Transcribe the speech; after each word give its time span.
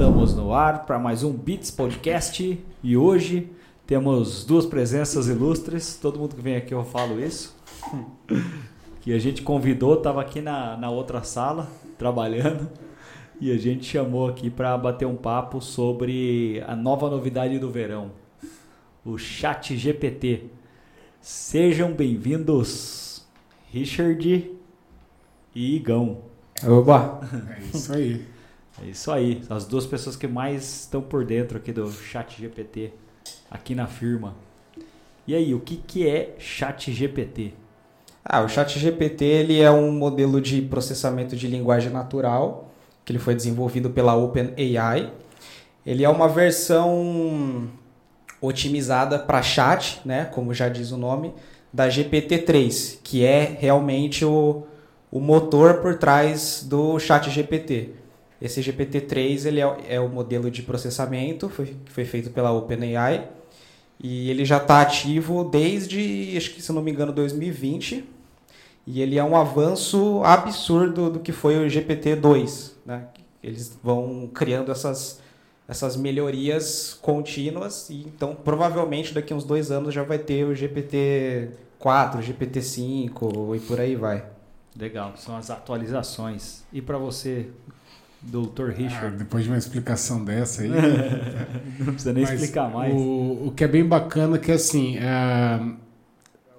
Estamos 0.00 0.34
no 0.34 0.54
ar 0.54 0.86
para 0.86 0.98
mais 0.98 1.22
um 1.22 1.30
Beats 1.30 1.70
Podcast 1.70 2.58
e 2.82 2.96
hoje 2.96 3.50
temos 3.86 4.46
duas 4.46 4.64
presenças 4.64 5.28
ilustres. 5.28 5.94
Todo 6.00 6.18
mundo 6.18 6.34
que 6.34 6.40
vem 6.40 6.56
aqui 6.56 6.72
eu 6.72 6.82
falo 6.82 7.22
isso. 7.22 7.54
que 9.02 9.12
a 9.12 9.18
gente 9.18 9.42
convidou, 9.42 9.96
estava 9.98 10.22
aqui 10.22 10.40
na, 10.40 10.74
na 10.78 10.88
outra 10.88 11.22
sala 11.22 11.68
trabalhando 11.98 12.66
e 13.38 13.52
a 13.52 13.58
gente 13.58 13.84
chamou 13.84 14.26
aqui 14.26 14.48
para 14.48 14.74
bater 14.78 15.04
um 15.04 15.16
papo 15.16 15.60
sobre 15.60 16.64
a 16.66 16.74
nova 16.74 17.10
novidade 17.10 17.58
do 17.58 17.70
verão, 17.70 18.10
o 19.04 19.18
Chat 19.18 19.76
GPT. 19.76 20.44
Sejam 21.20 21.92
bem-vindos, 21.92 23.28
Richard 23.70 24.50
e 25.54 25.76
Igão. 25.76 26.22
Oba! 26.64 27.20
É 27.50 27.76
isso 27.76 27.92
aí. 27.92 28.39
É 28.82 28.86
isso 28.86 29.10
aí, 29.12 29.42
as 29.50 29.66
duas 29.66 29.86
pessoas 29.86 30.16
que 30.16 30.26
mais 30.26 30.80
estão 30.82 31.02
por 31.02 31.24
dentro 31.24 31.58
aqui 31.58 31.70
do 31.70 31.90
Chat 31.90 32.40
GPT, 32.40 32.92
aqui 33.50 33.74
na 33.74 33.86
firma. 33.86 34.34
E 35.26 35.34
aí, 35.34 35.54
o 35.54 35.60
que, 35.60 35.76
que 35.76 36.08
é 36.08 36.34
Chat 36.38 36.90
GPT? 36.90 37.52
Ah, 38.24 38.40
o 38.40 38.48
Chat 38.48 38.78
GPT 38.78 39.24
ele 39.24 39.60
é 39.60 39.70
um 39.70 39.92
modelo 39.92 40.40
de 40.40 40.62
processamento 40.62 41.36
de 41.36 41.46
linguagem 41.46 41.90
natural 41.90 42.70
que 43.04 43.12
ele 43.12 43.18
foi 43.18 43.34
desenvolvido 43.34 43.90
pela 43.90 44.14
OpenAI. 44.14 45.12
Ele 45.84 46.04
é 46.04 46.08
uma 46.08 46.28
versão 46.28 47.68
otimizada 48.40 49.18
para 49.18 49.42
chat, 49.42 50.00
né, 50.04 50.24
como 50.26 50.54
já 50.54 50.68
diz 50.68 50.90
o 50.90 50.96
nome, 50.96 51.34
da 51.72 51.88
GPT-3, 51.88 52.98
que 53.02 53.24
é 53.24 53.56
realmente 53.58 54.24
o, 54.24 54.64
o 55.10 55.20
motor 55.20 55.80
por 55.80 55.98
trás 55.98 56.64
do 56.66 56.98
Chat 56.98 57.30
GPT. 57.30 57.99
Esse 58.40 58.60
GPT-3 58.60 59.46
ele 59.46 59.60
é, 59.60 59.76
é, 59.88 60.00
o 60.00 60.08
modelo 60.08 60.50
de 60.50 60.62
processamento 60.62 61.48
foi, 61.48 61.76
que 61.84 61.92
foi 61.92 62.04
feito 62.04 62.30
pela 62.30 62.50
OpenAI 62.52 63.28
e 64.02 64.30
ele 64.30 64.46
já 64.46 64.56
está 64.56 64.80
ativo 64.80 65.44
desde, 65.44 66.34
acho 66.36 66.54
que 66.54 66.62
se 66.62 66.72
não 66.72 66.82
me 66.82 66.90
engano, 66.90 67.12
2020. 67.12 68.04
E 68.86 69.02
ele 69.02 69.18
é 69.18 69.24
um 69.24 69.36
avanço 69.36 70.22
absurdo 70.24 71.10
do 71.10 71.20
que 71.20 71.32
foi 71.32 71.58
o 71.58 71.68
GPT-2. 71.68 72.72
Né? 72.86 73.04
Eles 73.42 73.78
vão 73.82 74.30
criando 74.32 74.72
essas, 74.72 75.20
essas 75.68 75.96
melhorias 75.96 76.98
contínuas 77.02 77.90
e 77.90 78.00
então 78.00 78.34
provavelmente 78.34 79.12
daqui 79.12 79.34
a 79.34 79.36
uns 79.36 79.44
dois 79.44 79.70
anos 79.70 79.92
já 79.92 80.02
vai 80.02 80.18
ter 80.18 80.44
o 80.44 80.52
GPT-4, 80.54 82.22
GPT-5 82.22 83.56
e 83.56 83.60
por 83.60 83.78
aí 83.78 83.96
vai. 83.96 84.24
Legal, 84.74 85.12
são 85.16 85.36
as 85.36 85.50
atualizações. 85.50 86.62
E 86.72 86.80
para 86.80 86.96
você, 86.96 87.50
Doutor 88.22 88.70
Richard. 88.70 89.14
Ah, 89.14 89.18
depois 89.18 89.44
de 89.44 89.50
uma 89.50 89.58
explicação 89.58 90.24
dessa 90.24 90.62
aí. 90.62 90.68
não 91.78 91.86
precisa 91.86 92.12
nem 92.12 92.22
explicar 92.22 92.70
mais. 92.70 92.92
O, 92.94 93.46
o 93.46 93.52
que 93.56 93.64
é 93.64 93.68
bem 93.68 93.84
bacana 93.84 94.36
é 94.36 94.38
que 94.38 94.52
assim. 94.52 94.98
É, 94.98 95.60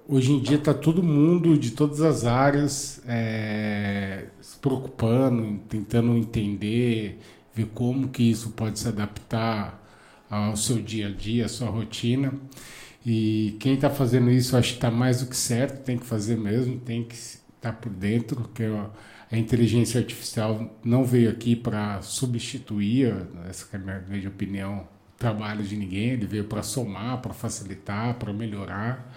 hoje 0.08 0.32
em 0.32 0.40
dia 0.40 0.56
está 0.56 0.74
todo 0.74 1.02
mundo 1.02 1.56
de 1.56 1.70
todas 1.70 2.00
as 2.00 2.24
áreas 2.24 3.00
é, 3.06 4.24
se 4.40 4.56
preocupando, 4.58 5.60
tentando 5.68 6.16
entender, 6.16 7.20
ver 7.54 7.66
como 7.72 8.08
que 8.08 8.28
isso 8.28 8.50
pode 8.50 8.78
se 8.78 8.88
adaptar 8.88 9.80
ao 10.28 10.56
seu 10.56 10.80
dia 10.80 11.08
a 11.08 11.10
dia, 11.10 11.46
à 11.46 11.48
sua 11.48 11.68
rotina. 11.68 12.32
E 13.04 13.56
quem 13.60 13.74
está 13.74 13.90
fazendo 13.90 14.30
isso, 14.30 14.56
acho 14.56 14.70
que 14.70 14.74
está 14.74 14.90
mais 14.90 15.20
do 15.20 15.26
que 15.26 15.36
certo, 15.36 15.84
tem 15.84 15.98
que 15.98 16.06
fazer 16.06 16.36
mesmo, 16.36 16.78
tem 16.78 17.04
que 17.04 17.14
estar 17.14 17.40
tá 17.60 17.72
por 17.72 17.90
dentro, 17.90 18.36
porque 18.36 18.64
a 19.32 19.38
inteligência 19.38 19.98
artificial 19.98 20.78
não 20.84 21.04
veio 21.04 21.30
aqui 21.30 21.56
para 21.56 22.02
substituir, 22.02 23.14
essa 23.48 23.66
é 23.72 23.76
a 23.76 23.78
minha, 23.78 24.04
minha 24.06 24.28
opinião, 24.28 24.80
o 25.14 25.18
trabalho 25.18 25.64
de 25.64 25.74
ninguém, 25.74 26.10
ele 26.10 26.26
veio 26.26 26.44
para 26.44 26.62
somar, 26.62 27.22
para 27.22 27.32
facilitar, 27.32 28.14
para 28.18 28.30
melhorar. 28.30 29.10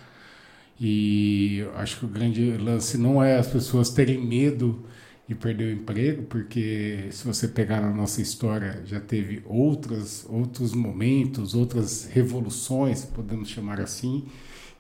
E 0.80 1.66
acho 1.76 2.00
que 2.00 2.06
o 2.06 2.08
grande 2.08 2.56
lance 2.58 2.98
não 2.98 3.22
é 3.22 3.38
as 3.38 3.48
pessoas 3.48 3.90
terem 3.90 4.26
medo 4.26 4.86
de 5.28 5.36
perder 5.36 5.66
o 5.66 5.82
emprego, 5.82 6.24
porque 6.24 7.08
se 7.12 7.26
você 7.26 7.48
pegar 7.50 7.82
na 7.82 7.92
nossa 7.92 8.22
história, 8.22 8.84
já 8.86 9.02
teve 9.02 9.44
outras, 9.46 10.26
outros 10.30 10.74
momentos, 10.74 11.54
outras 11.54 12.06
revoluções, 12.06 13.04
podemos 13.04 13.50
chamar 13.50 13.82
assim, 13.82 14.26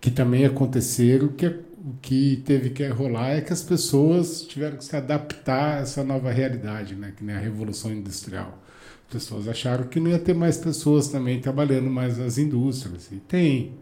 que 0.05 0.11
também 0.11 0.45
aconteceram, 0.45 1.29
que 1.29 1.47
o 1.47 1.95
que 1.99 2.43
teve 2.45 2.69
que 2.69 2.87
rolar 2.89 3.31
é 3.31 3.41
que 3.41 3.51
as 3.51 3.63
pessoas 3.63 4.43
tiveram 4.43 4.77
que 4.77 4.85
se 4.85 4.95
adaptar 4.95 5.79
a 5.79 5.81
essa 5.81 6.03
nova 6.03 6.31
realidade, 6.31 6.93
né? 6.93 7.11
que 7.17 7.23
nem 7.23 7.35
a 7.35 7.39
Revolução 7.39 7.91
Industrial. 7.91 8.55
As 9.07 9.13
pessoas 9.13 9.47
acharam 9.47 9.85
que 9.85 9.99
não 9.99 10.11
ia 10.11 10.19
ter 10.19 10.35
mais 10.35 10.57
pessoas 10.57 11.07
também 11.07 11.41
trabalhando 11.41 11.89
mais 11.89 12.19
nas 12.19 12.37
indústrias, 12.37 13.11
e 13.11 13.15
tem. 13.15 13.73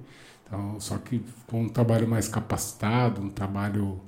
Então, 0.48 0.80
só 0.80 0.98
que 0.98 1.22
com 1.46 1.64
um 1.64 1.68
trabalho 1.68 2.08
mais 2.08 2.30
capacitado, 2.30 3.22
um 3.22 3.30
trabalho 3.30 4.00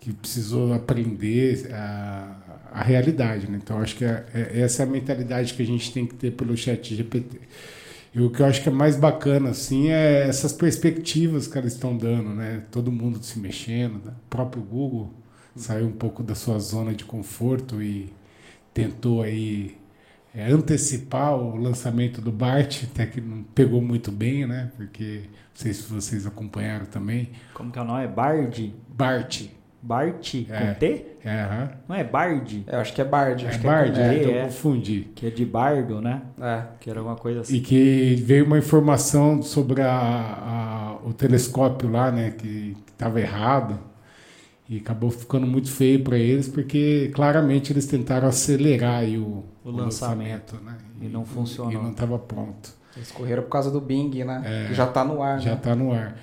que 0.00 0.12
precisou 0.12 0.74
aprender 0.74 1.72
a, 1.72 2.60
a 2.72 2.82
realidade. 2.82 3.50
Né? 3.50 3.58
Então, 3.62 3.78
acho 3.78 3.96
que 3.96 4.04
é, 4.04 4.26
é, 4.34 4.60
essa 4.60 4.82
é 4.82 4.86
a 4.86 4.88
mentalidade 4.88 5.54
que 5.54 5.62
a 5.62 5.66
gente 5.66 5.90
tem 5.94 6.04
que 6.04 6.14
ter 6.14 6.32
pelo 6.32 6.54
chat 6.58 6.94
GPT. 6.94 7.40
E 8.14 8.20
o 8.20 8.30
que 8.30 8.40
eu 8.40 8.46
acho 8.46 8.62
que 8.62 8.68
é 8.68 8.72
mais 8.72 8.96
bacana, 8.96 9.50
assim, 9.50 9.88
é 9.88 10.28
essas 10.28 10.52
perspectivas 10.52 11.48
que 11.48 11.58
elas 11.58 11.72
estão 11.72 11.96
dando, 11.96 12.30
né? 12.30 12.62
Todo 12.70 12.92
mundo 12.92 13.20
se 13.22 13.40
mexendo, 13.40 14.04
né? 14.04 14.12
o 14.12 14.28
próprio 14.30 14.62
Google 14.62 15.12
saiu 15.56 15.86
um 15.86 15.92
pouco 15.92 16.22
da 16.22 16.34
sua 16.34 16.58
zona 16.60 16.94
de 16.94 17.04
conforto 17.04 17.82
e 17.82 18.12
tentou 18.72 19.22
aí 19.22 19.76
é, 20.32 20.50
antecipar 20.50 21.34
o 21.34 21.56
lançamento 21.56 22.20
do 22.20 22.30
BART, 22.30 22.84
até 22.90 23.06
que 23.06 23.20
não 23.20 23.42
pegou 23.42 23.80
muito 23.80 24.12
bem, 24.12 24.46
né? 24.46 24.70
Porque 24.76 25.22
não 25.26 25.56
sei 25.56 25.72
se 25.72 25.82
vocês 25.92 26.24
acompanharam 26.24 26.86
também. 26.86 27.30
Como 27.52 27.72
que 27.72 27.78
é 27.78 27.82
o 27.82 27.84
nome? 27.84 28.04
É 28.04 28.08
Bard? 28.08 28.74
BART. 28.88 29.50
Bart 29.84 30.34
é. 30.34 30.42
com 30.44 30.74
T? 30.78 31.06
É, 31.22 31.44
uhum. 31.44 31.68
Não 31.88 31.96
é 31.96 32.02
Bard? 32.02 32.64
É, 32.66 32.74
eu 32.74 32.80
acho 32.80 32.94
que 32.94 33.02
é 33.02 33.04
Bard. 33.04 33.44
É 33.44 33.48
acho 33.48 33.58
Bard, 33.60 33.92
que 33.92 34.00
é, 34.00 34.02
é, 34.02 34.22
então 34.22 34.30
eu 34.32 34.44
confundi. 34.44 35.08
Que 35.14 35.26
é 35.26 35.30
de 35.30 35.44
bardo, 35.44 36.00
né? 36.00 36.22
É. 36.40 36.62
Que 36.80 36.88
era 36.88 37.00
alguma 37.00 37.16
coisa 37.16 37.40
assim. 37.40 37.56
E 37.56 37.60
que 37.60 38.14
veio 38.14 38.46
uma 38.46 38.56
informação 38.56 39.42
sobre 39.42 39.82
a, 39.82 39.90
a, 39.92 41.06
o 41.06 41.12
telescópio 41.12 41.90
lá, 41.90 42.10
né? 42.10 42.30
Que 42.30 42.74
estava 42.90 43.20
errado. 43.20 43.78
E 44.66 44.78
acabou 44.78 45.10
ficando 45.10 45.46
muito 45.46 45.70
feio 45.70 46.02
para 46.02 46.16
eles, 46.16 46.48
porque 46.48 47.10
claramente 47.14 47.70
eles 47.70 47.86
tentaram 47.86 48.26
acelerar 48.26 49.00
aí 49.00 49.18
o, 49.18 49.22
o, 49.22 49.44
o 49.64 49.70
lançamento, 49.70 50.54
lançamento, 50.54 50.64
né? 50.64 50.78
E, 51.02 51.04
e 51.04 51.08
não 51.10 51.26
funcionou. 51.26 51.70
E 51.70 51.76
não 51.76 51.90
estava 51.90 52.18
pronto. 52.18 52.72
Eles 52.96 53.12
correram 53.12 53.42
por 53.42 53.50
causa 53.50 53.70
do 53.70 53.82
Bing, 53.82 54.24
né? 54.24 54.42
É, 54.46 54.68
que 54.68 54.74
já 54.74 54.84
está 54.84 55.04
no 55.04 55.22
ar. 55.22 55.38
Já 55.40 55.52
está 55.52 55.76
né? 55.76 55.84
no 55.84 55.92
ar. 55.92 56.16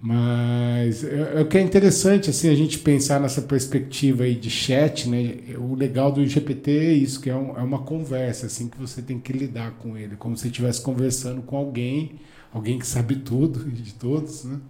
Mas 0.00 1.02
é, 1.02 1.32
é, 1.36 1.40
o 1.40 1.46
que 1.46 1.58
é 1.58 1.60
interessante 1.60 2.30
assim 2.30 2.48
a 2.48 2.54
gente 2.54 2.78
pensar 2.78 3.20
nessa 3.20 3.42
perspectiva 3.42 4.22
aí 4.22 4.36
de 4.36 4.48
chat, 4.48 5.08
né? 5.08 5.38
O 5.58 5.74
legal 5.74 6.12
do 6.12 6.24
GPT 6.24 6.70
é 6.70 6.92
isso, 6.92 7.20
que 7.20 7.28
é, 7.28 7.34
um, 7.34 7.58
é 7.58 7.62
uma 7.62 7.80
conversa 7.80 8.46
assim 8.46 8.68
que 8.68 8.78
você 8.78 9.02
tem 9.02 9.18
que 9.18 9.32
lidar 9.32 9.72
com 9.72 9.96
ele, 9.96 10.14
como 10.16 10.36
se 10.36 10.46
estivesse 10.46 10.80
conversando 10.80 11.42
com 11.42 11.56
alguém, 11.56 12.12
alguém 12.52 12.78
que 12.78 12.86
sabe 12.86 13.16
tudo 13.16 13.64
de 13.70 13.92
todos, 13.94 14.44
né? 14.44 14.60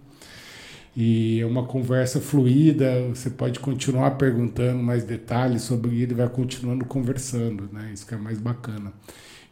E 0.97 1.39
é 1.39 1.45
uma 1.45 1.63
conversa 1.63 2.19
fluida, 2.19 3.07
você 3.09 3.29
pode 3.29 3.59
continuar 3.59 4.11
perguntando 4.11 4.81
mais 4.81 5.03
detalhes 5.03 5.61
sobre 5.61 6.01
ele, 6.01 6.15
vai 6.15 6.27
continuando 6.27 6.83
conversando, 6.85 7.69
né? 7.71 7.91
Isso 7.93 8.05
que 8.05 8.15
é 8.15 8.17
mais 8.17 8.39
bacana. 8.39 8.91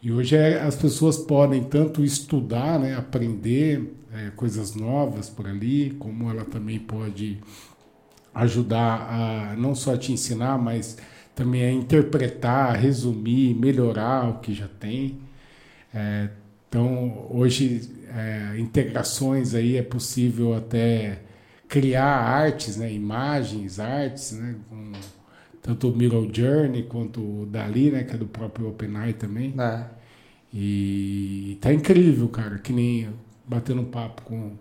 E 0.02 0.10
hoje 0.10 0.36
é, 0.36 0.60
as 0.60 0.74
pessoas 0.74 1.16
podem 1.16 1.62
tanto 1.64 2.04
estudar, 2.04 2.78
né, 2.78 2.96
aprender 2.96 3.97
é, 4.12 4.30
coisas 4.30 4.74
novas 4.74 5.28
por 5.28 5.46
ali, 5.46 5.90
como 5.98 6.30
ela 6.30 6.44
também 6.44 6.78
pode 6.78 7.38
ajudar 8.34 9.08
a 9.10 9.56
não 9.56 9.74
só 9.74 9.94
a 9.94 9.98
te 9.98 10.12
ensinar, 10.12 10.58
mas 10.58 10.96
também 11.34 11.62
a 11.62 11.72
interpretar, 11.72 12.70
a 12.70 12.76
resumir, 12.76 13.54
melhorar 13.54 14.28
o 14.28 14.38
que 14.40 14.54
já 14.54 14.68
tem. 14.68 15.18
É, 15.94 16.28
então, 16.68 17.26
hoje, 17.30 17.90
é, 18.14 18.58
integrações 18.58 19.54
aí 19.54 19.76
é 19.76 19.82
possível 19.82 20.54
até 20.54 21.22
criar 21.68 22.06
artes, 22.06 22.76
né, 22.76 22.92
imagens, 22.92 23.78
artes, 23.78 24.32
né, 24.32 24.56
com 24.68 24.92
tanto 25.62 25.90
o 25.90 25.96
Mirror 25.96 26.28
Journey 26.32 26.84
quanto 26.84 27.20
o 27.20 27.46
Dali, 27.46 27.90
né, 27.90 28.04
que 28.04 28.14
é 28.14 28.18
do 28.18 28.26
próprio 28.26 28.68
OpenAI 28.68 29.12
também. 29.12 29.54
É. 29.58 29.84
E 30.52 31.58
tá 31.60 31.72
incrível, 31.72 32.28
cara, 32.28 32.58
que 32.58 32.72
nem 32.72 33.08
batendo 33.48 33.82
um 33.82 33.86
papo 33.86 34.22
com, 34.22 34.52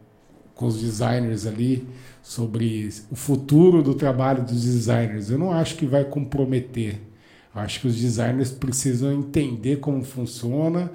com 0.56 0.66
os 0.66 0.80
designers 0.80 1.46
ali 1.46 1.88
sobre 2.22 2.90
o 3.12 3.16
futuro 3.16 3.84
do 3.84 3.94
trabalho 3.94 4.44
dos 4.44 4.64
designers. 4.64 5.30
Eu 5.30 5.38
não 5.38 5.52
acho 5.52 5.76
que 5.76 5.86
vai 5.86 6.06
comprometer. 6.06 7.02
Eu 7.54 7.62
acho 7.62 7.82
que 7.82 7.88
os 7.88 7.96
designers 7.98 8.52
precisam 8.52 9.12
entender 9.14 9.78
como 9.78 10.04
funciona, 10.04 10.92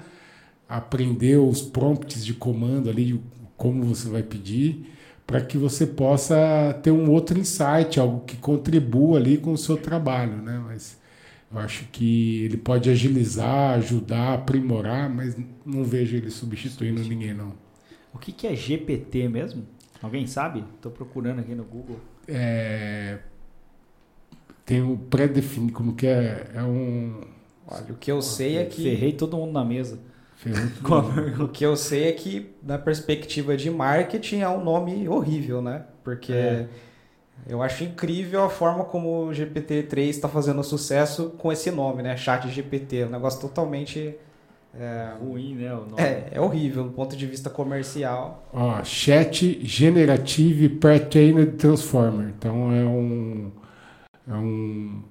aprender 0.67 1.37
os 1.37 1.61
prompts 1.61 2.25
de 2.25 2.33
comando 2.33 2.89
ali, 2.89 3.21
como 3.57 3.83
você 3.83 4.09
vai 4.09 4.23
pedir, 4.23 4.89
para 5.27 5.41
que 5.41 5.57
você 5.57 5.85
possa 5.87 6.77
ter 6.83 6.91
um 6.91 7.09
outro 7.11 7.39
insight, 7.39 7.99
algo 7.99 8.21
que 8.25 8.37
contribua 8.37 9.17
ali 9.19 9.37
com 9.37 9.53
o 9.53 9.57
seu 9.57 9.77
trabalho, 9.77 10.37
né? 10.41 10.61
Mas 10.65 10.97
Eu 11.51 11.59
acho 11.59 11.85
que 11.91 12.43
ele 12.45 12.57
pode 12.57 12.89
agilizar, 12.89 13.77
ajudar, 13.77 14.33
aprimorar, 14.33 15.09
mas 15.09 15.37
não 15.65 15.83
vejo 15.83 16.15
ele 16.17 16.31
substituindo 16.31 17.03
ninguém, 17.03 17.33
não. 17.33 17.53
O 18.13 18.17
que, 18.17 18.31
que 18.31 18.47
é 18.47 18.55
GPT 18.55 19.27
mesmo? 19.27 19.65
Alguém 20.01 20.27
sabe? 20.27 20.63
Estou 20.75 20.91
procurando 20.91 21.39
aqui 21.39 21.55
no 21.55 21.63
Google. 21.63 21.99
É, 22.27 23.19
tem 24.65 24.81
o 24.81 24.97
pré-definido, 24.97 25.73
como 25.73 25.93
que 25.93 26.07
é? 26.07 26.47
É 26.53 26.63
um. 26.63 27.21
Olha, 27.67 27.91
o 27.91 27.95
que 27.95 28.11
eu 28.11 28.21
sei 28.21 28.57
é 28.57 28.65
que. 28.65 28.83
Ferrei 28.83 29.13
todo 29.13 29.37
mundo 29.37 29.51
na 29.51 29.63
mesa. 29.63 29.99
o 31.39 31.47
que 31.47 31.65
eu 31.65 31.75
sei 31.75 32.09
é 32.09 32.11
que, 32.11 32.53
na 32.61 32.77
perspectiva 32.77 33.55
de 33.55 33.69
marketing, 33.69 34.39
é 34.39 34.49
um 34.49 34.63
nome 34.63 35.07
horrível, 35.07 35.61
né? 35.61 35.85
Porque 36.03 36.33
é. 36.33 36.67
eu 37.47 37.61
acho 37.61 37.83
incrível 37.83 38.43
a 38.43 38.49
forma 38.49 38.83
como 38.83 39.27
o 39.27 39.31
GPT-3 39.31 40.09
está 40.09 40.27
fazendo 40.27 40.63
sucesso 40.63 41.29
com 41.37 41.51
esse 41.51 41.71
nome, 41.71 42.03
né? 42.03 42.15
Chat 42.17 42.49
GPT. 42.49 43.05
Um 43.05 43.09
negócio 43.09 43.41
totalmente. 43.41 44.15
É, 44.75 45.13
ruim, 45.19 45.55
né? 45.55 45.71
É, 45.97 46.29
é 46.31 46.41
horrível 46.41 46.85
do 46.85 46.89
ponto 46.91 47.15
de 47.15 47.27
vista 47.27 47.47
comercial. 47.49 48.43
Ó, 48.51 48.83
Chat 48.83 49.59
Generative 49.63 50.67
Pre-Trained 50.67 51.51
Transformer. 51.57 52.33
Então 52.37 52.71
é 52.71 52.83
um. 52.83 53.51
É 54.27 54.33
um. 54.33 55.03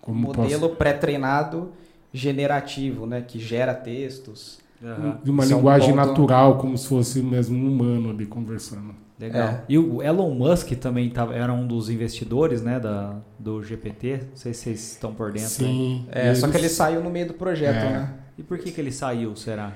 Como 0.00 0.28
modelo 0.28 0.60
posso... 0.60 0.76
pré-treinado 0.76 1.72
generativo, 2.10 3.04
né? 3.04 3.20
Que 3.20 3.38
gera 3.38 3.74
textos. 3.74 4.60
Uhum. 4.80 5.18
De 5.22 5.30
uma 5.30 5.44
Isso 5.44 5.54
linguagem 5.54 5.90
é 5.90 5.92
um 5.92 5.96
ponto... 5.96 6.06
natural, 6.08 6.58
como 6.58 6.78
se 6.78 6.88
fosse 6.88 7.20
mesmo 7.20 7.58
um 7.58 7.70
humano 7.70 8.10
ali 8.10 8.24
conversando. 8.24 8.94
Legal. 9.18 9.48
É. 9.48 9.62
E 9.68 9.76
o 9.76 10.02
Elon 10.02 10.30
Musk 10.30 10.70
também 10.74 11.10
tava, 11.10 11.34
era 11.34 11.52
um 11.52 11.66
dos 11.66 11.90
investidores 11.90 12.62
né, 12.62 12.78
da, 12.78 13.16
do 13.38 13.62
GPT. 13.62 14.20
Não 14.30 14.36
sei 14.36 14.54
se 14.54 14.62
vocês 14.62 14.92
estão 14.92 15.12
por 15.12 15.32
dentro. 15.32 15.48
Sim. 15.48 16.06
É, 16.10 16.34
só 16.34 16.48
que 16.48 16.56
ele 16.56 16.68
saiu 16.68 17.02
no 17.02 17.10
meio 17.10 17.26
do 17.26 17.34
projeto, 17.34 17.84
é. 17.84 17.90
né? 17.90 18.14
E 18.38 18.42
por 18.42 18.58
que, 18.58 18.70
que 18.70 18.80
ele 18.80 18.92
saiu, 18.92 19.34
será? 19.34 19.72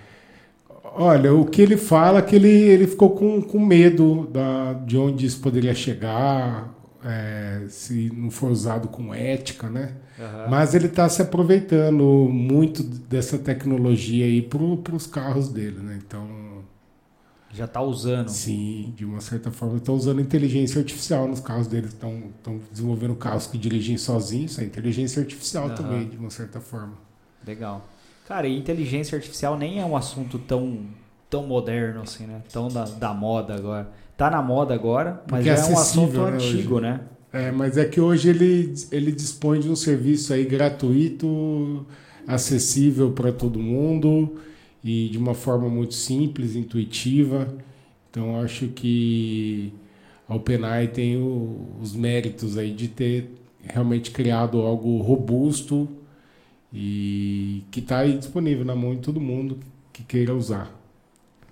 Olha, 0.95 1.35
o 1.35 1.45
que 1.45 1.61
ele 1.61 1.77
fala 1.77 2.21
é 2.21 2.23
que 2.23 2.37
ele, 2.37 2.49
ele 2.49 2.87
ficou 2.87 3.11
com, 3.11 3.43
com 3.43 3.59
medo 3.59 4.29
da, 4.33 4.75
de 4.75 4.97
onde 4.97 5.27
isso 5.27 5.41
poderia 5.41 5.75
chegar, 5.75 6.73
é, 7.05 7.63
se 7.69 8.13
não 8.15 8.31
for 8.31 8.51
usado 8.51 8.89
com 8.89 9.13
ética, 9.13 9.69
né? 9.69 9.93
Uhum. 10.19 10.51
Mas 10.51 10.75
ele 10.75 10.87
está 10.87 11.09
se 11.09 11.23
aproveitando 11.23 12.05
muito 12.31 12.83
dessa 12.83 13.39
tecnologia 13.39 14.25
aí 14.25 14.43
para 14.43 14.95
os 14.95 15.07
carros 15.07 15.49
dele, 15.49 15.81
né? 15.81 15.99
Então 16.07 16.52
já 17.53 17.67
está 17.67 17.83
usando. 17.83 18.29
Sim, 18.29 18.95
de 18.97 19.05
uma 19.05 19.21
certa 19.21 19.51
forma 19.51 19.77
está 19.77 19.93
usando 19.93 20.21
inteligência 20.21 20.79
artificial 20.79 21.29
nos 21.29 21.41
carros 21.41 21.67
dele. 21.67 21.87
Estão 21.87 22.23
desenvolvendo 22.71 23.15
carros 23.15 23.47
que 23.47 23.59
dirigem 23.59 23.99
sozinhos. 23.99 24.59
É 24.59 24.65
inteligência 24.65 25.21
artificial 25.21 25.69
uhum. 25.69 25.75
também, 25.75 26.09
de 26.09 26.17
uma 26.17 26.31
certa 26.31 26.61
forma. 26.61 26.95
Legal. 27.47 27.87
Cara, 28.27 28.49
e 28.49 28.57
inteligência 28.57 29.17
artificial 29.17 29.59
nem 29.59 29.81
é 29.81 29.85
um 29.85 29.97
assunto 29.97 30.39
tão 30.39 30.87
tão 31.29 31.47
moderno 31.47 32.03
assim, 32.03 32.27
né? 32.27 32.43
Tão 32.53 32.69
da, 32.69 32.85
da 32.85 33.15
moda 33.15 33.55
agora. 33.55 33.91
Tá 34.17 34.31
na 34.31 34.43
moda 34.43 34.75
agora, 34.75 35.23
mas 35.31 35.45
já 35.45 35.55
é, 35.55 35.65
um 35.65 35.79
assunto 35.79 36.21
né, 36.21 36.33
antigo, 36.33 36.75
hoje. 36.77 36.83
né? 36.83 37.01
É, 37.33 37.51
mas 37.51 37.79
é 37.79 37.87
que 37.87 37.99
hoje 37.99 38.29
ele, 38.29 38.75
ele 38.91 39.11
dispõe 39.11 39.59
de 39.59 39.71
um 39.71 39.75
serviço 39.75 40.35
aí 40.35 40.45
gratuito, 40.45 41.87
acessível 42.27 43.13
para 43.13 43.33
todo 43.33 43.59
mundo 43.59 44.39
e 44.85 45.09
de 45.09 45.19
uma 45.19 45.35
forma 45.35 45.69
muito 45.69 45.95
simples, 45.95 46.57
intuitiva. 46.57 47.49
Então 48.11 48.41
acho 48.41 48.69
que 48.69 49.73
a 50.29 50.35
OpenAI 50.35 50.89
tem 50.89 51.17
o, 51.17 51.77
os 51.81 51.95
méritos 51.95 52.59
aí 52.59 52.73
de 52.73 52.89
ter 52.89 53.31
realmente 53.63 54.11
criado 54.11 54.61
algo 54.61 54.99
robusto 54.99 55.89
e 56.73 57.65
que 57.71 57.81
está 57.81 57.99
aí 57.99 58.17
disponível 58.17 58.65
na 58.65 58.75
mão 58.75 58.95
de 58.95 59.01
todo 59.01 59.21
mundo 59.21 59.61
que 59.93 60.03
queira 60.03 60.35
usar. 60.35 60.71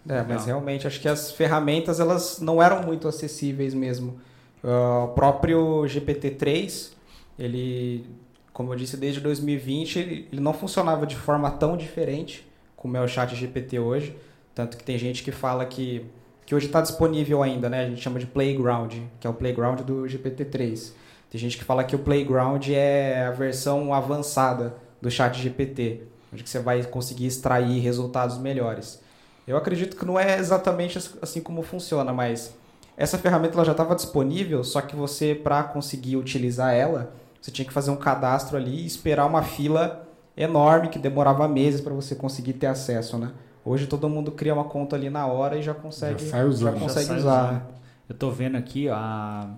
É, 0.09 0.23
mas 0.23 0.47
realmente 0.47 0.87
acho 0.87 0.99
que 1.01 1.09
as 1.09 1.31
ferramentas 1.31 2.01
elas 2.01 2.41
não 2.41 2.63
eram 2.63 2.83
muito 2.83 3.07
acessíveis 3.07 3.75
mesmo. 3.75 4.19
Uh, 4.65 5.05
o 5.05 5.09
próprio 5.09 5.83
GPT-3, 5.85 6.93
ele, 7.39 8.07
como 8.53 8.73
eu 8.73 8.77
disse, 8.77 8.97
desde 8.97 9.21
2020, 9.21 9.99
ele, 9.99 10.29
ele 10.33 10.41
não 10.41 10.55
funcionava 10.55 11.07
de 11.07 11.17
forma 11.17 11.51
tão 11.51 11.77
diferente 11.77 12.50
como 12.81 12.97
é 12.97 13.01
o 13.01 13.07
chat 13.07 13.37
GPT 13.37 13.79
hoje. 13.79 14.17
Tanto 14.55 14.79
que 14.79 14.83
tem 14.83 14.99
gente 14.99 15.23
que 15.23 15.31
fala 15.31 15.67
que, 15.67 16.07
que 16.47 16.55
hoje 16.55 16.67
está 16.67 16.81
disponível 16.81 17.43
ainda, 17.43 17.69
né? 17.69 17.85
A 17.85 17.89
gente 17.89 18.01
chama 18.01 18.19
de 18.19 18.27
Playground, 18.27 18.95
que 19.21 19.27
é 19.27 19.31
o 19.31 19.35
Playground 19.35 19.81
do 19.81 20.05
GPT-3. 20.05 20.93
Tem 21.31 21.39
gente 21.39 21.59
que 21.59 21.63
fala 21.63 21.85
que 21.85 21.95
o 21.95 21.99
Playground 21.99 22.67
é 22.71 23.27
a 23.27 23.31
versão 23.33 23.93
avançada 23.93 24.75
do 25.01 25.11
chat 25.11 25.39
GPT, 25.39 26.05
onde 26.33 26.49
você 26.49 26.59
vai 26.59 26.83
conseguir 26.83 27.27
extrair 27.27 27.81
resultados 27.81 28.39
melhores. 28.39 29.03
Eu 29.47 29.59
acredito 29.59 29.95
que 29.95 30.07
não 30.07 30.19
é 30.19 30.39
exatamente 30.39 30.99
assim 31.21 31.43
como 31.43 31.63
funciona, 31.63 32.15
mas 32.15 32.55
essa 32.97 33.19
ferramenta 33.19 33.55
ela 33.57 33.65
já 33.65 33.73
estava 33.73 33.95
disponível, 33.95 34.65
só 34.65 34.81
que 34.81 34.97
você, 34.97 35.35
para 35.35 35.63
conseguir 35.65 36.17
utilizar 36.17 36.75
ela, 36.75 37.13
você 37.41 37.51
tinha 37.51 37.67
que 37.67 37.73
fazer 37.73 37.91
um 37.91 37.97
cadastro 37.97 38.57
ali 38.57 38.83
e 38.83 38.87
esperar 38.87 39.27
uma 39.27 39.43
fila 39.43 40.07
enorme 40.37 40.89
que 40.89 40.99
demorava 40.99 41.47
meses 41.49 41.81
para 41.81 41.93
você 41.93 42.15
conseguir 42.15 42.55
ter 42.55 42.67
acesso, 42.67 43.19
né? 43.19 43.33
Hoje 43.65 43.87
todo 43.87 44.09
mundo 44.09 44.33
cria 44.33 44.55
uma 44.55 44.65
conta 44.65 44.97
ali 44.97 45.11
na 45.11 45.27
hora 45.27 45.57
e 45.57 45.63
já 45.63 45.75
consegue, 45.75 46.27
já 46.27 46.51
já 46.51 46.73
consegue 46.73 47.07
já 47.07 47.17
usar. 47.17 47.53
Né? 47.53 47.63
Eu 48.09 48.15
estou 48.15 48.33
vendo 48.33 48.57
aqui 48.57 48.89
a 48.89 49.49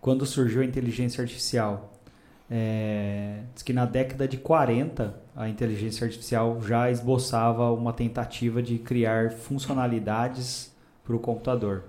quando 0.00 0.26
surgiu 0.26 0.62
a 0.62 0.64
inteligência 0.64 1.22
artificial. 1.22 1.92
É, 2.50 3.40
diz 3.54 3.62
que 3.62 3.72
na 3.72 3.86
década 3.86 4.26
de 4.26 4.36
40 4.36 5.14
a 5.34 5.48
inteligência 5.48 6.04
artificial 6.04 6.60
já 6.60 6.90
esboçava 6.90 7.70
uma 7.70 7.92
tentativa 7.92 8.62
de 8.62 8.78
criar 8.78 9.30
funcionalidades 9.30 10.74
para 11.04 11.14
o 11.14 11.18
computador. 11.18 11.84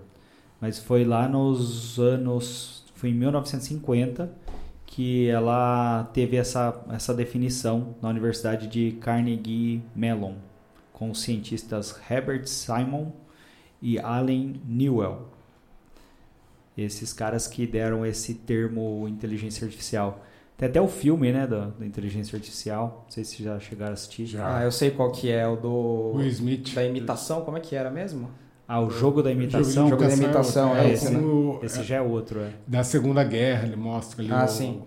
Mas 0.62 0.80
foi 0.80 1.04
lá 1.04 1.28
nos 1.28 2.00
anos. 2.00 2.84
Foi 2.96 3.10
em 3.10 3.14
1950 3.14 4.32
que 4.94 5.28
ela 5.28 6.08
teve 6.14 6.38
essa, 6.38 6.80
essa 6.92 7.16
definição 7.16 7.96
na 8.00 8.10
Universidade 8.10 8.68
de 8.68 8.92
Carnegie 9.02 9.82
Mellon, 9.96 10.36
com 10.92 11.10
os 11.10 11.20
cientistas 11.24 12.00
Herbert 12.08 12.46
Simon 12.46 13.12
e 13.82 13.98
Allen 13.98 14.62
Newell. 14.64 15.30
Esses 16.78 17.12
caras 17.12 17.48
que 17.48 17.66
deram 17.66 18.06
esse 18.06 18.36
termo 18.36 19.08
inteligência 19.08 19.66
artificial. 19.66 20.24
Tem 20.56 20.70
até 20.70 20.80
o 20.80 20.88
filme, 20.88 21.32
né, 21.32 21.48
da, 21.48 21.70
da 21.70 21.86
inteligência 21.88 22.36
artificial. 22.36 23.02
Não 23.06 23.12
sei 23.12 23.24
se 23.24 23.44
já 23.44 23.60
chegaram 23.60 23.94
a 23.94 23.96
assistir. 23.96 24.28
Já. 24.28 24.60
Ah, 24.60 24.64
eu 24.64 24.72
sei 24.72 24.92
qual 24.92 25.12
que 25.12 25.32
é, 25.32 25.48
o 25.48 25.56
do... 25.56 26.12
Will 26.18 26.28
Smith. 26.28 26.72
Da 26.76 26.86
imitação, 26.86 27.42
como 27.42 27.58
é 27.58 27.60
que 27.60 27.76
era 27.76 27.90
mesmo? 27.90 28.30
Ah, 28.68 28.80
o 28.80 28.90
jogo 28.90 29.22
da 29.22 29.32
imitação? 29.32 29.86
O 29.86 29.90
jogo, 29.90 30.04
da 30.04 30.14
imitação, 30.14 30.76
é, 30.76 30.88
é 30.88 30.94
esse, 30.94 31.12
né? 31.12 31.22
Esse 31.62 31.84
já 31.84 31.98
é 31.98 32.02
outro, 32.02 32.40
é. 32.40 32.54
Da 32.66 32.84
Segunda 32.84 33.24
Guerra, 33.24 33.68
ele 33.68 33.76
mostra 33.76 34.22
ali 34.22 34.32
ah, 34.32 34.46
o, 34.46 34.48
sim. 34.48 34.82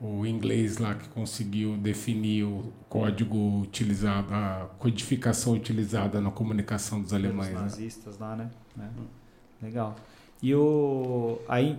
o 0.00 0.26
inglês 0.26 0.78
lá 0.78 0.94
que 0.94 1.08
conseguiu 1.08 1.76
definir 1.76 2.44
o 2.44 2.72
código 2.88 3.60
utilizado, 3.60 4.34
a 4.34 4.68
codificação 4.78 5.52
utilizada 5.52 6.20
na 6.20 6.30
comunicação 6.30 7.00
dos 7.00 7.12
alemães. 7.12 7.48
Os 7.48 7.54
né? 7.54 7.60
nazistas 7.60 8.18
né? 8.18 8.26
lá, 8.26 8.36
né? 8.36 8.50
É. 8.78 9.64
Legal. 9.64 9.94
E 10.42 10.52
o 10.56 11.38
aí, 11.48 11.78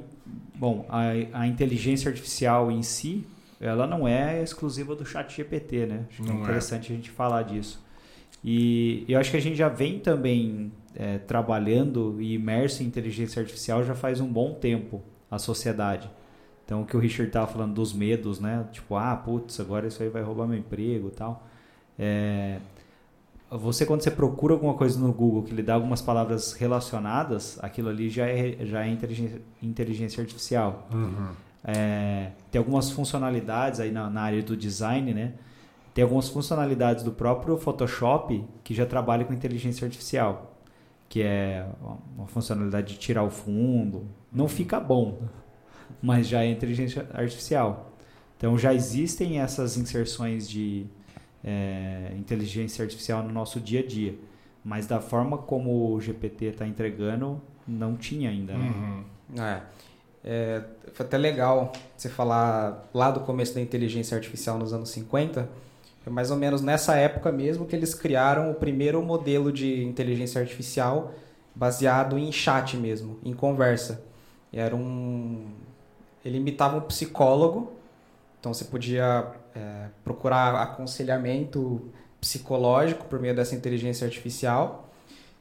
bom, 0.55 0.85
a, 0.87 1.09
a 1.33 1.47
inteligência 1.47 2.09
artificial 2.09 2.71
em 2.71 2.81
si, 2.81 3.27
ela 3.59 3.85
não 3.85 4.07
é 4.07 4.41
exclusiva 4.41 4.95
do 4.95 5.05
chat 5.05 5.35
GPT, 5.35 5.85
né? 5.85 6.05
Acho 6.09 6.23
que 6.23 6.29
é 6.29 6.33
não 6.33 6.39
é 6.39 6.43
interessante 6.43 6.91
é. 6.91 6.93
a 6.93 6.95
gente 6.95 7.11
falar 7.11 7.43
disso. 7.43 7.82
E 8.43 9.05
eu 9.07 9.19
acho 9.19 9.31
que 9.31 9.37
a 9.37 9.41
gente 9.41 9.55
já 9.55 9.69
vem 9.69 9.99
também 9.99 10.71
é, 10.95 11.17
trabalhando 11.17 12.21
e 12.21 12.33
imerso 12.33 12.83
em 12.83 12.85
inteligência 12.85 13.41
artificial 13.41 13.83
já 13.83 13.95
faz 13.95 14.19
um 14.19 14.27
bom 14.27 14.53
tempo, 14.53 15.01
a 15.31 15.39
sociedade. 15.39 16.09
Então, 16.65 16.81
o 16.81 16.85
que 16.85 16.95
o 16.95 16.99
Richard 16.99 17.29
estava 17.29 17.47
falando 17.47 17.73
dos 17.73 17.93
medos, 17.93 18.39
né? 18.39 18.65
Tipo, 18.71 18.95
ah, 18.95 19.15
putz, 19.15 19.59
agora 19.59 19.87
isso 19.87 20.01
aí 20.01 20.09
vai 20.09 20.21
roubar 20.21 20.47
meu 20.47 20.57
emprego 20.57 21.09
e 21.09 21.11
tal. 21.11 21.47
É, 21.97 22.59
você, 23.49 23.85
quando 23.85 24.01
você 24.01 24.11
procura 24.11 24.53
alguma 24.53 24.73
coisa 24.73 24.99
no 24.99 25.13
Google 25.13 25.43
que 25.43 25.53
lhe 25.53 25.61
dá 25.61 25.75
algumas 25.75 26.01
palavras 26.01 26.53
relacionadas, 26.53 27.59
aquilo 27.61 27.89
ali 27.89 28.09
já 28.09 28.27
é, 28.27 28.57
já 28.65 28.85
é 28.85 28.89
inteligência, 28.89 29.41
inteligência 29.61 30.21
artificial. 30.21 30.87
Uhum. 30.91 31.29
É, 31.63 32.31
tem 32.51 32.59
algumas 32.59 32.91
funcionalidades 32.91 33.79
aí 33.79 33.91
na, 33.91 34.09
na 34.09 34.21
área 34.21 34.41
do 34.41 34.57
design, 34.57 35.13
né? 35.13 35.33
Tem 35.93 36.03
algumas 36.03 36.27
funcionalidades 36.29 37.03
do 37.03 37.11
próprio 37.11 37.57
Photoshop 37.57 38.43
que 38.63 38.73
já 38.73 38.85
trabalha 38.85 39.25
com 39.25 39.33
inteligência 39.33 39.85
artificial 39.85 40.53
que 41.13 41.21
é 41.21 41.63
uma 42.17 42.25
funcionalidade 42.25 42.93
de 42.93 42.99
tirar 42.99 43.21
o 43.21 43.29
fundo. 43.29 44.07
Não 44.31 44.47
fica 44.47 44.79
bom, 44.79 45.21
mas 46.01 46.27
já 46.27 46.43
é 46.43 46.47
inteligência 46.47 47.07
artificial. 47.13 47.93
Então 48.35 48.57
já 48.57 48.73
existem 48.73 49.39
essas 49.39 49.77
inserções 49.77 50.49
de 50.49 50.87
é, 51.43 52.11
inteligência 52.17 52.81
artificial 52.81 53.21
no 53.21 53.31
nosso 53.31 53.59
dia 53.59 53.81
a 53.81 53.85
dia, 53.85 54.15
mas 54.65 54.87
da 54.87 54.99
forma 54.99 55.37
como 55.37 55.93
o 55.93 56.01
GPT 56.01 56.45
está 56.45 56.67
entregando, 56.67 57.39
não 57.67 57.95
tinha 57.95 58.31
ainda. 58.31 58.53
Né? 58.57 58.73
Uhum. 58.75 59.43
É. 59.43 59.61
É, 60.25 60.63
foi 60.93 61.05
até 61.05 61.17
legal 61.19 61.71
você 61.95 62.09
falar 62.09 62.89
lá 62.91 63.11
do 63.11 63.19
começo 63.19 63.53
da 63.53 63.61
inteligência 63.61 64.17
artificial 64.17 64.57
nos 64.57 64.73
anos 64.73 64.89
50. 64.89 65.47
Foi 66.03 66.11
mais 66.11 66.31
ou 66.31 66.37
menos 66.37 66.61
nessa 66.61 66.95
época 66.95 67.31
mesmo 67.31 67.65
que 67.65 67.75
eles 67.75 67.95
criaram 67.95 68.51
o 68.51 68.55
primeiro 68.55 69.01
modelo 69.01 69.51
de 69.51 69.83
inteligência 69.83 70.41
artificial 70.41 71.13
baseado 71.55 72.17
em 72.17 72.31
chat 72.31 72.75
mesmo, 72.75 73.19
em 73.23 73.33
conversa. 73.33 74.03
Era 74.51 74.75
um. 74.75 75.47
Ele 76.23 76.37
imitava 76.37 76.77
um 76.77 76.81
psicólogo, 76.81 77.73
então 78.39 78.53
você 78.53 78.65
podia 78.65 79.27
é, 79.55 79.87
procurar 80.03 80.55
aconselhamento 80.61 81.89
psicológico 82.19 83.05
por 83.05 83.19
meio 83.19 83.35
dessa 83.35 83.55
inteligência 83.55 84.05
artificial. 84.05 84.89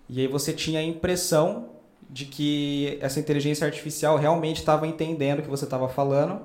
E 0.09 0.21
aí 0.21 0.26
você 0.26 0.52
tinha 0.52 0.81
a 0.81 0.83
impressão 0.83 1.71
de 2.11 2.26
que 2.26 2.99
essa 3.00 3.19
inteligência 3.19 3.66
artificial 3.66 4.16
realmente 4.16 4.59
estava 4.59 4.87
entendendo 4.87 5.38
o 5.38 5.42
que 5.42 5.49
você 5.49 5.64
estava 5.64 5.88
falando 5.88 6.40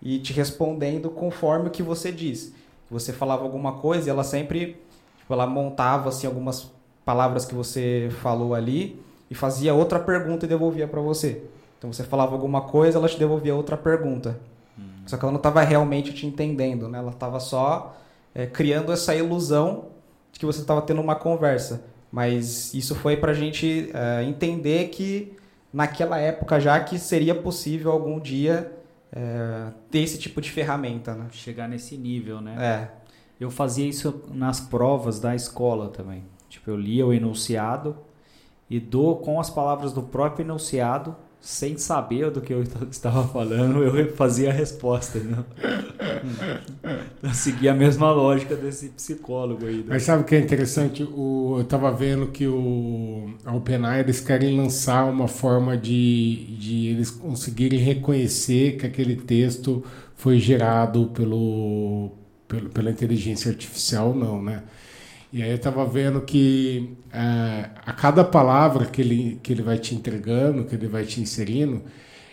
e 0.00 0.18
te 0.18 0.32
respondendo 0.32 1.10
conforme 1.10 1.68
o 1.68 1.70
que 1.70 1.82
você 1.82 2.10
diz. 2.10 2.54
Você 2.90 3.12
falava 3.12 3.42
alguma 3.42 3.72
coisa 3.72 4.08
e 4.08 4.10
ela 4.10 4.24
sempre 4.24 4.76
tipo, 5.18 5.32
ela 5.32 5.46
montava 5.46 6.08
assim 6.08 6.26
algumas 6.26 6.70
palavras 7.04 7.44
que 7.44 7.54
você 7.54 8.08
falou 8.22 8.54
ali 8.54 9.00
e 9.30 9.34
fazia 9.34 9.74
outra 9.74 9.98
pergunta 9.98 10.46
e 10.46 10.48
devolvia 10.48 10.88
para 10.88 11.00
você. 11.00 11.42
Então 11.78 11.92
você 11.92 12.02
falava 12.02 12.32
alguma 12.32 12.62
coisa, 12.62 12.98
ela 12.98 13.08
te 13.08 13.18
devolvia 13.18 13.54
outra 13.54 13.76
pergunta. 13.76 14.40
Hum. 14.78 14.82
Só 15.06 15.16
que 15.16 15.24
ela 15.24 15.32
não 15.32 15.38
estava 15.38 15.60
realmente 15.62 16.12
te 16.12 16.26
entendendo, 16.26 16.88
né? 16.88 16.98
Ela 16.98 17.10
estava 17.10 17.38
só 17.38 17.96
é, 18.34 18.46
criando 18.46 18.92
essa 18.92 19.14
ilusão 19.14 19.86
de 20.32 20.40
que 20.40 20.46
você 20.46 20.60
estava 20.60 20.82
tendo 20.82 21.00
uma 21.00 21.14
conversa. 21.14 21.84
Mas 22.10 22.72
isso 22.72 22.94
foi 22.94 23.16
para 23.16 23.32
a 23.32 23.34
gente 23.34 23.90
é, 23.92 24.24
entender 24.24 24.88
que 24.88 25.36
naquela 25.72 26.18
época 26.18 26.58
já 26.58 26.80
que 26.80 26.98
seria 26.98 27.34
possível 27.34 27.92
algum 27.92 28.18
dia 28.18 28.72
é, 29.12 29.72
ter 29.90 30.00
esse 30.00 30.18
tipo 30.18 30.40
de 30.40 30.50
ferramenta, 30.50 31.14
né? 31.14 31.28
Chegar 31.30 31.68
nesse 31.68 31.96
nível, 31.96 32.40
né? 32.40 32.56
É. 32.58 32.90
Eu 33.40 33.50
fazia 33.50 33.88
isso 33.88 34.24
nas 34.32 34.60
provas 34.60 35.20
da 35.20 35.34
escola 35.34 35.88
também. 35.88 36.24
Tipo, 36.48 36.70
eu 36.70 36.76
lia 36.76 37.06
o 37.06 37.12
enunciado 37.12 37.96
e 38.68 38.80
dou 38.80 39.18
com 39.18 39.38
as 39.40 39.48
palavras 39.48 39.92
do 39.92 40.02
próprio 40.02 40.44
enunciado 40.44 41.16
sem 41.48 41.78
saber 41.78 42.30
do 42.30 42.42
que 42.42 42.52
eu 42.52 42.62
estava 42.90 43.26
falando, 43.26 43.82
eu 43.82 44.14
fazia 44.14 44.50
a 44.50 44.52
resposta. 44.52 45.18
Né? 45.18 45.42
seguia 47.32 47.72
a 47.72 47.74
mesma 47.74 48.12
lógica 48.12 48.54
desse 48.54 48.90
psicólogo 48.90 49.64
aí. 49.64 49.78
Né? 49.78 49.84
Mas 49.88 50.02
sabe 50.02 50.24
o 50.24 50.26
que 50.26 50.34
é 50.34 50.40
interessante? 50.40 51.02
O, 51.04 51.54
eu 51.56 51.62
estava 51.62 51.90
vendo 51.90 52.26
que 52.26 52.46
o, 52.46 53.30
a 53.46 53.54
OpenAI 53.56 54.00
eles 54.00 54.20
querem 54.20 54.58
lançar 54.58 55.06
uma 55.06 55.26
forma 55.26 55.74
de, 55.74 56.54
de 56.58 56.88
eles 56.88 57.10
conseguirem 57.10 57.78
reconhecer 57.78 58.76
que 58.76 58.84
aquele 58.84 59.16
texto 59.16 59.82
foi 60.16 60.38
gerado 60.38 61.06
pelo, 61.14 62.10
pelo, 62.46 62.68
pela 62.68 62.90
inteligência 62.90 63.50
artificial 63.50 64.08
ou 64.08 64.14
não, 64.14 64.42
né? 64.42 64.64
E 65.32 65.42
aí 65.42 65.50
eu 65.50 65.56
estava 65.56 65.84
vendo 65.84 66.20
que 66.22 66.96
é, 67.12 67.70
a 67.84 67.92
cada 67.92 68.24
palavra 68.24 68.86
que 68.86 69.00
ele, 69.02 69.38
que 69.42 69.52
ele 69.52 69.62
vai 69.62 69.78
te 69.78 69.94
entregando, 69.94 70.64
que 70.64 70.74
ele 70.74 70.86
vai 70.86 71.04
te 71.04 71.20
inserindo, 71.20 71.82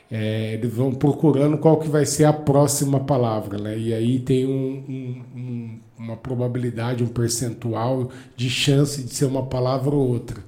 é, 0.10 0.54
eles 0.54 0.74
vão 0.74 0.94
procurando 0.94 1.58
qual 1.58 1.78
que 1.78 1.90
vai 1.90 2.06
ser 2.06 2.26
a 2.26 2.34
próxima 2.34 3.00
palavra, 3.02 3.58
né? 3.58 3.78
E 3.78 3.94
aí 3.94 4.20
tem 4.20 4.46
um, 4.46 4.84
um, 4.88 5.24
um, 5.36 5.80
uma 5.98 6.16
probabilidade, 6.16 7.04
um 7.04 7.08
percentual 7.08 8.12
de 8.36 8.50
chance 8.50 9.04
de 9.04 9.14
ser 9.14 9.26
uma 9.26 9.44
palavra 9.44 9.94
ou 9.94 10.08
outra. 10.08 10.44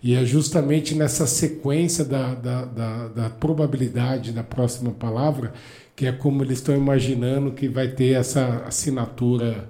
E 0.00 0.14
é 0.14 0.24
justamente 0.24 0.94
nessa 0.94 1.26
sequência 1.26 2.04
da, 2.04 2.34
da, 2.34 2.64
da, 2.64 3.08
da 3.08 3.30
probabilidade 3.30 4.30
da 4.30 4.44
próxima 4.44 4.92
palavra 4.92 5.52
que 5.98 6.06
é 6.06 6.12
como 6.12 6.44
eles 6.44 6.58
estão 6.58 6.76
imaginando 6.76 7.50
que 7.50 7.68
vai 7.68 7.88
ter 7.88 8.12
essa 8.12 8.62
assinatura 8.64 9.68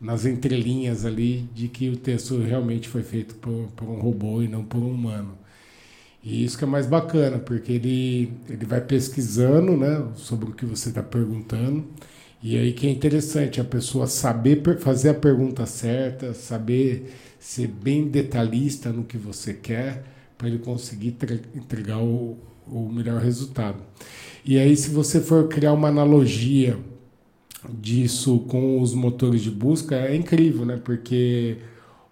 nas 0.00 0.26
entrelinhas 0.26 1.04
ali 1.04 1.48
de 1.54 1.68
que 1.68 1.88
o 1.88 1.96
texto 1.96 2.38
realmente 2.38 2.88
foi 2.88 3.02
feito 3.02 3.34
por, 3.36 3.68
por, 3.76 3.88
um 3.88 4.00
robô 4.00 4.42
e 4.42 4.48
não 4.48 4.64
por 4.64 4.78
um 4.78 4.90
humano. 4.90 5.38
E 6.22 6.44
isso 6.44 6.56
que 6.56 6.64
é 6.64 6.66
mais 6.66 6.86
bacana, 6.86 7.38
porque 7.38 7.72
ele, 7.72 8.32
ele 8.48 8.64
vai 8.64 8.80
pesquisando 8.80 9.76
né, 9.76 10.06
sobre 10.16 10.50
o 10.50 10.52
que 10.54 10.64
você 10.64 10.88
está 10.88 11.02
perguntando. 11.02 11.84
E 12.42 12.56
aí 12.56 12.72
que 12.72 12.86
é 12.86 12.90
interessante 12.90 13.60
a 13.60 13.64
pessoa 13.64 14.06
saber 14.06 14.62
fazer 14.78 15.10
a 15.10 15.14
pergunta 15.14 15.66
certa, 15.66 16.34
saber 16.34 17.14
ser 17.38 17.68
bem 17.68 18.08
detalhista 18.08 18.90
no 18.90 19.04
que 19.04 19.18
você 19.18 19.52
quer, 19.54 20.04
para 20.36 20.48
ele 20.48 20.58
conseguir 20.58 21.16
entregar 21.54 21.98
o, 21.98 22.38
o 22.66 22.88
melhor 22.90 23.20
resultado. 23.20 23.82
E 24.44 24.58
aí, 24.58 24.76
se 24.76 24.90
você 24.90 25.20
for 25.20 25.48
criar 25.48 25.72
uma 25.72 25.88
analogia 25.88 26.78
disso 27.70 28.40
com 28.40 28.80
os 28.80 28.94
motores 28.94 29.42
de 29.42 29.50
busca 29.50 29.96
é 29.96 30.14
incrível, 30.14 30.64
né? 30.64 30.80
Porque 30.82 31.58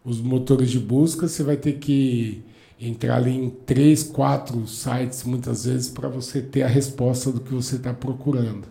os 0.04 0.21
motores 0.21 0.71
de 0.71 0.78
busca 0.78 1.28
você 1.28 1.42
vai 1.42 1.56
ter 1.56 1.75
que 1.75 2.42
entrar 2.80 3.16
ali 3.16 3.30
em 3.30 3.50
três, 3.50 4.02
quatro 4.02 4.66
sites 4.66 5.25
muitas 5.25 5.64
vezes 5.64 5.88
para 5.88 6.09
você 6.09 6.42
ter 6.42 6.62
a 6.62 6.68
resposta 6.68 7.30
do 7.30 7.40
que 7.40 7.52
você 7.52 7.76
está 7.76 7.94
procurando. 7.94 8.66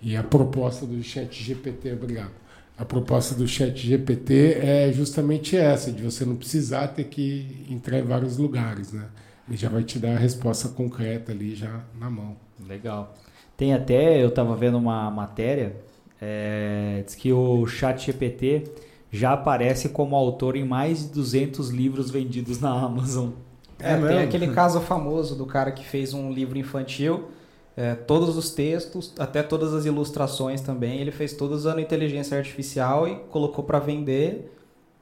E 0.00 0.16
a 0.16 0.22
proposta 0.22 0.86
do 0.86 1.02
Chat 1.02 1.42
GPT, 1.42 1.92
obrigado. 1.92 2.32
A 2.78 2.84
proposta 2.84 3.34
do 3.34 3.48
Chat 3.48 3.76
GPT 3.76 4.58
é 4.60 4.92
justamente 4.92 5.56
essa, 5.56 5.90
de 5.90 6.02
você 6.02 6.24
não 6.24 6.36
precisar 6.36 6.88
ter 6.88 7.04
que 7.04 7.66
entrar 7.70 7.98
em 7.98 8.02
vários 8.02 8.36
lugares, 8.36 8.92
né? 8.92 9.06
Ele 9.48 9.56
já 9.56 9.68
vai 9.68 9.82
te 9.82 9.98
dar 9.98 10.16
a 10.16 10.18
resposta 10.18 10.68
concreta 10.68 11.32
ali 11.32 11.54
já 11.54 11.84
na 11.98 12.10
mão. 12.10 12.36
Legal. 12.68 13.14
Tem 13.56 13.72
até, 13.72 14.22
eu 14.22 14.28
estava 14.28 14.54
vendo 14.54 14.76
uma 14.76 15.10
matéria, 15.10 15.74
é, 16.20 17.02
diz 17.04 17.14
que 17.14 17.32
o 17.32 17.66
Chat 17.66 18.06
GPT 18.06 18.64
já 19.10 19.32
aparece 19.32 19.88
como 19.90 20.16
autor 20.16 20.56
em 20.56 20.64
mais 20.64 21.00
de 21.00 21.12
200 21.12 21.70
livros 21.70 22.10
vendidos 22.10 22.60
na 22.60 22.70
Amazon. 22.70 23.30
É, 23.78 23.92
é 23.92 24.06
tem 24.06 24.18
aquele 24.18 24.48
caso 24.54 24.80
famoso 24.80 25.34
do 25.34 25.46
cara 25.46 25.70
que 25.70 25.84
fez 25.84 26.14
um 26.14 26.32
livro 26.32 26.58
infantil, 26.58 27.28
é, 27.76 27.94
todos 27.94 28.36
os 28.36 28.50
textos, 28.50 29.12
até 29.18 29.42
todas 29.42 29.74
as 29.74 29.84
ilustrações 29.84 30.60
também, 30.60 31.00
ele 31.00 31.12
fez 31.12 31.34
todos 31.34 31.58
usando 31.58 31.80
inteligência 31.80 32.36
artificial 32.36 33.06
e 33.06 33.16
colocou 33.30 33.64
para 33.64 33.78
vender 33.78 34.52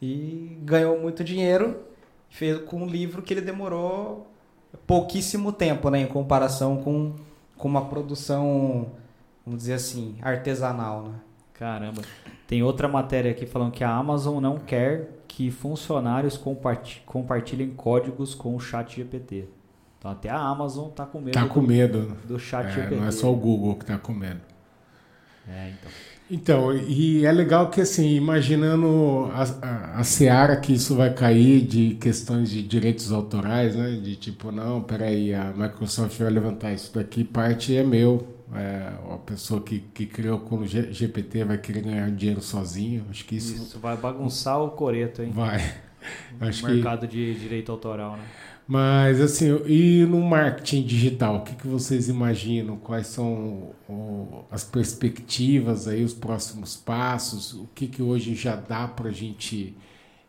e 0.02 0.58
ganhou 0.62 0.98
muito 1.00 1.22
dinheiro. 1.22 1.76
Fez 2.28 2.58
com 2.62 2.82
um 2.82 2.86
livro 2.86 3.22
que 3.22 3.32
ele 3.32 3.40
demorou 3.40 4.26
pouquíssimo 4.88 5.52
tempo, 5.52 5.88
né, 5.88 6.00
em 6.00 6.06
comparação 6.06 6.78
com 6.78 7.12
com 7.56 7.68
uma 7.68 7.84
produção, 7.86 8.88
vamos 9.44 9.60
dizer 9.60 9.74
assim, 9.74 10.16
artesanal, 10.22 11.02
né? 11.02 11.14
Caramba. 11.54 12.02
Tem 12.46 12.62
outra 12.62 12.88
matéria 12.88 13.30
aqui 13.30 13.46
falando 13.46 13.72
que 13.72 13.84
a 13.84 13.90
Amazon 13.90 14.40
não 14.40 14.58
quer 14.58 15.22
que 15.28 15.50
funcionários 15.50 16.40
compartilhem 17.06 17.70
códigos 17.70 18.34
com 18.34 18.54
o 18.54 18.60
chat 18.60 18.96
GPT. 18.96 19.48
Então 19.98 20.10
até 20.10 20.28
a 20.28 20.38
Amazon 20.38 20.88
está 20.88 21.06
com 21.06 21.20
medo, 21.20 21.34
tá 21.34 21.46
com 21.46 21.60
medo. 21.60 22.16
do 22.24 22.38
chat 22.38 22.66
é, 22.66 22.70
GPT. 22.70 22.96
Não 22.96 23.06
é 23.06 23.10
só 23.10 23.32
o 23.32 23.36
Google 23.36 23.76
que 23.76 23.84
está 23.84 23.98
com 23.98 24.12
medo. 24.12 24.40
É, 25.48 25.70
então. 25.70 25.92
Então, 26.30 26.74
e 26.74 27.24
é 27.26 27.30
legal 27.30 27.68
que, 27.68 27.82
assim, 27.82 28.14
imaginando 28.14 29.30
a, 29.34 29.42
a, 29.60 30.00
a 30.00 30.04
seara 30.04 30.56
que 30.56 30.72
isso 30.72 30.96
vai 30.96 31.12
cair 31.12 31.60
de 31.60 31.94
questões 31.96 32.48
de 32.48 32.62
direitos 32.62 33.12
autorais, 33.12 33.76
né? 33.76 33.90
De 34.02 34.16
tipo, 34.16 34.50
não, 34.50 34.82
peraí, 34.82 35.34
a 35.34 35.52
Microsoft 35.54 36.18
vai 36.18 36.30
levantar 36.30 36.72
isso 36.72 36.94
daqui, 36.94 37.24
parte 37.24 37.76
é 37.76 37.84
meu. 37.84 38.33
É, 38.52 38.92
a 39.12 39.18
pessoa 39.18 39.60
que, 39.60 39.80
que 39.80 40.06
criou 40.06 40.38
com 40.40 40.58
o 40.58 40.66
GPT 40.66 41.44
vai 41.44 41.58
querer 41.58 41.82
ganhar 41.82 42.10
dinheiro 42.10 42.42
sozinho. 42.42 43.06
Acho 43.10 43.24
que 43.24 43.36
isso. 43.36 43.54
Isso 43.54 43.78
vai 43.78 43.96
bagunçar 43.96 44.60
o 44.62 44.70
coreto, 44.70 45.22
hein? 45.22 45.30
Vai. 45.30 45.60
Acho 46.40 46.66
mercado 46.66 47.08
que... 47.08 47.16
de 47.16 47.38
direito 47.38 47.72
autoral, 47.72 48.16
né? 48.16 48.24
Mas 48.66 49.20
assim, 49.20 49.46
e 49.66 50.06
no 50.06 50.22
marketing 50.22 50.82
digital, 50.82 51.36
o 51.36 51.40
que, 51.42 51.54
que 51.54 51.66
vocês 51.66 52.08
imaginam? 52.08 52.78
Quais 52.78 53.08
são 53.08 53.74
o, 53.86 54.44
as 54.50 54.64
perspectivas 54.64 55.86
aí, 55.86 56.02
os 56.02 56.14
próximos 56.14 56.74
passos? 56.74 57.52
O 57.52 57.68
que, 57.74 57.86
que 57.86 58.02
hoje 58.02 58.34
já 58.34 58.56
dá 58.56 58.88
para 58.88 59.10
a 59.10 59.12
gente 59.12 59.76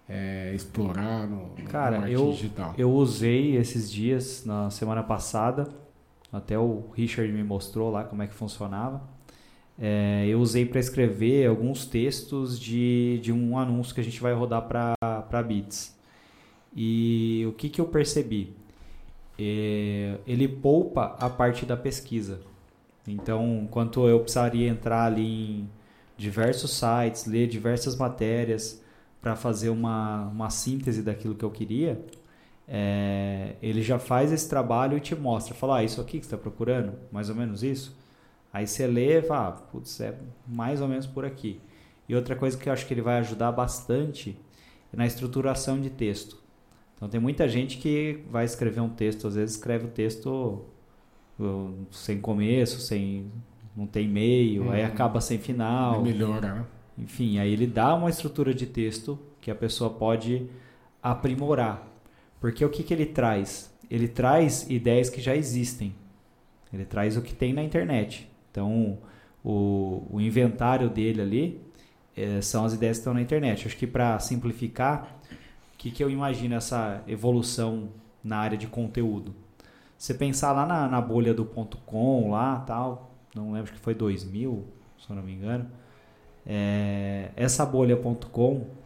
é, 0.07 0.51
explorar 0.53 1.27
no, 1.27 1.51
Cara, 1.69 1.95
no 1.95 2.01
marketing 2.01 2.23
eu, 2.23 2.31
digital? 2.31 2.73
Eu 2.77 2.91
usei 2.91 3.55
esses 3.55 3.89
dias 3.89 4.43
na 4.45 4.69
semana 4.69 5.01
passada, 5.01 5.69
até 6.35 6.57
o 6.57 6.85
Richard 6.93 7.31
me 7.31 7.43
mostrou 7.43 7.91
lá 7.91 8.03
como 8.03 8.21
é 8.21 8.27
que 8.27 8.33
funcionava. 8.33 9.01
É, 9.77 10.25
eu 10.27 10.39
usei 10.39 10.65
para 10.65 10.79
escrever 10.79 11.47
alguns 11.47 11.85
textos 11.85 12.59
de, 12.59 13.19
de 13.21 13.31
um 13.31 13.57
anúncio 13.57 13.93
que 13.93 14.01
a 14.01 14.03
gente 14.03 14.21
vai 14.21 14.33
rodar 14.33 14.67
para 14.67 15.43
Bits. 15.43 15.95
E 16.75 17.45
o 17.47 17.53
que, 17.53 17.69
que 17.69 17.79
eu 17.81 17.85
percebi? 17.85 18.53
É, 19.37 20.17
ele 20.25 20.47
poupa 20.47 21.15
a 21.19 21.29
parte 21.29 21.65
da 21.65 21.75
pesquisa. 21.75 22.41
Então, 23.07 23.61
enquanto 23.63 24.07
eu 24.07 24.19
precisaria 24.19 24.67
entrar 24.67 25.05
ali 25.05 25.59
em 25.61 25.69
diversos 26.17 26.71
sites, 26.71 27.25
ler 27.25 27.47
diversas 27.47 27.95
matérias 27.95 28.81
para 29.21 29.35
fazer 29.35 29.69
uma, 29.69 30.27
uma 30.27 30.49
síntese 30.49 31.01
daquilo 31.01 31.35
que 31.35 31.43
eu 31.43 31.51
queria, 31.51 31.99
é, 32.67 33.14
ele 33.65 33.81
já 33.81 33.97
faz 33.97 34.31
esse 34.31 34.47
trabalho 34.47 34.95
e 34.95 35.01
te 35.01 35.15
mostra. 35.15 35.55
Fala, 35.55 35.77
ah, 35.77 35.83
isso 35.83 35.99
aqui 35.99 36.19
que 36.19 36.25
você 36.25 36.35
está 36.35 36.37
procurando, 36.37 36.93
mais 37.11 37.29
ou 37.29 37.35
menos 37.35 37.63
isso. 37.63 37.97
Aí 38.53 38.67
você 38.67 38.85
lê 38.85 39.17
e 39.17 39.21
fala, 39.23 39.47
ah, 39.47 39.51
putz, 39.53 39.99
é 40.01 40.15
mais 40.47 40.81
ou 40.81 40.87
menos 40.87 41.07
por 41.07 41.25
aqui. 41.25 41.59
E 42.07 42.15
outra 42.15 42.35
coisa 42.35 42.55
que 42.55 42.69
eu 42.69 42.73
acho 42.73 42.85
que 42.85 42.93
ele 42.93 43.01
vai 43.01 43.17
ajudar 43.17 43.51
bastante 43.51 44.37
é 44.93 44.95
na 44.95 45.07
estruturação 45.07 45.81
de 45.81 45.89
texto. 45.89 46.37
Então 46.95 47.09
tem 47.09 47.19
muita 47.19 47.49
gente 47.49 47.79
que 47.79 48.23
vai 48.29 48.45
escrever 48.45 48.81
um 48.81 48.89
texto, 48.89 49.27
às 49.27 49.33
vezes 49.33 49.55
escreve 49.55 49.85
o 49.85 49.89
texto 49.89 50.63
sem 51.89 52.21
começo, 52.21 52.79
sem 52.79 53.31
não 53.75 53.87
tem 53.87 54.07
meio, 54.07 54.65
hum, 54.65 54.71
aí 54.71 54.83
acaba 54.83 55.19
sem 55.19 55.39
final. 55.39 56.03
Melhora, 56.03 56.53
né? 56.53 56.65
Enfim, 56.99 57.39
aí 57.39 57.51
ele 57.51 57.65
dá 57.65 57.95
uma 57.95 58.11
estrutura 58.11 58.53
de 58.53 58.67
texto 58.67 59.17
que 59.41 59.49
a 59.49 59.55
pessoa 59.55 59.89
pode 59.89 60.47
aprimorar. 61.01 61.94
Porque 62.45 62.63
o 62.63 62.69
que, 62.69 62.83
que 62.83 62.93
ele 62.93 63.07
traz? 63.07 63.75
Ele 63.89 64.07
traz 64.07 64.69
ideias 64.69 65.09
que 65.09 65.19
já 65.19 65.35
existem. 65.35 65.95
Ele 66.71 66.85
traz 66.85 67.17
o 67.17 67.21
que 67.23 67.33
tem 67.33 67.53
na 67.53 67.63
internet. 67.63 68.29
Então, 68.51 68.99
o, 69.43 70.05
o 70.11 70.21
inventário 70.21 70.87
dele 70.87 71.23
ali 71.23 71.61
é, 72.15 72.39
são 72.41 72.63
as 72.63 72.75
ideias 72.75 72.97
que 72.97 73.01
estão 73.01 73.15
na 73.15 73.21
internet. 73.21 73.65
Acho 73.65 73.75
que 73.75 73.87
para 73.87 74.19
simplificar, 74.19 75.17
o 75.73 75.77
que, 75.79 75.89
que 75.89 76.03
eu 76.03 76.07
imagino 76.07 76.53
essa 76.53 77.01
evolução 77.07 77.89
na 78.23 78.37
área 78.37 78.59
de 78.59 78.67
conteúdo? 78.67 79.33
Você 79.97 80.13
pensar 80.13 80.51
lá 80.51 80.67
na, 80.67 80.87
na 80.87 81.01
bolha 81.01 81.33
do 81.33 81.45
ponto 81.45 81.77
.com, 81.77 82.29
lá, 82.29 82.59
tal, 82.59 83.11
não 83.33 83.53
lembro 83.53 83.73
que 83.73 83.79
foi 83.79 83.95
2000, 83.95 84.63
se 84.99 85.09
eu 85.09 85.15
não 85.15 85.23
me 85.23 85.33
engano. 85.33 85.65
É, 86.45 87.31
essa 87.35 87.65
bolha.com 87.65 88.84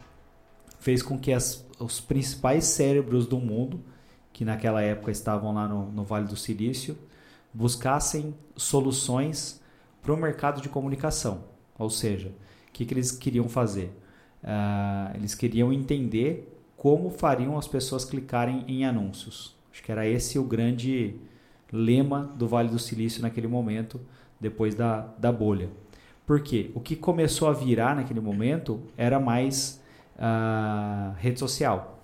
fez 0.80 1.02
com 1.02 1.16
que 1.18 1.32
as, 1.32 1.64
os 1.78 2.00
principais 2.00 2.64
cérebros 2.64 3.26
do 3.26 3.38
mundo, 3.38 3.80
que 4.32 4.44
naquela 4.44 4.82
época 4.82 5.12
estavam 5.12 5.54
lá 5.54 5.68
no, 5.68 5.92
no 5.92 6.02
Vale 6.02 6.26
do 6.26 6.36
Silício, 6.36 6.98
buscassem 7.52 8.34
soluções 8.56 9.60
para 10.02 10.12
o 10.12 10.16
mercado 10.16 10.60
de 10.60 10.68
comunicação. 10.68 11.44
Ou 11.78 11.90
seja, 11.90 12.28
o 12.68 12.72
que, 12.72 12.84
que 12.84 12.94
eles 12.94 13.12
queriam 13.12 13.48
fazer? 13.48 13.92
Uh, 14.42 15.16
eles 15.16 15.34
queriam 15.34 15.72
entender 15.72 16.56
como 16.76 17.10
fariam 17.10 17.58
as 17.58 17.68
pessoas 17.68 18.04
clicarem 18.04 18.64
em 18.66 18.86
anúncios. 18.86 19.54
Acho 19.70 19.82
que 19.82 19.92
era 19.92 20.06
esse 20.06 20.38
o 20.38 20.44
grande 20.44 21.16
lema 21.70 22.32
do 22.36 22.48
Vale 22.48 22.70
do 22.70 22.78
Silício 22.78 23.20
naquele 23.20 23.46
momento, 23.46 24.00
depois 24.40 24.74
da, 24.74 25.00
da 25.18 25.30
bolha. 25.30 25.68
Por 26.24 26.40
quê? 26.40 26.70
O 26.74 26.80
que 26.80 26.96
começou 26.96 27.48
a 27.48 27.52
virar 27.52 27.94
naquele 27.94 28.20
momento 28.20 28.80
era 28.96 29.20
mais 29.20 29.79
rede 31.18 31.38
social. 31.38 31.98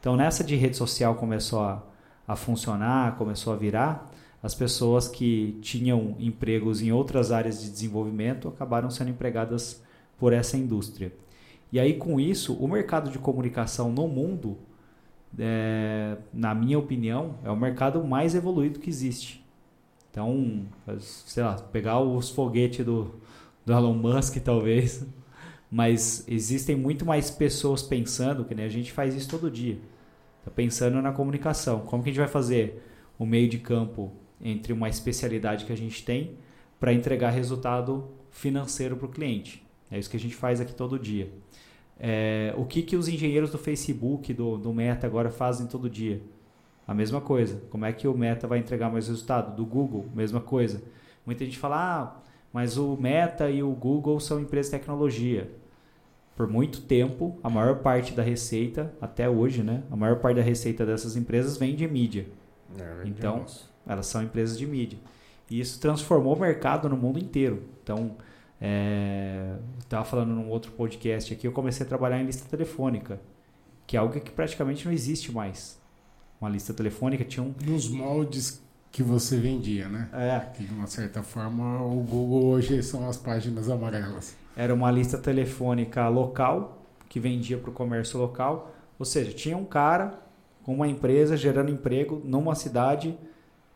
Então, 0.00 0.16
nessa 0.16 0.42
de 0.42 0.56
rede 0.56 0.76
social 0.76 1.14
começou 1.14 1.60
a, 1.60 1.82
a 2.26 2.34
funcionar, 2.34 3.16
começou 3.16 3.52
a 3.52 3.56
virar, 3.56 4.10
as 4.42 4.54
pessoas 4.54 5.06
que 5.06 5.58
tinham 5.60 6.16
empregos 6.18 6.80
em 6.80 6.90
outras 6.90 7.30
áreas 7.30 7.62
de 7.62 7.70
desenvolvimento 7.70 8.48
acabaram 8.48 8.90
sendo 8.90 9.10
empregadas 9.10 9.82
por 10.18 10.32
essa 10.32 10.56
indústria. 10.56 11.12
E 11.70 11.78
aí, 11.78 11.94
com 11.94 12.18
isso, 12.18 12.54
o 12.54 12.66
mercado 12.66 13.10
de 13.10 13.18
comunicação 13.18 13.92
no 13.92 14.08
mundo, 14.08 14.56
é, 15.38 16.16
na 16.32 16.54
minha 16.54 16.78
opinião, 16.78 17.36
é 17.44 17.50
o 17.50 17.56
mercado 17.56 18.02
mais 18.02 18.34
evoluído 18.34 18.80
que 18.80 18.88
existe. 18.88 19.44
Então, 20.10 20.66
sei 20.98 21.44
lá, 21.44 21.54
pegar 21.54 22.00
os 22.00 22.30
foguetes 22.30 22.84
do, 22.84 23.14
do 23.64 23.72
Elon 23.72 23.94
Musk, 23.94 24.38
talvez. 24.38 25.06
Mas 25.70 26.24
existem 26.26 26.74
muito 26.74 27.06
mais 27.06 27.30
pessoas 27.30 27.82
pensando, 27.82 28.44
que 28.44 28.54
a 28.54 28.68
gente 28.68 28.90
faz 28.90 29.14
isso 29.14 29.28
todo 29.28 29.50
dia. 29.50 29.78
Tá 30.44 30.50
pensando 30.50 31.00
na 31.00 31.12
comunicação. 31.12 31.80
Como 31.80 32.02
que 32.02 32.10
a 32.10 32.12
gente 32.12 32.20
vai 32.20 32.28
fazer 32.28 32.82
o 33.18 33.24
meio 33.24 33.48
de 33.48 33.58
campo 33.58 34.10
entre 34.40 34.72
uma 34.72 34.88
especialidade 34.88 35.64
que 35.64 35.72
a 35.72 35.76
gente 35.76 36.04
tem 36.04 36.36
para 36.80 36.92
entregar 36.92 37.30
resultado 37.30 38.10
financeiro 38.30 38.96
para 38.96 39.06
o 39.06 39.10
cliente? 39.10 39.64
É 39.90 39.98
isso 39.98 40.10
que 40.10 40.16
a 40.16 40.20
gente 40.20 40.34
faz 40.34 40.60
aqui 40.60 40.74
todo 40.74 40.98
dia. 40.98 41.30
É, 41.98 42.54
o 42.56 42.64
que, 42.64 42.82
que 42.82 42.96
os 42.96 43.08
engenheiros 43.08 43.50
do 43.50 43.58
Facebook, 43.58 44.32
do, 44.32 44.56
do 44.56 44.72
Meta 44.72 45.06
agora 45.06 45.30
fazem 45.30 45.66
todo 45.66 45.90
dia? 45.90 46.22
A 46.88 46.94
mesma 46.94 47.20
coisa. 47.20 47.62
Como 47.70 47.84
é 47.84 47.92
que 47.92 48.08
o 48.08 48.16
Meta 48.16 48.48
vai 48.48 48.58
entregar 48.58 48.90
mais 48.90 49.06
resultado? 49.06 49.54
Do 49.54 49.66
Google, 49.66 50.06
mesma 50.14 50.40
coisa. 50.40 50.82
Muita 51.26 51.44
gente 51.44 51.58
fala, 51.58 51.76
ah, 51.76 52.29
mas 52.52 52.76
o 52.76 52.96
Meta 52.96 53.50
e 53.50 53.62
o 53.62 53.70
Google 53.70 54.18
são 54.20 54.40
empresas 54.40 54.70
de 54.70 54.78
tecnologia. 54.78 55.50
Por 56.36 56.48
muito 56.48 56.82
tempo, 56.82 57.38
a 57.42 57.50
maior 57.50 57.78
parte 57.80 58.12
da 58.14 58.22
receita, 58.22 58.94
até 59.00 59.28
hoje, 59.28 59.62
né? 59.62 59.82
A 59.90 59.96
maior 59.96 60.20
parte 60.20 60.36
da 60.36 60.42
receita 60.42 60.86
dessas 60.86 61.16
empresas 61.16 61.56
vem 61.56 61.74
de 61.74 61.86
mídia. 61.86 62.26
É, 62.78 63.02
então, 63.06 63.44
elas 63.86 64.06
são 64.06 64.22
empresas 64.22 64.58
de 64.58 64.66
mídia. 64.66 64.98
E 65.50 65.60
isso 65.60 65.80
transformou 65.80 66.34
o 66.34 66.40
mercado 66.40 66.88
no 66.88 66.96
mundo 66.96 67.18
inteiro. 67.18 67.64
Então, 67.82 68.16
é, 68.60 69.54
estava 69.80 70.04
falando 70.04 70.30
num 70.30 70.48
outro 70.48 70.72
podcast 70.72 71.32
aqui, 71.32 71.46
eu 71.46 71.52
comecei 71.52 71.84
a 71.84 71.88
trabalhar 71.88 72.20
em 72.20 72.24
lista 72.24 72.48
telefônica, 72.48 73.20
que 73.86 73.96
é 73.96 74.00
algo 74.00 74.18
que 74.18 74.30
praticamente 74.30 74.86
não 74.86 74.92
existe 74.92 75.32
mais 75.32 75.80
uma 76.40 76.48
lista 76.48 76.72
telefônica, 76.72 77.22
tinha 77.24 77.44
um... 77.44 77.54
Nos 77.64 77.88
moldes 77.88 78.62
que 78.90 79.02
você 79.02 79.36
vendia, 79.36 79.88
né? 79.88 80.08
É. 80.12 80.40
Que 80.54 80.64
de 80.64 80.74
uma 80.74 80.86
certa 80.86 81.22
forma 81.22 81.82
o 81.82 82.00
Google 82.00 82.46
hoje 82.46 82.82
são 82.82 83.08
as 83.08 83.16
páginas 83.16 83.68
amarelas. 83.68 84.36
Era 84.56 84.74
uma 84.74 84.90
lista 84.90 85.16
telefônica 85.16 86.08
local, 86.08 86.84
que 87.08 87.20
vendia 87.20 87.56
para 87.58 87.70
o 87.70 87.72
comércio 87.72 88.18
local. 88.18 88.74
Ou 88.98 89.04
seja, 89.04 89.32
tinha 89.32 89.56
um 89.56 89.64
cara 89.64 90.18
com 90.62 90.74
uma 90.74 90.88
empresa 90.88 91.36
gerando 91.36 91.70
emprego 91.70 92.20
numa 92.24 92.54
cidade 92.54 93.16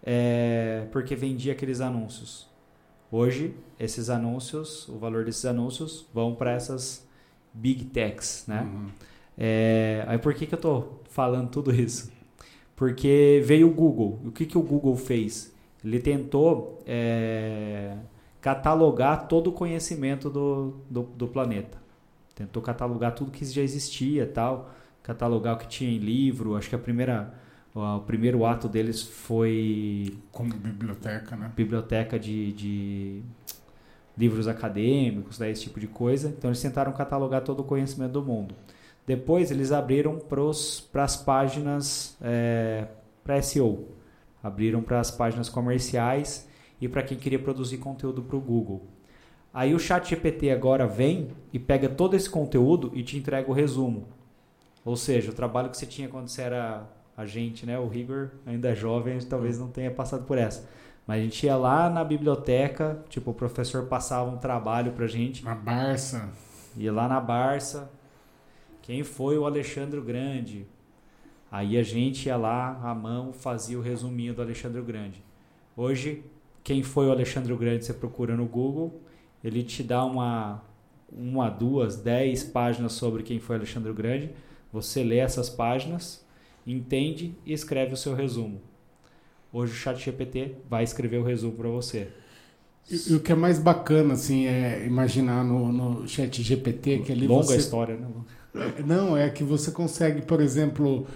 é, 0.03 0.87
porque 0.93 1.17
vendia 1.17 1.53
aqueles 1.53 1.81
anúncios. 1.81 2.47
Hoje, 3.11 3.55
esses 3.79 4.11
anúncios, 4.11 4.89
o 4.89 4.99
valor 4.99 5.25
desses 5.25 5.45
anúncios 5.45 6.07
vão 6.13 6.35
para 6.35 6.53
essas 6.53 7.07
big 7.53 7.87
techs, 7.87 8.45
né? 8.47 8.63
Uhum. 8.63 8.89
É, 9.39 10.05
aí 10.07 10.19
por 10.19 10.35
que, 10.35 10.47
que 10.47 10.55
eu 10.55 10.59
estou 10.59 11.03
falando 11.09 11.49
tudo 11.49 11.73
isso? 11.75 12.13
Porque 12.77 13.43
veio 13.45 13.69
o 13.69 13.71
Google. 13.71 14.21
O 14.25 14.33
que, 14.33 14.47
que 14.47 14.59
o 14.59 14.63
Google 14.63 14.97
fez? 14.97 15.53
Ele 15.85 16.01
tentou 16.01 16.83
é, 16.87 17.97
catalogar 18.41 19.29
todo 19.29 19.49
o 19.49 19.53
conhecimento 19.53 20.29
do, 20.31 20.75
do, 20.91 21.03
do, 21.03 21.29
planeta. 21.29 21.79
Tentou 22.35 22.63
catalogar 22.63 23.15
tudo 23.15 23.31
que 23.31 23.45
já 23.45 23.63
existia 23.63 24.27
tal. 24.27 24.71
Catalogar 25.03 25.55
o 25.55 25.59
que 25.59 25.69
tinha 25.69 25.91
em 25.91 25.99
livro. 25.99 26.57
Acho 26.57 26.69
que 26.69 26.75
a 26.75 26.79
primeira, 26.79 27.33
o 27.75 28.01
primeiro 28.01 28.45
ato 28.45 28.69
deles 28.69 29.03
foi... 29.03 30.17
Como 30.33 30.53
biblioteca, 30.55 31.37
né? 31.37 31.53
Biblioteca 31.55 32.19
de, 32.19 32.53
de 32.55 33.23
livros 34.17 34.49
acadêmicos, 34.49 35.39
né, 35.39 35.51
esse 35.51 35.63
tipo 35.63 35.79
de 35.79 35.87
coisa. 35.87 36.29
Então 36.29 36.51
eles 36.51 36.63
tentaram 36.63 36.93
catalogar 36.93 37.43
todo 37.43 37.61
o 37.61 37.65
conhecimento 37.65 38.13
do 38.13 38.23
mundo. 38.23 38.55
Depois 39.07 39.51
eles 39.51 39.71
abriram 39.71 40.19
para 40.19 41.05
as 41.05 41.17
páginas 41.17 42.17
é, 42.23 42.87
para 43.23 43.41
SEO, 43.43 43.89
abriram 44.43 44.83
para 44.83 45.01
as 45.01 45.11
páginas 45.11 45.49
comerciais 45.49 46.49
e 46.81 46.89
para 46.89 47.03
quem 47.03 47.19
queria 47.19 47.39
produzir 47.39 47.79
conteúdo 47.79 48.23
para 48.23 48.37
o 48.37 48.41
Google. 48.41 48.87
Aí 49.53 49.75
o 49.75 49.79
Chat 49.79 50.11
GPT 50.11 50.51
agora 50.51 50.87
vem 50.87 51.29
e 51.53 51.59
pega 51.59 51.89
todo 51.89 52.17
esse 52.17 52.29
conteúdo 52.29 52.91
e 52.95 53.03
te 53.03 53.17
entrega 53.17 53.49
o 53.49 53.55
resumo. 53.55 54.09
Ou 54.85 54.97
seja, 54.97 55.31
o 55.31 55.35
trabalho 55.35 55.71
que 55.71 55.77
você 55.77 55.87
tinha 55.87 56.09
quando 56.09 56.29
você 56.29 56.43
era 56.43 56.87
agente, 57.17 57.65
né? 57.65 57.79
O 57.79 57.87
Rigor 57.87 58.31
ainda 58.45 58.71
é 58.71 58.75
jovem, 58.75 59.19
talvez 59.21 59.59
não 59.59 59.69
tenha 59.69 59.91
passado 59.91 60.25
por 60.25 60.37
essa. 60.37 60.69
Mas 61.07 61.21
a 61.21 61.23
gente 61.23 61.47
ia 61.47 61.57
lá 61.57 61.89
na 61.89 62.03
biblioteca, 62.03 62.99
tipo, 63.09 63.31
o 63.31 63.35
professor 63.35 63.87
passava 63.87 64.29
um 64.31 64.39
trabalho 64.39 64.93
pra 64.93 65.07
gente. 65.07 65.45
Na 65.45 65.55
Barça. 65.55 66.29
Ia 66.77 66.93
lá 66.93 67.07
na 67.07 67.21
Barça, 67.21 67.91
quem 68.85 69.03
foi 69.03 69.39
o 69.39 69.47
Alexandre 69.47 69.99
Grande? 69.99 70.67
Aí 71.51 71.79
a 71.79 71.83
gente 71.83 72.27
ia 72.27 72.37
lá, 72.37 72.79
à 72.83 72.95
mão, 72.95 73.33
fazia 73.33 73.79
o 73.79 73.81
resuminho 73.81 74.35
do 74.35 74.43
Alexandre 74.43 74.83
Grande. 74.83 75.25
Hoje, 75.75 76.23
quem 76.63 76.83
foi 76.83 77.07
o 77.07 77.11
Alexandre 77.11 77.57
Grande, 77.57 77.87
você 77.87 77.95
procura 77.95 78.37
no 78.37 78.45
Google, 78.45 79.01
ele 79.43 79.63
te 79.63 79.83
dá 79.83 80.05
uma, 80.05 80.63
uma, 81.11 81.49
duas, 81.49 81.97
dez 81.97 82.45
páginas 82.45 82.93
sobre 82.93 83.23
quem 83.23 83.41
foi 83.41 83.57
Alexandre 83.57 83.91
Grande. 83.95 84.31
Você 84.71 85.03
lê 85.03 85.17
essas 85.17 85.49
páginas, 85.49 86.23
entende 86.67 87.35
e 87.47 87.55
escreve 87.55 87.95
o 87.95 87.97
seu 87.97 88.15
resumo. 88.15 88.61
Hoje 89.51 89.73
o 89.73 89.77
Chat 89.77 89.99
GPT 89.99 90.57
vai 90.69 90.85
escrever 90.85 91.17
o 91.17 91.25
resumo 91.25 91.57
para 91.57 91.71
você. 91.71 92.11
E, 92.91 93.15
o 93.15 93.21
que 93.21 93.33
é 93.33 93.35
mais 93.35 93.59
bacana, 93.59 94.15
assim, 94.15 94.47
é 94.47 94.85
imaginar 94.87 95.43
no, 95.45 95.73
no 95.73 96.09
Chat 96.09 96.43
GPT 96.43 96.99
que 96.99 97.13
ali 97.13 97.27
Longa 97.27 97.45
você... 97.45 97.57
história, 97.57 97.97
né? 97.97 98.07
Não, 98.87 99.17
é 99.17 99.29
que 99.31 99.43
você 99.43 99.73
consegue, 99.73 100.23
por 100.23 100.41
exemplo, 100.41 101.07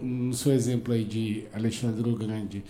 no 0.00 0.32
seu 0.32 0.52
exemplo 0.52 0.94
aí 0.94 1.04
de 1.04 1.44
Alexandre 1.52 2.08
o 2.08 2.16
Grande, 2.16 2.64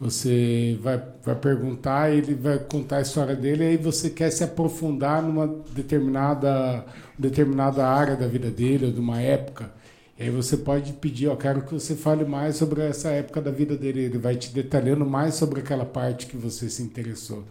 você 0.00 0.78
vai, 0.80 1.02
vai 1.22 1.34
perguntar, 1.34 2.10
ele 2.10 2.34
vai 2.34 2.58
contar 2.58 2.98
a 2.98 3.00
história 3.02 3.36
dele, 3.36 3.64
e 3.64 3.66
aí 3.68 3.76
você 3.76 4.08
quer 4.08 4.30
se 4.30 4.42
aprofundar 4.42 5.22
numa 5.22 5.46
determinada, 5.74 6.86
determinada 7.18 7.86
área 7.86 8.16
da 8.16 8.26
vida 8.26 8.50
dele, 8.50 8.86
ou 8.86 8.92
de 8.92 9.00
uma 9.00 9.20
época. 9.20 9.70
E 10.18 10.22
aí 10.24 10.30
você 10.30 10.56
pode 10.56 10.94
pedir, 10.94 11.28
ó, 11.28 11.36
quero 11.36 11.62
que 11.62 11.74
você 11.74 11.94
fale 11.94 12.24
mais 12.24 12.56
sobre 12.56 12.80
essa 12.82 13.10
época 13.10 13.40
da 13.40 13.50
vida 13.50 13.76
dele. 13.76 14.04
Ele 14.04 14.18
vai 14.18 14.36
te 14.36 14.50
detalhando 14.50 15.04
mais 15.04 15.34
sobre 15.34 15.60
aquela 15.60 15.84
parte 15.84 16.26
que 16.26 16.36
você 16.36 16.70
se 16.70 16.82
interessou. 16.82 17.44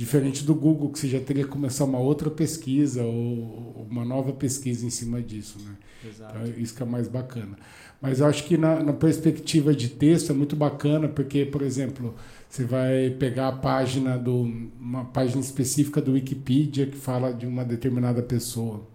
Diferente 0.00 0.44
do 0.44 0.54
Google, 0.54 0.88
que 0.88 0.98
você 0.98 1.08
já 1.08 1.20
teria 1.20 1.44
que 1.44 1.50
começar 1.50 1.84
uma 1.84 1.98
outra 1.98 2.30
pesquisa 2.30 3.02
ou 3.02 3.86
uma 3.90 4.02
nova 4.02 4.32
pesquisa 4.32 4.86
em 4.86 4.88
cima 4.88 5.20
disso, 5.20 5.58
né? 5.62 5.76
Exato. 6.08 6.38
Então, 6.38 6.54
isso 6.56 6.74
que 6.74 6.82
é 6.82 6.86
mais 6.86 7.06
bacana. 7.06 7.58
Mas 8.00 8.20
eu 8.20 8.26
acho 8.26 8.44
que 8.44 8.56
na, 8.56 8.82
na 8.82 8.94
perspectiva 8.94 9.74
de 9.74 9.90
texto 9.90 10.30
é 10.30 10.32
muito 10.32 10.56
bacana, 10.56 11.06
porque, 11.06 11.44
por 11.44 11.60
exemplo, 11.60 12.14
você 12.48 12.64
vai 12.64 13.10
pegar 13.10 13.48
a 13.48 13.52
página 13.52 14.16
do 14.16 14.50
uma 14.80 15.04
página 15.04 15.42
específica 15.42 16.00
do 16.00 16.12
Wikipedia 16.12 16.86
que 16.86 16.96
fala 16.96 17.34
de 17.34 17.46
uma 17.46 17.62
determinada 17.62 18.22
pessoa. 18.22 18.88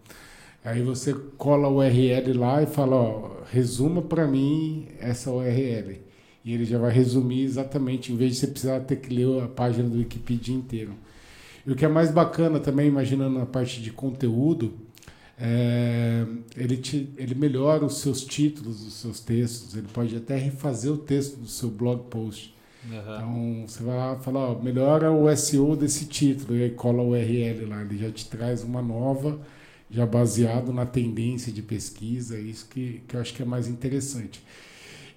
Aí 0.63 0.81
você 0.81 1.13
cola 1.37 1.67
o 1.67 1.77
URL 1.77 2.33
lá 2.33 2.63
e 2.63 2.65
fala, 2.65 2.95
ó, 2.95 3.43
resuma 3.51 4.01
para 4.01 4.25
mim 4.25 4.87
essa 4.99 5.29
URL. 5.29 5.99
E 6.45 6.53
ele 6.53 6.63
já 6.63 6.77
vai 6.77 6.91
resumir 6.91 7.41
exatamente, 7.41 8.13
em 8.13 8.15
vez 8.15 8.33
de 8.33 8.37
você 8.37 8.47
precisar 8.47 8.79
ter 8.81 8.97
que 8.97 9.11
ler 9.11 9.41
a 9.41 9.47
página 9.47 9.89
do 9.89 9.97
Wikipedia 9.97 10.55
inteiro. 10.55 10.93
E 11.65 11.71
o 11.71 11.75
que 11.75 11.83
é 11.83 11.87
mais 11.87 12.11
bacana 12.11 12.59
também, 12.59 12.87
imaginando 12.87 13.39
a 13.39 13.45
parte 13.47 13.81
de 13.81 13.91
conteúdo, 13.91 14.73
é, 15.39 16.23
ele, 16.55 16.77
te, 16.77 17.09
ele 17.17 17.33
melhora 17.33 17.83
os 17.83 17.97
seus 17.97 18.23
títulos 18.23 18.83
dos 18.83 18.93
seus 18.93 19.19
textos, 19.19 19.75
ele 19.75 19.87
pode 19.91 20.15
até 20.15 20.37
refazer 20.37 20.91
o 20.91 20.97
texto 20.97 21.37
do 21.37 21.47
seu 21.47 21.69
blog 21.69 22.03
post. 22.09 22.53
Uhum. 22.87 22.99
Então 22.99 23.65
você 23.67 23.83
vai 23.83 23.97
lá 23.97 24.17
e 24.19 24.23
fala, 24.23 24.51
ó, 24.51 24.61
melhora 24.61 25.11
o 25.11 25.35
SEO 25.35 25.75
desse 25.75 26.05
título, 26.05 26.55
e 26.55 26.63
aí 26.63 26.69
cola 26.69 27.01
o 27.01 27.09
URL 27.09 27.67
lá, 27.67 27.81
ele 27.81 27.97
já 27.97 28.11
te 28.11 28.29
traz 28.29 28.63
uma 28.63 28.83
nova 28.83 29.41
já 29.89 30.05
baseado 30.05 30.71
na 30.71 30.85
tendência 30.85 31.51
de 31.51 31.61
pesquisa, 31.61 32.39
isso 32.39 32.67
que, 32.69 33.01
que 33.07 33.15
eu 33.15 33.21
acho 33.21 33.33
que 33.33 33.41
é 33.41 33.45
mais 33.45 33.67
interessante. 33.67 34.43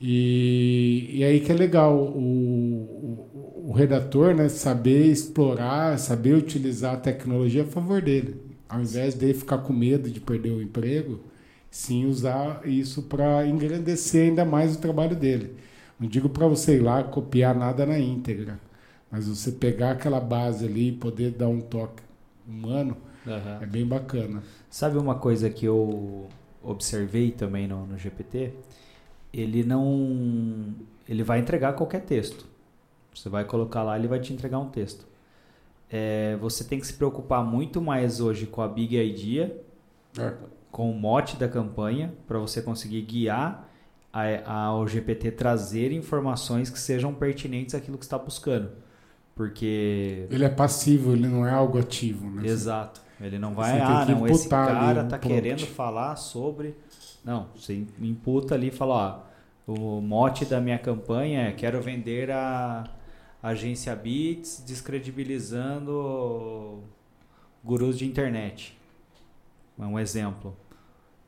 E, 0.01 1.11
e 1.13 1.25
aí 1.25 1.41
que 1.41 1.51
é 1.51 1.55
legal 1.55 1.97
o, 1.97 2.19
o, 2.19 3.71
o, 3.71 3.73
redator 3.73 4.35
né, 4.35 4.49
saber 4.49 5.07
explorar, 5.07 5.99
saber 5.99 6.35
utilizar 6.35 6.95
a 6.95 6.99
tecnologia 6.99 7.63
a 7.63 7.67
favor 7.67 8.01
dele. 8.01 8.41
Ao 8.69 8.81
invés 8.81 9.15
dele 9.15 9.35
ficar 9.35 9.59
com 9.59 9.73
medo 9.73 10.09
de 10.09 10.21
perder 10.21 10.51
o 10.51 10.63
emprego, 10.63 11.21
sim 11.71 12.07
usar 12.07 12.61
isso 12.65 13.03
para 13.03 13.47
engrandecer 13.47 14.29
ainda 14.29 14.45
mais 14.45 14.77
o 14.77 14.81
trabalho 14.81 15.17
dele. 15.17 15.55
Não 15.99 16.09
digo 16.09 16.29
para 16.29 16.47
você 16.47 16.77
ir 16.77 16.81
lá 16.81 17.03
copiar 17.03 17.55
nada 17.57 17.85
na 17.85 17.99
íntegra, 17.99 18.61
mas 19.11 19.27
você 19.27 19.51
pegar 19.51 19.93
aquela 19.93 20.21
base 20.21 20.65
ali 20.65 20.91
e 20.91 20.93
poder 20.93 21.33
dar 21.33 21.49
um 21.49 21.61
toque 21.61 22.03
humano, 22.47 22.97
uhum. 23.27 23.63
é 23.63 23.67
bem 23.67 23.85
bacana. 23.85 24.43
Sabe 24.71 24.97
uma 24.97 25.17
coisa 25.17 25.51
que 25.51 25.67
eu 25.67 26.29
observei 26.63 27.33
também 27.33 27.67
no, 27.67 27.85
no 27.85 27.99
GPT? 27.99 28.53
Ele 29.33 29.63
não. 29.63 30.75
Ele 31.09 31.23
vai 31.23 31.39
entregar 31.39 31.75
qualquer 31.75 32.03
texto. 32.03 32.47
Você 33.15 33.29
vai 33.29 33.45
colocar 33.45 33.83
lá, 33.83 33.99
ele 33.99 34.09
vai 34.09 34.21
te 34.21 34.33
entregar 34.33 34.59
um 34.59 34.69
texto. 34.69 35.07
É, 35.91 36.37
você 36.37 36.63
tem 36.65 36.79
que 36.79 36.87
se 36.87 36.93
preocupar 36.93 37.45
muito 37.45 37.81
mais 37.81 38.21
hoje 38.21 38.47
com 38.47 38.61
a 38.61 38.69
Big 38.69 38.97
Idea, 38.97 39.57
é. 40.19 40.35
com 40.71 40.91
o 40.91 40.95
mote 40.95 41.37
da 41.37 41.49
campanha, 41.49 42.13
para 42.27 42.39
você 42.39 42.61
conseguir 42.61 43.03
guiar 43.03 43.69
ao 44.45 44.87
GPT 44.87 45.31
trazer 45.33 45.93
informações 45.93 46.71
que 46.71 46.79
sejam 46.79 47.15
pertinentes 47.15 47.75
àquilo 47.75 47.99
que 47.99 48.05
está 48.05 48.19
buscando. 48.19 48.71
Porque. 49.35 50.27
Ele 50.31 50.45
é 50.45 50.49
passivo, 50.49 51.13
ele 51.13 51.29
não 51.29 51.47
é 51.47 51.53
algo 51.53 51.79
ativo. 51.79 52.29
Né? 52.29 52.47
Exato. 52.47 53.01
Ele 53.21 53.39
não 53.39 53.53
vai, 53.53 53.81
ah, 53.81 54.07
não, 54.09 54.27
esse 54.29 54.49
cara 54.49 55.05
tá 55.05 55.19
querendo 55.19 55.67
falar 55.67 56.15
sobre. 56.17 56.77
Não, 57.25 57.49
você 57.55 57.85
imputa 58.01 58.55
ali 58.55 58.69
e 58.69 58.71
fala, 58.71 59.29
ó, 59.67 59.73
o 59.73 60.01
mote 60.01 60.45
da 60.45 60.61
minha 60.61 60.79
campanha 60.79 61.49
é 61.49 61.53
quero 61.53 61.83
vender 61.83 62.31
a 62.31 62.85
agência 63.43 63.95
Bits 63.95 64.63
descredibilizando 64.67 66.83
gurus 67.63 67.99
de 67.99 68.07
internet. 68.07 68.79
É 69.79 69.85
um 69.85 69.99
exemplo. 69.99 70.57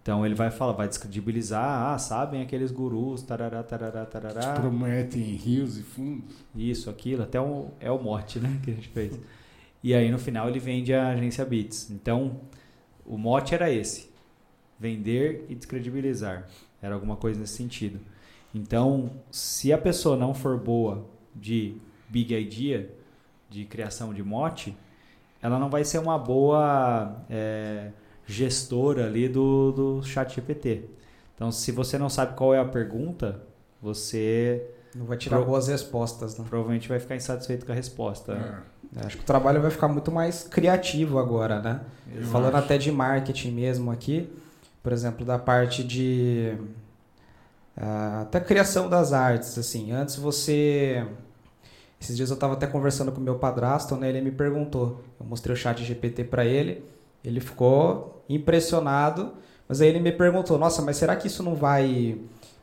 Então 0.03 0.25
ele 0.25 0.35
vai 0.35 0.51
falar, 0.51 0.73
vai 0.73 0.89
descredibilizar, 0.89 1.93
ah, 1.93 1.99
sabem 1.99 2.41
aqueles 2.41 2.71
gurus, 2.71 3.23
tarará, 3.23 3.63
tarará, 3.63 4.07
tarará. 4.07 4.55
Que 4.55 4.61
prometem 4.61 5.23
rios 5.23 5.79
e 5.79 5.83
fundos. 5.83 6.35
Isso, 6.57 6.89
aquilo, 6.89 7.23
até 7.23 7.39
um, 7.41 7.69
é 7.79 7.91
o 7.91 8.03
mote, 8.03 8.41
né, 8.41 8.59
que 8.63 8.71
a 8.71 8.75
gente 8.75 8.89
fez. 8.89 9.19
E 9.83 9.95
aí 9.95 10.11
no 10.11 10.19
final 10.19 10.49
ele 10.49 10.59
vende 10.59 10.95
a 10.95 11.11
agência 11.11 11.45
Bits. 11.45 11.91
Então 11.91 12.41
o 13.05 13.19
mote 13.19 13.55
era 13.55 13.71
esse: 13.71 14.10
vender 14.81 15.45
e 15.51 15.55
descredibilizar. 15.55 16.49
Era 16.81 16.95
alguma 16.95 17.15
coisa 17.15 17.39
nesse 17.39 17.53
sentido. 17.53 18.01
Então, 18.55 19.11
se 19.31 19.73
a 19.73 19.79
pessoa 19.79 20.17
não 20.17 20.33
for 20.33 20.59
boa 20.59 21.07
de 21.37 21.77
big 22.09 22.35
idea, 22.35 22.91
de 23.51 23.67
criação 23.67 24.15
de 24.15 24.23
mote, 24.23 24.75
ela 25.43 25.59
não 25.59 25.69
vai 25.69 25.85
ser 25.85 25.99
uma 25.99 26.19
boa 26.19 27.25
é, 27.29 27.91
gestora 28.27 29.07
ali 29.07 29.29
do, 29.29 29.73
do 29.73 30.03
chat 30.03 30.35
GPT. 30.35 30.87
Então, 31.35 31.53
se 31.53 31.71
você 31.71 31.99
não 31.99 32.09
sabe 32.09 32.35
qual 32.35 32.55
é 32.55 32.59
a 32.59 32.65
pergunta, 32.65 33.43
você... 33.81 34.67
Não 34.95 35.07
vai 35.07 35.17
tirar 35.17 35.37
pro... 35.39 35.47
boas 35.47 35.69
respostas, 35.69 36.37
né? 36.37 36.45
Provavelmente 36.49 36.89
vai 36.89 36.99
ficar 36.99 37.17
insatisfeito 37.17 37.65
com 37.65 37.73
a 37.73 37.75
resposta. 37.75 38.33
É. 38.67 38.81
É, 38.97 39.07
acho 39.07 39.19
que 39.19 39.23
o 39.23 39.27
trabalho 39.27 39.61
vai 39.61 39.71
ficar 39.71 39.89
muito 39.89 40.11
mais 40.11 40.43
criativo 40.43 41.19
agora, 41.19 41.61
né? 41.61 41.81
Eu 42.13 42.25
Falando 42.25 42.57
acho. 42.57 42.65
até 42.65 42.77
de 42.77 42.91
marketing 42.91 43.53
mesmo 43.53 43.91
aqui, 43.91 44.29
por 44.83 44.93
exemplo, 44.93 45.25
da 45.25 45.39
parte 45.39 45.85
de 45.85 46.57
uh, 47.77 48.23
até 48.23 48.41
criação 48.41 48.89
das 48.89 49.13
artes, 49.13 49.57
assim. 49.59 49.93
Antes 49.93 50.17
você 50.17 51.07
esses 52.01 52.17
dias 52.17 52.31
eu 52.31 52.35
estava 52.35 52.55
até 52.55 52.67
conversando 52.67 53.13
com 53.13 53.21
meu 53.21 53.35
padrasto, 53.35 53.95
né? 53.95 54.09
Ele 54.09 54.23
me 54.23 54.31
perguntou, 54.31 55.05
eu 55.21 55.27
mostrei 55.27 55.53
o 55.53 55.57
chat 55.57 55.85
GPT 55.85 56.25
para 56.25 56.47
ele, 56.47 56.83
ele 57.23 57.41
ficou 57.41 58.25
impressionado, 58.29 59.35
mas 59.69 59.83
aí 59.83 59.89
ele 59.89 60.01
me 60.01 60.11
perguntou, 60.11 60.59
nossa, 60.59 60.81
mas 60.81 60.97
será 60.97 61.15
que 61.15 61.27
isso 61.27 61.43
não 61.43 61.55
vai 61.55 62.17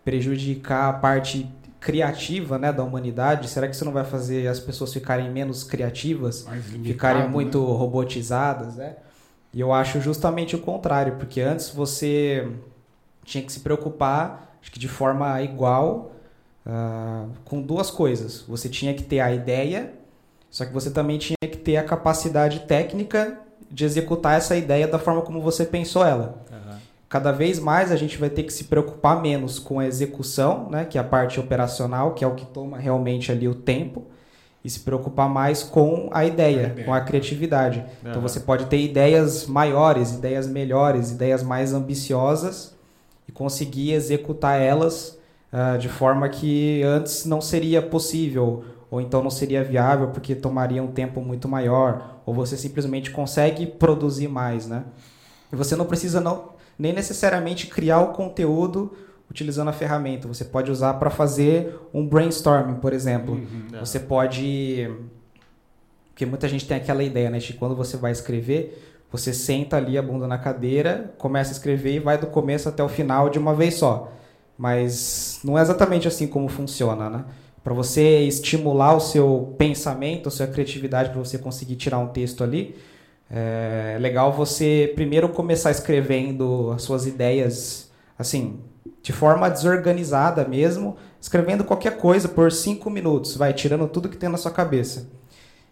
prejudicar 0.03 0.89
a 0.89 0.93
parte 0.93 1.47
criativa 1.79 2.57
né, 2.57 2.73
da 2.73 2.83
humanidade, 2.83 3.47
será 3.47 3.67
que 3.67 3.75
isso 3.75 3.85
não 3.85 3.91
vai 3.91 4.03
fazer 4.03 4.47
as 4.47 4.59
pessoas 4.59 4.91
ficarem 4.91 5.31
menos 5.31 5.63
criativas, 5.63 6.47
ficarem 6.83 7.23
né? 7.23 7.27
muito 7.27 7.59
né? 7.59 7.77
robotizadas? 7.77 8.75
Né? 8.75 8.95
E 9.57 9.59
eu 9.59 9.73
acho 9.73 9.99
justamente 9.99 10.55
o 10.55 10.59
contrário, 10.59 11.15
porque 11.15 11.41
antes 11.41 11.71
você 11.71 12.47
tinha 13.25 13.43
que 13.43 13.51
se 13.51 13.61
preocupar, 13.61 14.55
acho 14.61 14.71
que 14.71 14.77
de 14.77 14.87
forma 14.87 15.41
igual, 15.41 16.11
uh, 16.63 17.27
com 17.43 17.59
duas 17.59 17.89
coisas. 17.89 18.43
Você 18.47 18.69
tinha 18.69 18.93
que 18.93 19.01
ter 19.01 19.19
a 19.19 19.33
ideia, 19.33 19.93
só 20.51 20.63
que 20.63 20.71
você 20.71 20.91
também 20.91 21.17
tinha 21.17 21.35
que 21.41 21.57
ter 21.57 21.75
a 21.75 21.83
capacidade 21.83 22.67
técnica 22.67 23.39
de 23.71 23.83
executar 23.83 24.37
essa 24.37 24.55
ideia 24.55 24.87
da 24.87 24.99
forma 24.99 25.23
como 25.23 25.41
você 25.41 25.65
pensou 25.65 26.05
ela. 26.05 26.45
Cada 27.09 27.31
vez 27.31 27.57
mais 27.57 27.91
a 27.91 27.95
gente 27.95 28.15
vai 28.15 28.29
ter 28.29 28.43
que 28.43 28.53
se 28.53 28.65
preocupar 28.65 29.19
menos 29.19 29.57
com 29.57 29.79
a 29.79 29.87
execução, 29.87 30.69
né, 30.69 30.85
que 30.85 30.99
é 30.99 31.01
a 31.01 31.03
parte 31.03 31.39
operacional, 31.39 32.13
que 32.13 32.23
é 32.23 32.27
o 32.27 32.35
que 32.35 32.45
toma 32.45 32.77
realmente 32.77 33.31
ali 33.31 33.47
o 33.47 33.55
tempo, 33.55 34.05
e 34.63 34.69
se 34.69 34.79
preocupar 34.81 35.29
mais 35.29 35.63
com 35.63 36.09
a 36.11 36.25
ideia, 36.25 36.67
a 36.67 36.69
ideia. 36.69 36.85
com 36.85 36.93
a 36.93 37.01
criatividade. 37.01 37.79
Uhum. 37.79 38.09
Então 38.09 38.21
você 38.21 38.39
pode 38.39 38.65
ter 38.65 38.79
ideias 38.79 39.45
maiores, 39.45 40.13
ideias 40.13 40.47
melhores, 40.47 41.11
ideias 41.11 41.43
mais 41.43 41.73
ambiciosas 41.73 42.75
e 43.27 43.31
conseguir 43.31 43.93
executar 43.93 44.59
elas 44.59 45.17
uh, 45.53 45.77
de 45.77 45.87
forma 45.87 46.27
que 46.27 46.83
antes 46.83 47.25
não 47.25 47.39
seria 47.39 47.81
possível 47.81 48.63
ou 48.89 49.01
então 49.01 49.21
não 49.21 49.29
seria 49.29 49.63
viável 49.63 50.09
porque 50.09 50.33
tomaria 50.33 50.81
um 50.81 50.87
tempo 50.87 51.21
muito 51.21 51.47
maior, 51.47 52.21
ou 52.25 52.33
você 52.33 52.55
simplesmente 52.55 53.11
consegue 53.11 53.65
produzir 53.65 54.27
mais, 54.27 54.65
né? 54.65 54.85
E 55.51 55.55
você 55.55 55.75
não 55.75 55.85
precisa 55.85 56.21
não 56.21 56.55
nem 56.79 56.93
necessariamente 56.93 57.67
criar 57.67 57.99
o 57.99 58.13
conteúdo 58.13 58.93
utilizando 59.29 59.69
a 59.69 59.73
ferramenta. 59.73 60.27
Você 60.27 60.45
pode 60.45 60.71
usar 60.71 60.95
para 60.95 61.09
fazer 61.09 61.79
um 61.93 62.05
brainstorming, 62.07 62.75
por 62.75 62.93
exemplo. 62.93 63.35
Uhum, 63.35 63.67
é. 63.73 63.79
Você 63.79 63.99
pode. 63.99 64.89
Porque 66.09 66.25
muita 66.25 66.47
gente 66.47 66.67
tem 66.67 66.77
aquela 66.77 67.03
ideia, 67.03 67.29
né? 67.29 67.37
De 67.37 67.53
quando 67.53 67.75
você 67.75 67.95
vai 67.95 68.11
escrever, 68.11 68.83
você 69.11 69.33
senta 69.33 69.77
ali 69.77 69.97
a 69.97 70.01
bunda 70.01 70.27
na 70.27 70.37
cadeira, 70.37 71.13
começa 71.17 71.51
a 71.51 71.53
escrever 71.53 71.95
e 71.95 71.99
vai 71.99 72.17
do 72.17 72.27
começo 72.27 72.67
até 72.67 72.83
o 72.83 72.89
final 72.89 73.29
de 73.29 73.37
uma 73.37 73.53
vez 73.53 73.75
só. 73.75 74.11
Mas 74.57 75.39
não 75.43 75.57
é 75.57 75.61
exatamente 75.61 76.07
assim 76.07 76.25
como 76.27 76.47
funciona, 76.47 77.09
né? 77.09 77.25
Para 77.63 77.73
você 77.73 78.21
estimular 78.21 78.95
o 78.95 78.99
seu 78.99 79.53
pensamento, 79.57 80.29
a 80.29 80.31
sua 80.31 80.47
criatividade, 80.47 81.09
para 81.09 81.19
você 81.19 81.37
conseguir 81.37 81.75
tirar 81.75 81.99
um 81.99 82.07
texto 82.07 82.43
ali, 82.43 82.75
é 83.29 83.97
legal 83.99 84.31
você 84.31 84.91
primeiro 84.95 85.29
começar 85.29 85.69
escrevendo 85.69 86.71
as 86.71 86.81
suas 86.81 87.05
ideias, 87.05 87.91
assim, 88.17 88.61
de 89.01 89.13
forma 89.13 89.49
desorganizada 89.49 90.45
mesmo, 90.45 90.97
escrevendo 91.19 91.63
qualquer 91.63 91.97
coisa 91.97 92.27
por 92.27 92.51
cinco 92.51 92.89
minutos, 92.89 93.35
vai 93.35 93.53
tirando 93.53 93.87
tudo 93.87 94.09
que 94.09 94.17
tem 94.17 94.29
na 94.29 94.37
sua 94.37 94.51
cabeça. 94.51 95.09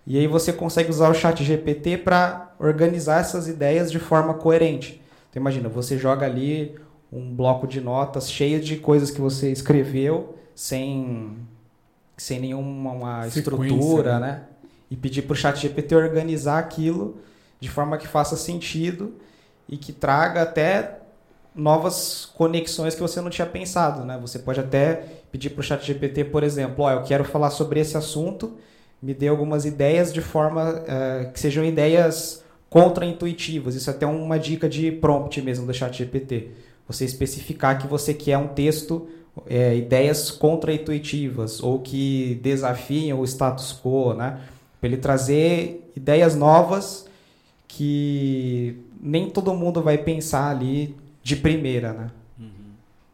E 0.08 0.18
aí 0.18 0.28
você 0.28 0.54
consegue 0.54 0.90
usar 0.90 1.10
o 1.10 1.14
chat 1.14 1.44
GPT 1.44 1.98
para 1.98 2.54
organizar 2.60 3.22
essas 3.22 3.48
ideias 3.48 3.92
de 3.92 4.00
forma 4.00 4.36
coerente. 4.36 5.02
Então 5.30 5.42
imagina, 5.42 5.68
você 5.68 5.98
joga 5.98 6.26
ali 6.26 6.76
um 7.12 7.36
bloco 7.36 7.68
de 7.68 7.82
notas 7.82 8.30
cheio 8.30 8.62
de 8.62 8.78
coisas 8.78 9.10
que 9.10 9.20
você 9.20 9.52
escreveu 9.52 10.36
sem, 10.54 11.38
sem 12.16 12.40
nenhuma 12.40 12.92
uma 12.92 13.28
estrutura, 13.28 14.20
né? 14.20 14.44
E 14.90 14.96
pedir 14.96 15.24
para 15.24 15.34
o 15.34 15.36
chat 15.36 15.60
GPT 15.60 15.96
organizar 15.96 16.60
aquilo 16.60 17.18
de 17.60 17.70
forma 17.70 17.98
que 17.98 18.08
faça 18.08 18.38
sentido 18.38 19.16
e 19.68 19.78
que 19.78 19.92
traga 19.92 20.44
até 20.44 21.00
novas 21.56 22.30
conexões 22.36 22.94
que 22.94 23.02
você 23.02 23.22
não 23.22 23.30
tinha 23.30 23.46
pensado, 23.46 24.04
né? 24.04 24.18
Você 24.22 24.38
pode 24.38 24.60
até 24.60 25.06
pedir 25.32 25.52
para 25.52 25.62
o 25.62 25.64
chat 25.64 25.86
GPT, 25.86 26.26
por 26.26 26.44
exemplo, 26.44 26.84
ó, 26.84 26.92
eu 26.92 27.04
quero 27.04 27.24
falar 27.24 27.50
sobre 27.50 27.80
esse 27.80 27.96
assunto, 27.96 28.54
me 29.02 29.14
dê 29.14 29.30
algumas 29.30 29.66
ideias 29.66 30.14
de 30.14 30.22
forma 30.22 30.72
uh, 30.72 31.32
que 31.32 31.40
sejam 31.40 31.64
ideias 31.64 32.44
contraintuitivas. 32.70 33.76
Isso 33.76 33.90
é 33.90 33.94
até 33.94 34.06
uma 34.06 34.38
dica 34.38 34.68
de 34.68 34.92
prompt 34.92 35.42
mesmo 35.42 35.66
do 35.66 35.74
chat 35.74 35.98
GPT. 35.98 36.50
Você 36.88 37.06
especificar 37.06 37.80
que 37.80 37.88
você 37.88 38.14
quer 38.14 38.38
um 38.38 38.50
texto, 38.50 39.08
é, 39.48 39.76
ideias 39.76 40.32
contraintuitivas 40.32 41.62
ou 41.64 41.80
que 41.80 42.40
desafiem 42.44 43.14
o 43.14 43.24
status 43.24 43.74
quo, 43.82 44.14
né? 44.14 44.40
Para 44.80 44.90
ele 44.90 44.98
trazer 44.98 45.90
ideias 45.96 46.36
novas 46.36 47.06
que 47.68 48.78
nem 49.02 49.30
todo 49.30 49.54
mundo 49.54 49.82
vai 49.82 49.98
pensar 49.98 50.50
ali 50.50 50.96
de 51.26 51.36
primeira, 51.36 51.92
né? 51.92 52.12
Uhum. 52.40 52.74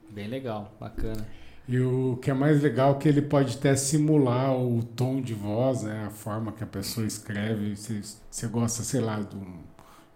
Bem 0.10 0.28
legal, 0.28 0.76
bacana. 0.78 1.26
E 1.66 1.80
o 1.80 2.20
que 2.22 2.30
é 2.30 2.34
mais 2.34 2.62
legal 2.62 2.92
é 2.92 2.96
que 2.96 3.08
ele 3.08 3.22
pode 3.22 3.56
até 3.56 3.74
simular 3.74 4.54
o 4.54 4.84
tom 4.84 5.22
de 5.22 5.34
voz, 5.34 5.84
né? 5.84 6.08
a 6.08 6.10
forma 6.10 6.52
que 6.52 6.62
a 6.62 6.68
pessoa 6.68 7.08
escreve. 7.08 7.78
Se 7.78 8.02
você 8.30 8.48
gosta, 8.48 8.84
sei 8.84 9.00
lá, 9.00 9.22
de 9.22 9.38
um, 9.38 9.54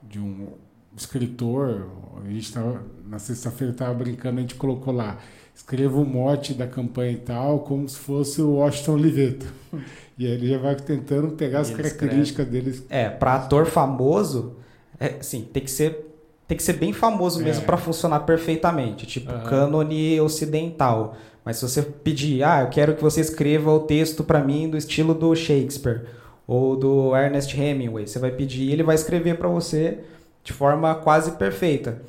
de 0.03 0.19
um 0.19 0.49
escritor, 0.97 1.89
a 2.21 2.29
gente 2.29 2.51
tava, 2.51 2.83
na 3.07 3.17
sexta-feira 3.17 3.71
estava 3.71 3.93
brincando, 3.93 4.39
a 4.39 4.41
gente 4.41 4.55
colocou 4.55 4.93
lá, 4.93 5.17
escreva 5.55 5.97
o 5.97 6.03
mote 6.03 6.53
da 6.53 6.67
campanha 6.67 7.13
e 7.13 7.19
tal, 7.19 7.59
como 7.59 7.87
se 7.87 7.97
fosse 7.97 8.41
o 8.41 8.55
Washington 8.55 8.93
Oliveto. 8.93 9.45
E 10.17 10.25
aí 10.25 10.31
ele 10.31 10.47
já 10.47 10.57
vai 10.57 10.77
tentando 10.77 11.33
pegar 11.33 11.59
as 11.59 11.69
características 11.71 12.45
escreve. 12.45 12.49
deles. 12.51 12.85
É, 12.89 13.09
para 13.09 13.35
ator 13.35 13.65
famoso, 13.65 14.55
é, 14.97 15.21
sim, 15.21 15.41
tem 15.41 15.61
que 15.61 15.69
ser 15.69 16.14
tem 16.47 16.55
que 16.55 16.63
ser 16.63 16.73
bem 16.73 16.93
famoso 16.93 17.41
mesmo 17.41 17.63
é. 17.63 17.65
para 17.65 17.77
funcionar 17.77 18.21
perfeitamente, 18.21 19.05
tipo 19.05 19.31
uhum. 19.31 19.43
cânone 19.43 20.19
ocidental. 20.21 21.15
Mas 21.43 21.57
se 21.57 21.67
você 21.67 21.81
pedir, 21.81 22.43
ah, 22.43 22.61
eu 22.61 22.69
quero 22.69 22.95
que 22.95 23.03
você 23.03 23.21
escreva 23.21 23.71
o 23.71 23.81
texto 23.81 24.23
para 24.23 24.39
mim 24.43 24.69
do 24.69 24.77
estilo 24.77 25.13
do 25.13 25.35
Shakespeare 25.35 26.05
ou 26.47 26.75
do 26.75 27.15
Ernest 27.15 27.59
Hemingway, 27.59 28.07
você 28.07 28.19
vai 28.19 28.31
pedir 28.31 28.63
e 28.63 28.71
ele 28.71 28.83
vai 28.83 28.95
escrever 28.95 29.37
para 29.37 29.47
você 29.47 29.99
de 30.43 30.53
forma 30.53 30.93
quase 30.95 31.31
perfeita. 31.31 32.01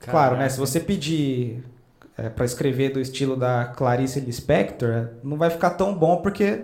Caraca. 0.00 0.10
Claro, 0.10 0.36
né? 0.36 0.48
Se 0.48 0.58
você 0.58 0.80
pedir 0.80 1.64
é, 2.16 2.28
para 2.28 2.44
escrever 2.44 2.90
do 2.90 3.00
estilo 3.00 3.36
da 3.36 3.64
Clarice 3.64 4.20
Lispector, 4.20 5.08
não 5.22 5.36
vai 5.36 5.50
ficar 5.50 5.70
tão 5.70 5.94
bom 5.94 6.18
porque 6.18 6.62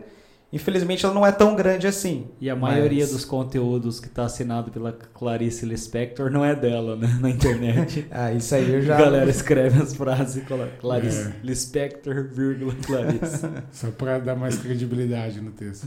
Infelizmente 0.52 1.04
ela 1.04 1.14
não 1.14 1.24
é 1.24 1.30
tão 1.30 1.54
grande 1.54 1.86
assim. 1.86 2.26
E 2.40 2.50
a 2.50 2.56
maioria 2.56 3.06
dos 3.06 3.24
conteúdos 3.24 4.00
que 4.00 4.08
está 4.08 4.24
assinado 4.24 4.70
pela 4.72 4.92
Clarice 4.92 5.64
Lispector 5.64 6.28
não 6.28 6.44
é 6.44 6.56
dela, 6.56 6.96
né? 6.96 7.18
Na 7.20 7.30
internet. 7.30 8.06
ah, 8.10 8.32
isso 8.32 8.52
aí 8.54 8.68
eu 8.68 8.82
já. 8.82 8.96
A 8.96 9.00
galera 9.00 9.30
escreve 9.30 9.80
as 9.80 9.94
frases 9.94 10.42
Clarice 10.80 11.28
é. 11.28 11.34
Lispector, 11.44 12.28
vírgula 12.32 12.74
Clarice. 12.84 13.46
Só 13.70 13.90
para 13.92 14.18
dar 14.18 14.34
mais 14.34 14.58
credibilidade 14.58 15.40
no 15.40 15.52
texto. 15.52 15.86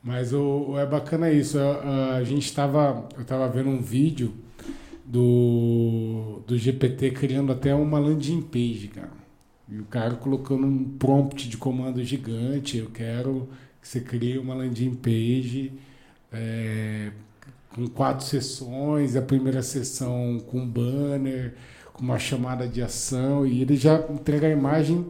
Mas 0.00 0.32
o, 0.32 0.70
o 0.70 0.78
é 0.78 0.86
bacana 0.86 1.32
isso. 1.32 1.58
A, 1.58 2.14
a 2.16 2.24
gente 2.24 2.44
estava. 2.44 3.08
Eu 3.16 3.22
estava 3.22 3.48
vendo 3.48 3.68
um 3.68 3.82
vídeo 3.82 4.32
do, 5.04 6.40
do 6.46 6.56
GPT 6.56 7.10
criando 7.10 7.50
até 7.50 7.74
uma 7.74 7.98
landing 7.98 8.42
page, 8.42 8.88
cara. 8.94 9.18
E 9.68 9.78
o 9.80 9.84
cara 9.84 10.14
colocando 10.14 10.66
um 10.66 10.84
prompt 10.84 11.48
de 11.48 11.56
comando 11.56 12.02
gigante. 12.04 12.78
Eu 12.78 12.90
quero 12.90 13.48
você 13.82 14.00
cria 14.00 14.40
uma 14.40 14.54
landing 14.54 14.94
page 14.94 15.72
é, 16.32 17.10
com 17.74 17.86
quatro 17.88 18.24
sessões, 18.26 19.16
a 19.16 19.22
primeira 19.22 19.62
sessão 19.62 20.40
com 20.46 20.66
banner, 20.66 21.54
com 21.92 22.02
uma 22.02 22.18
chamada 22.18 22.66
de 22.66 22.82
ação, 22.82 23.46
e 23.46 23.62
ele 23.62 23.76
já 23.76 24.04
entrega 24.10 24.46
a 24.46 24.50
imagem 24.50 25.06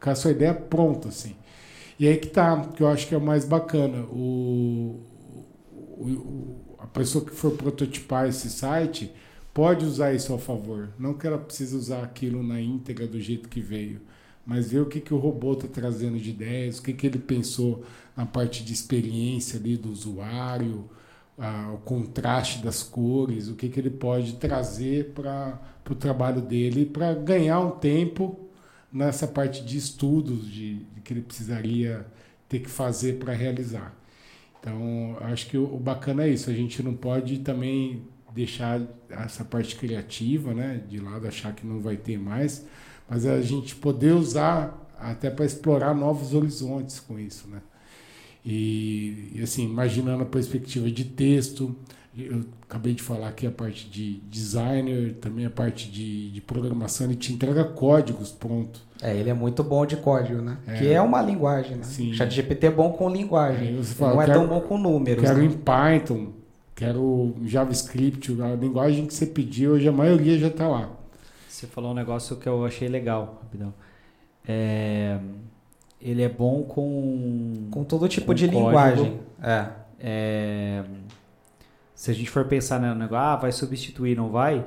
com 0.00 0.10
a 0.10 0.14
sua 0.14 0.30
ideia 0.32 0.54
pronta, 0.54 1.08
assim. 1.08 1.36
E 1.98 2.08
aí 2.08 2.16
que 2.16 2.28
tá, 2.28 2.60
que 2.74 2.82
eu 2.82 2.88
acho 2.88 3.06
que 3.06 3.14
é 3.14 3.18
o 3.18 3.20
mais 3.20 3.44
bacana. 3.44 4.04
O, 4.06 5.00
o, 5.70 6.76
a 6.78 6.86
pessoa 6.86 7.24
que 7.24 7.30
for 7.30 7.52
prototipar 7.52 8.28
esse 8.28 8.50
site 8.50 9.12
pode 9.54 9.84
usar 9.84 10.12
isso 10.12 10.34
a 10.34 10.38
favor. 10.38 10.88
Não 10.98 11.14
que 11.14 11.26
ela 11.26 11.38
precise 11.38 11.76
usar 11.76 12.02
aquilo 12.02 12.42
na 12.42 12.60
íntegra 12.60 13.06
do 13.06 13.20
jeito 13.20 13.48
que 13.48 13.60
veio 13.60 14.00
mas 14.44 14.70
ver 14.70 14.80
o 14.80 14.86
que, 14.86 15.00
que 15.00 15.14
o 15.14 15.18
robô 15.18 15.52
está 15.52 15.68
trazendo 15.68 16.18
de 16.18 16.30
ideias, 16.30 16.78
o 16.78 16.82
que, 16.82 16.92
que 16.92 17.06
ele 17.06 17.18
pensou 17.18 17.84
na 18.16 18.26
parte 18.26 18.64
de 18.64 18.72
experiência 18.72 19.58
ali 19.58 19.76
do 19.76 19.90
usuário, 19.90 20.88
o 21.74 21.78
contraste 21.78 22.62
das 22.62 22.82
cores, 22.82 23.48
o 23.48 23.54
que, 23.54 23.68
que 23.68 23.80
ele 23.80 23.90
pode 23.90 24.34
trazer 24.34 25.12
para 25.12 25.60
o 25.88 25.94
trabalho 25.94 26.40
dele 26.40 26.86
para 26.86 27.14
ganhar 27.14 27.60
um 27.60 27.70
tempo 27.70 28.38
nessa 28.92 29.26
parte 29.26 29.64
de 29.64 29.76
estudos 29.76 30.46
de, 30.46 30.84
de 30.84 31.00
que 31.00 31.14
ele 31.14 31.22
precisaria 31.22 32.06
ter 32.48 32.60
que 32.60 32.68
fazer 32.68 33.18
para 33.18 33.32
realizar. 33.32 33.94
Então, 34.60 35.16
acho 35.22 35.48
que 35.48 35.56
o, 35.56 35.64
o 35.74 35.78
bacana 35.78 36.24
é 36.24 36.28
isso, 36.28 36.50
a 36.50 36.52
gente 36.52 36.82
não 36.82 36.94
pode 36.94 37.38
também 37.38 38.02
deixar 38.34 38.80
essa 39.10 39.44
parte 39.44 39.76
criativa 39.76 40.54
né, 40.54 40.82
de 40.88 40.98
lado, 41.00 41.26
achar 41.26 41.54
que 41.54 41.66
não 41.66 41.80
vai 41.80 41.96
ter 41.96 42.18
mais, 42.18 42.66
mas 43.08 43.26
a 43.26 43.40
gente 43.40 43.74
poder 43.76 44.12
usar 44.12 44.78
até 44.98 45.30
para 45.30 45.44
explorar 45.44 45.94
novos 45.94 46.34
horizontes 46.34 47.00
com 47.00 47.18
isso, 47.18 47.48
né? 47.48 47.60
E, 48.44 49.38
assim, 49.42 49.64
imaginando 49.64 50.22
a 50.22 50.26
perspectiva 50.26 50.90
de 50.90 51.04
texto, 51.04 51.74
eu 52.16 52.44
acabei 52.68 52.92
de 52.92 53.02
falar 53.02 53.28
aqui 53.28 53.46
a 53.46 53.50
parte 53.50 53.88
de 53.88 54.14
designer, 54.28 55.14
também 55.20 55.46
a 55.46 55.50
parte 55.50 55.90
de, 55.90 56.30
de 56.30 56.40
programação, 56.40 57.06
ele 57.06 57.16
te 57.16 57.32
entrega 57.32 57.64
códigos 57.64 58.32
pronto. 58.32 58.80
É, 59.00 59.16
ele 59.16 59.30
é 59.30 59.34
muito 59.34 59.62
bom 59.62 59.86
de 59.86 59.96
código, 59.96 60.42
né? 60.42 60.58
É, 60.66 60.78
que 60.78 60.88
é 60.88 61.00
uma 61.00 61.22
linguagem, 61.22 61.76
né? 61.76 61.84
Sim. 61.84 62.12
Chat 62.14 62.32
GPT 62.32 62.66
é 62.66 62.70
bom 62.70 62.92
com 62.92 63.08
linguagem, 63.08 63.82
fala, 63.82 64.14
não 64.14 64.22
é 64.22 64.26
quero, 64.26 64.40
tão 64.40 64.48
bom 64.48 64.60
com 64.60 64.76
números. 64.76 65.24
Quero 65.24 65.38
né? 65.38 65.44
em 65.44 65.52
Python, 65.52 66.32
quero 66.74 67.34
JavaScript, 67.44 68.40
a 68.42 68.54
linguagem 68.54 69.06
que 69.06 69.14
você 69.14 69.26
pediu, 69.26 69.72
hoje 69.72 69.88
a 69.88 69.92
maioria 69.92 70.38
já 70.38 70.48
está 70.48 70.68
lá. 70.68 70.90
Você 71.52 71.66
falou 71.66 71.90
um 71.90 71.94
negócio 71.94 72.36
que 72.36 72.48
eu 72.48 72.64
achei 72.64 72.88
legal, 72.88 73.40
rapidão. 73.42 73.74
É, 74.48 75.18
ele 76.00 76.22
é 76.22 76.28
bom 76.28 76.62
com. 76.62 77.68
Com 77.70 77.84
todo 77.84 78.08
tipo 78.08 78.28
com 78.28 78.34
de 78.34 78.46
código. 78.46 78.64
linguagem. 78.64 79.20
É. 79.42 79.66
é. 80.00 80.84
Se 81.94 82.10
a 82.10 82.14
gente 82.14 82.30
for 82.30 82.46
pensar 82.46 82.80
no 82.80 82.94
negócio, 82.94 83.16
ah, 83.16 83.36
vai 83.36 83.52
substituir, 83.52 84.16
não 84.16 84.30
vai? 84.30 84.66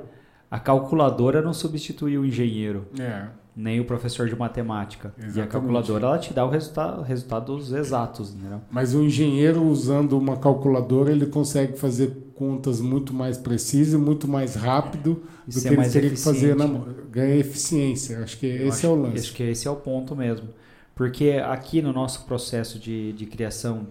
A 0.50 0.60
calculadora 0.60 1.41
não 1.41 1.56
substitui 1.56 2.19
o 2.19 2.26
engenheiro. 2.26 2.86
É. 3.00 3.30
Nem 3.56 3.80
o 3.80 3.86
professor 3.86 4.30
de 4.30 4.36
matemática. 4.36 5.12
Exatamente. 5.17 5.39
E 5.39 5.41
a 5.41 5.48
calculadora 5.48 6.06
ela 6.06 6.19
te 6.19 6.34
dá 6.36 6.45
o 6.45 6.50
resultado, 6.50 7.02
resultados 7.02 7.74
exatos, 7.74 8.36
entendeu? 8.36 8.62
Mas 8.69 8.93
o 8.93 9.02
engenheiro 9.02 9.63
usando 9.63 10.15
uma 10.19 10.38
calculadora, 10.38 11.12
ele 11.12 11.26
consegue 11.26 11.80
fazer 11.80 12.25
contas 12.36 12.82
muito 12.82 13.13
mais 13.13 13.38
precisas, 13.38 14.00
muito 14.00 14.28
mais 14.28 14.56
rápido 14.56 15.24
do 15.48 15.62
que 15.62 15.67
ele 15.67 15.89
teria 15.89 16.10
que 16.10 16.17
fazer 16.17 16.56
na 16.56 16.67
ganha 17.10 17.36
eficiência. 17.36 18.19
Acho 18.24 18.38
que 18.38 18.45
esse 18.45 18.67
acho, 18.67 18.88
é 18.88 18.89
o 18.89 18.95
lance. 18.95 19.19
Acho 19.19 19.34
que 19.34 19.43
esse 19.43 19.67
é 19.67 19.71
o 19.71 19.76
ponto 19.76 20.15
mesmo. 20.15 20.50
Porque 20.93 21.41
aqui 21.45 21.82
no 21.82 21.91
nosso 21.91 22.26
processo 22.26 22.78
de, 22.78 23.13
de 23.13 23.26
criação 23.26 23.88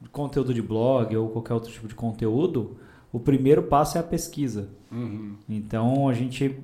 de 0.00 0.08
conteúdo 0.08 0.54
de 0.54 0.62
blog 0.62 1.14
ou 1.16 1.28
qualquer 1.28 1.54
outro 1.54 1.70
tipo 1.70 1.86
de 1.86 1.94
conteúdo, 1.94 2.76
o 3.12 3.20
primeiro 3.20 3.64
passo 3.64 3.98
é 3.98 4.00
a 4.00 4.04
pesquisa. 4.04 4.68
Uhum. 4.90 5.34
Então 5.48 6.08
a 6.08 6.14
gente 6.14 6.58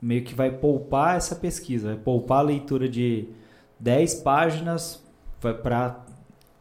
meio 0.00 0.22
que 0.22 0.34
vai 0.34 0.50
poupar 0.50 1.16
essa 1.16 1.34
pesquisa, 1.34 1.88
vai 1.88 1.96
poupar 1.96 2.38
a 2.38 2.42
leitura 2.42 2.88
de 2.88 3.28
10 3.80 4.16
páginas 4.16 5.02
para 5.62 6.05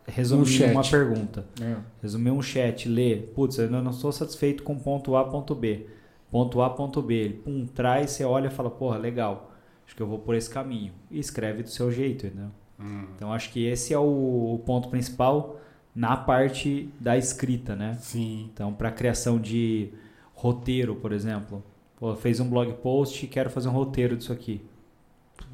resumir 0.08 0.64
um 0.64 0.72
uma 0.72 0.84
pergunta. 0.84 1.46
É. 1.62 1.76
Resumir 2.02 2.32
um 2.32 2.42
chat, 2.42 2.88
ler, 2.88 3.32
putz, 3.36 3.58
eu 3.58 3.70
não 3.70 3.90
estou 3.92 4.12
satisfeito 4.12 4.64
com 4.64 4.78
ponto 4.78 5.16
A, 5.16 5.26
ponto 5.26 5.56
B. 5.56 5.88
Ponto 6.30 6.62
A, 6.62 6.70
ponto 6.70 7.02
B. 7.02 7.16
Ele, 7.16 7.34
pum, 7.34 7.66
traz, 7.66 8.12
você 8.12 8.24
olha 8.24 8.48
e 8.48 8.52
fala, 8.52 8.70
porra, 8.70 8.98
legal, 8.98 9.52
acho 9.86 9.96
que 9.96 10.02
eu 10.02 10.08
vou 10.08 10.20
por 10.20 10.36
esse 10.36 10.50
caminho. 10.50 10.94
E 11.10 11.20
escreve 11.20 11.64
do 11.64 11.70
seu 11.70 11.92
jeito, 11.92 12.28
entendeu? 12.28 12.50
Hum. 12.80 13.06
Então 13.16 13.32
acho 13.32 13.52
que 13.52 13.66
esse 13.66 13.94
é 13.94 14.00
o, 14.00 14.54
o, 14.54 14.62
ponto 14.66 14.90
principal 14.90 15.60
na 15.96 16.18
parte 16.18 16.90
da 17.00 17.18
escrita, 17.18 17.76
né? 17.76 17.98
Sim. 18.02 18.50
Então, 18.54 18.74
para 18.74 18.92
criação 18.92 19.40
de 19.40 19.94
roteiro, 20.34 20.96
por 20.96 21.12
exemplo. 21.12 21.64
Pô, 21.98 22.14
fez 22.14 22.42
um 22.42 22.50
blog 22.50 22.74
post 22.74 23.26
e 23.26 23.28
quero 23.30 23.50
fazer 23.50 23.70
um 23.70 23.72
roteiro 23.72 24.18
disso 24.18 24.34
aqui. 24.34 24.62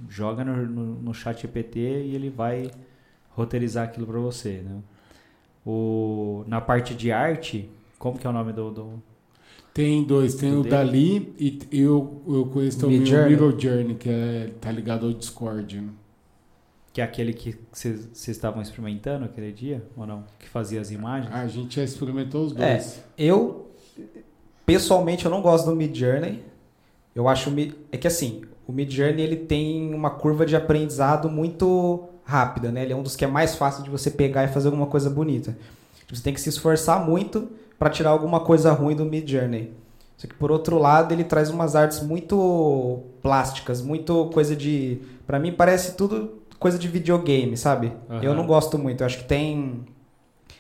Joga 0.10 0.44
no, 0.44 0.66
no, 0.66 0.86
no 1.02 1.14
chat 1.14 1.40
GPT 1.40 1.80
e 1.80 2.16
ele 2.16 2.32
vai 2.32 2.72
roteirizar 3.36 3.86
aquilo 3.86 4.06
para 4.08 4.20
você, 4.20 4.62
né? 4.63 4.78
O, 5.65 6.44
na 6.48 6.60
parte 6.60 6.94
de 6.96 7.12
arte, 7.12 7.70
como 8.00 8.17
que 8.17 8.26
é 8.26 8.30
o 8.30 8.34
nome 8.34 8.52
do, 8.52 8.72
do... 8.72 9.04
Tem 9.74 10.04
dois, 10.04 10.36
tem 10.36 10.52
o 10.54 10.63
dele? 10.63 10.70
Dali 10.70 11.36
e 11.39 11.60
eu, 11.72 12.22
eu 12.28 12.46
conheço 12.48 12.80
também 12.80 13.00
Midjourney. 13.00 13.28
o 13.28 13.30
Mirror 13.30 13.60
Journey, 13.60 13.96
que 13.96 14.10
é, 14.10 14.52
tá 14.60 14.72
ligado 14.72 15.06
ao 15.06 15.13
Discord. 15.13 15.80
Né? 15.80 15.89
Que 16.91 17.00
é 17.00 17.04
aquele 17.06 17.32
que 17.34 17.56
vocês 17.72 18.28
estavam 18.28 18.62
experimentando 18.62 19.24
aquele 19.24 19.52
dia, 19.54 19.82
ou 19.96 20.06
não? 20.06 20.26
Que 20.39 20.50
fazia 20.50 20.82
as 20.82 20.91
imagens? 20.91 21.32
Ah, 21.34 21.39
a 21.41 21.48
gente 21.48 21.76
já 21.78 21.84
experimentou 21.84 22.44
os 22.46 22.54
É. 22.58 22.74
dois. 22.76 23.02
Eu, 23.17 23.72
pessoalmente, 24.65 25.24
eu 25.26 25.32
não 25.32 25.41
gosto 25.41 25.70
do 25.70 25.76
Mid 25.76 25.96
Journey. 25.96 26.44
Eu 27.15 27.30
acho 27.30 27.50
o 27.50 27.54
Mid- 27.54 27.74
é 27.91 27.98
que 27.98 28.08
assim, 28.08 28.41
o 28.67 28.74
Mid 28.74 28.91
Journey 28.91 29.22
ele 29.24 29.38
tem 29.38 29.94
uma 29.94 30.10
curva 30.10 30.46
de 30.46 30.56
aprendizado 30.56 31.30
muito 31.30 32.10
rápida, 32.23 32.71
né? 32.71 32.84
Ele 32.84 32.93
é 32.93 32.95
um 32.95 33.03
dos 33.03 33.15
que 33.15 33.25
é 33.25 33.27
mais 33.27 33.55
fácil 33.55 33.84
de 33.84 33.89
você 33.89 34.10
pegar 34.12 34.43
e 34.43 34.47
fazer 34.47 34.67
alguma 34.67 34.88
coisa 34.88 35.10
bonita. 35.10 35.57
Tipo, 35.99 36.15
Você 36.15 36.23
tem 36.23 36.34
que 36.34 36.41
se 36.41 36.49
esforçar 36.49 37.05
muito 37.05 37.49
para 37.77 37.89
tirar 37.89 38.12
alguma 38.12 38.39
coisa 38.39 38.71
ruim 38.71 38.95
do 38.95 39.05
Mid 39.05 39.29
Journey. 39.29 39.73
Só 40.17 40.27
que 40.27 40.36
por 40.36 40.51
outro 40.51 40.77
lado, 40.77 41.13
ele 41.13 41.23
traz 41.23 41.49
umas 41.49 41.75
artes 41.75 42.01
muito 42.01 43.01
plásticas, 43.23 43.81
muito 43.81 44.29
coisa 44.31 44.55
de, 44.55 45.01
Pra 45.25 45.39
mim 45.39 45.53
parece 45.53 45.95
tudo 45.95 46.41
coisa 46.60 46.77
de 46.77 46.89
videogame, 46.89 47.55
sabe? 47.55 47.93
Aham. 48.10 48.21
Eu 48.21 48.36
não 48.36 48.45
gosto 48.45 48.77
muito. 48.77 49.01
Eu 49.01 49.05
acho 49.05 49.19
que 49.19 49.23
tem 49.23 49.86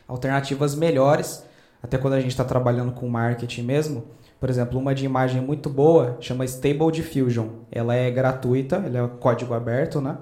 alternativas 0.07 0.73
melhores, 0.75 1.45
até 1.83 1.97
quando 1.97 2.13
a 2.13 2.21
gente 2.21 2.31
está 2.31 2.45
trabalhando 2.45 2.93
com 2.93 3.07
marketing 3.07 3.63
mesmo. 3.63 4.05
Por 4.39 4.49
exemplo, 4.49 4.79
uma 4.79 4.95
de 4.95 5.05
imagem 5.05 5.41
muito 5.41 5.69
boa 5.69 6.17
chama 6.21 6.45
Stable 6.45 6.91
Diffusion. 6.91 7.47
Ela 7.71 7.93
é 7.95 8.09
gratuita, 8.09 8.77
ela 8.77 8.97
é 8.97 9.07
código 9.19 9.53
aberto, 9.53 9.99
né? 9.99 10.17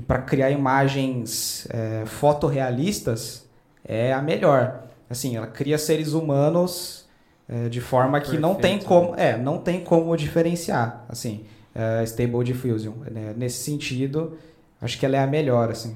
E 0.00 0.02
para 0.02 0.22
criar 0.22 0.50
imagens 0.50 1.68
é, 1.68 2.06
fotorrealistas 2.06 3.46
é 3.84 4.14
a 4.14 4.22
melhor. 4.22 4.84
Assim, 5.10 5.36
ela 5.36 5.46
cria 5.46 5.76
seres 5.76 6.14
humanos 6.14 7.06
é, 7.46 7.68
de 7.68 7.82
forma 7.82 8.18
que 8.18 8.38
não 8.38 8.54
tem 8.54 8.78
Perfeito, 8.78 8.86
como, 8.86 9.14
é, 9.14 9.36
não 9.36 9.58
tem 9.58 9.84
como 9.84 10.16
diferenciar. 10.16 11.04
Assim, 11.06 11.44
é, 11.74 12.02
Stable 12.04 12.42
Diffusion. 12.42 12.94
né? 13.10 13.34
Nesse 13.36 13.62
sentido, 13.62 14.38
acho 14.80 14.98
que 14.98 15.04
ela 15.04 15.16
é 15.16 15.22
a 15.22 15.26
melhor, 15.26 15.68
assim. 15.70 15.94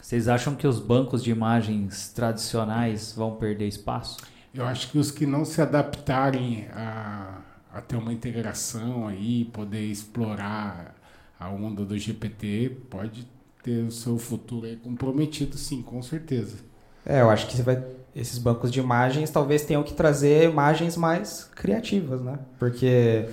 Vocês 0.00 0.28
acham 0.28 0.54
que 0.54 0.68
os 0.68 0.78
bancos 0.78 1.20
de 1.20 1.32
imagens 1.32 2.10
tradicionais 2.10 3.12
vão 3.12 3.34
perder 3.34 3.66
espaço? 3.66 4.18
Eu 4.54 4.64
acho 4.66 4.88
que 4.88 4.98
os 4.98 5.10
que 5.10 5.26
não 5.26 5.44
se 5.44 5.60
adaptarem 5.60 6.68
a, 6.72 7.38
a 7.74 7.80
ter 7.80 7.96
uma 7.96 8.12
integração 8.12 9.08
aí, 9.08 9.46
poder 9.46 9.84
explorar 9.84 10.94
a 11.42 11.50
onda 11.50 11.84
do 11.84 11.98
GPT, 11.98 12.76
pode 12.88 13.26
ter 13.62 13.84
o 13.84 13.90
seu 13.90 14.18
futuro 14.18 14.66
aí 14.66 14.76
comprometido, 14.76 15.56
sim, 15.56 15.82
com 15.82 16.02
certeza. 16.02 16.56
É, 17.04 17.20
eu 17.20 17.30
acho 17.30 17.46
que 17.46 17.60
vai, 17.62 17.82
esses 18.14 18.38
bancos 18.38 18.70
de 18.70 18.80
imagens 18.80 19.30
talvez 19.30 19.64
tenham 19.64 19.82
que 19.82 19.94
trazer 19.94 20.48
imagens 20.48 20.96
mais 20.96 21.44
criativas, 21.54 22.20
né? 22.20 22.38
Porque 22.58 23.26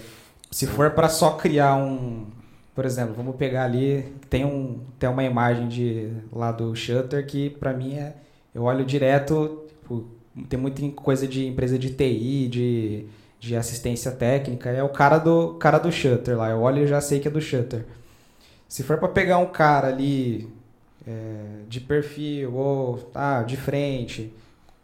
se 0.50 0.66
for 0.66 0.92
para 0.92 1.10
só 1.10 1.32
criar 1.32 1.76
um, 1.76 2.26
por 2.74 2.86
exemplo, 2.86 3.14
vamos 3.14 3.36
pegar 3.36 3.66
ali, 3.66 4.06
tem 4.30 4.46
um 4.46 4.80
tem 4.98 5.10
uma 5.10 5.24
imagem 5.24 5.68
de 5.68 6.12
lá 6.32 6.52
do 6.52 6.76
Shutter 6.76 7.26
que 7.26 7.50
para 7.50 7.74
mim 7.74 7.96
é 7.96 8.16
eu 8.54 8.64
olho 8.64 8.84
direto, 8.84 9.66
tipo, 9.68 10.06
tem 10.48 10.60
muita 10.60 10.82
coisa 10.92 11.28
de 11.28 11.46
empresa 11.46 11.78
de 11.78 11.92
TI, 11.92 12.48
de, 12.48 13.06
de 13.40 13.56
assistência 13.56 14.12
técnica, 14.12 14.70
é 14.70 14.82
o 14.82 14.90
cara 14.90 15.20
do 15.20 15.54
cara 15.56 15.78
do 15.78 15.92
Shutter 15.92 16.38
lá, 16.38 16.50
eu 16.50 16.62
olho 16.62 16.84
e 16.84 16.88
já 16.88 17.00
sei 17.02 17.20
que 17.20 17.28
é 17.28 17.32
do 17.32 17.42
Shutter. 17.42 17.86
Se 18.70 18.84
for 18.84 19.00
para 19.00 19.10
pegar 19.10 19.40
um 19.40 19.48
cara 19.48 19.88
ali 19.88 20.48
é, 21.06 21.64
de 21.68 21.82
perfil 21.82 22.54
ou 22.54 23.12
ah, 23.16 23.42
de 23.42 23.58
frente, 23.58 24.32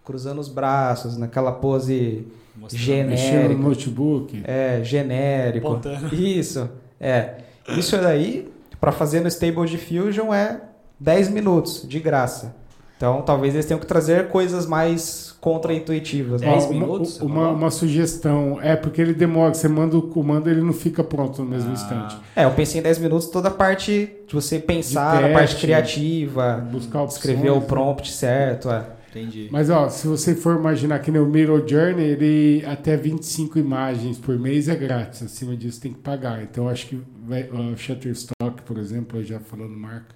cruzando 0.03 0.41
os 0.41 0.49
braços, 0.49 1.17
naquela 1.17 1.51
pose 1.51 2.27
Mexendo 2.55 3.15
genérica, 3.15 3.53
no 3.53 3.69
notebook, 3.69 4.41
é, 4.43 4.81
genérico. 4.83 5.67
Apontando. 5.67 6.13
Isso, 6.15 6.67
é. 6.99 7.35
Isso 7.77 7.95
daí, 7.97 8.51
para 8.79 8.91
fazer 8.91 9.19
no 9.19 9.27
Stable 9.27 9.69
Diffusion 9.69 10.33
é 10.33 10.61
10 10.99 11.29
minutos, 11.29 11.87
de 11.87 11.99
graça. 11.99 12.55
Então, 12.97 13.21
talvez 13.23 13.53
eles 13.53 13.65
tenham 13.65 13.79
que 13.79 13.86
trazer 13.86 14.29
coisas 14.29 14.65
mais 14.65 15.36
contra-intuitivas. 15.41 16.41
né? 16.41 16.49
10 16.51 16.63
Ó, 16.63 16.67
uma, 16.67 16.73
minutos, 16.73 17.19
uma, 17.21 17.36
falou? 17.43 17.55
uma 17.55 17.69
sugestão. 17.71 18.58
É 18.62 18.75
porque 18.75 19.01
ele 19.01 19.13
demora, 19.13 19.53
você 19.53 19.67
manda 19.67 19.97
o 19.97 20.01
comando 20.03 20.49
ele 20.49 20.62
não 20.62 20.71
fica 20.73 21.03
pronto 21.03 21.43
no 21.43 21.49
mesmo 21.49 21.71
Ah, 21.71 21.73
instante. 21.73 22.17
É, 22.36 22.45
eu 22.45 22.51
pensei 22.51 22.79
em 22.79 22.84
10 22.84 22.99
minutos 22.99 23.27
toda 23.27 23.49
a 23.49 23.51
parte 23.51 24.12
de 24.27 24.34
você 24.34 24.60
pensar 24.60 25.17
De 25.17 25.23
na 25.27 25.34
parte 25.34 25.49
teste, 25.51 25.62
criativa, 25.65 26.65
Buscar 26.71 27.01
opções, 27.03 27.17
escrever 27.25 27.51
o 27.51 27.60
né? 27.60 27.65
prompt 27.65 28.12
certo. 28.12 28.69
É. 28.69 28.86
Entendi. 29.12 29.47
Mas 29.49 29.69
ó, 29.69 29.88
se 29.88 30.08
você 30.08 30.36
for 30.36 30.58
imaginar 30.58 30.99
que 30.99 31.10
no 31.10 31.25
Mirror 31.25 31.63
Journey, 31.65 32.03
ele 32.05 32.65
até 32.65 32.97
25 32.97 33.58
imagens 33.58 34.17
por 34.17 34.38
mês 34.38 34.67
é 34.67 34.75
grátis. 34.75 35.23
Acima 35.23 35.55
disso 35.55 35.79
tem 35.79 35.93
que 35.93 35.99
pagar. 35.99 36.43
Então 36.43 36.67
acho 36.67 36.88
que 36.88 37.01
vai, 37.25 37.43
o 37.43 37.77
Shutterstock, 37.77 38.62
por 38.65 38.77
exemplo, 38.77 39.23
já 39.23 39.39
falando 39.39 39.69
marca, 39.69 40.13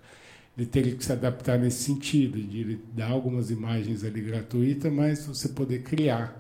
ele 0.59 0.65
teria 0.65 0.93
que 0.93 1.05
se 1.05 1.13
adaptar 1.13 1.57
nesse 1.57 1.83
sentido, 1.83 2.37
de 2.37 2.59
ele 2.59 2.81
dar 2.93 3.11
algumas 3.11 3.49
imagens 3.49 4.03
ali 4.03 4.19
gratuitas, 4.19 4.91
mas 4.91 5.25
você 5.25 5.47
poder 5.47 5.83
criar. 5.83 6.37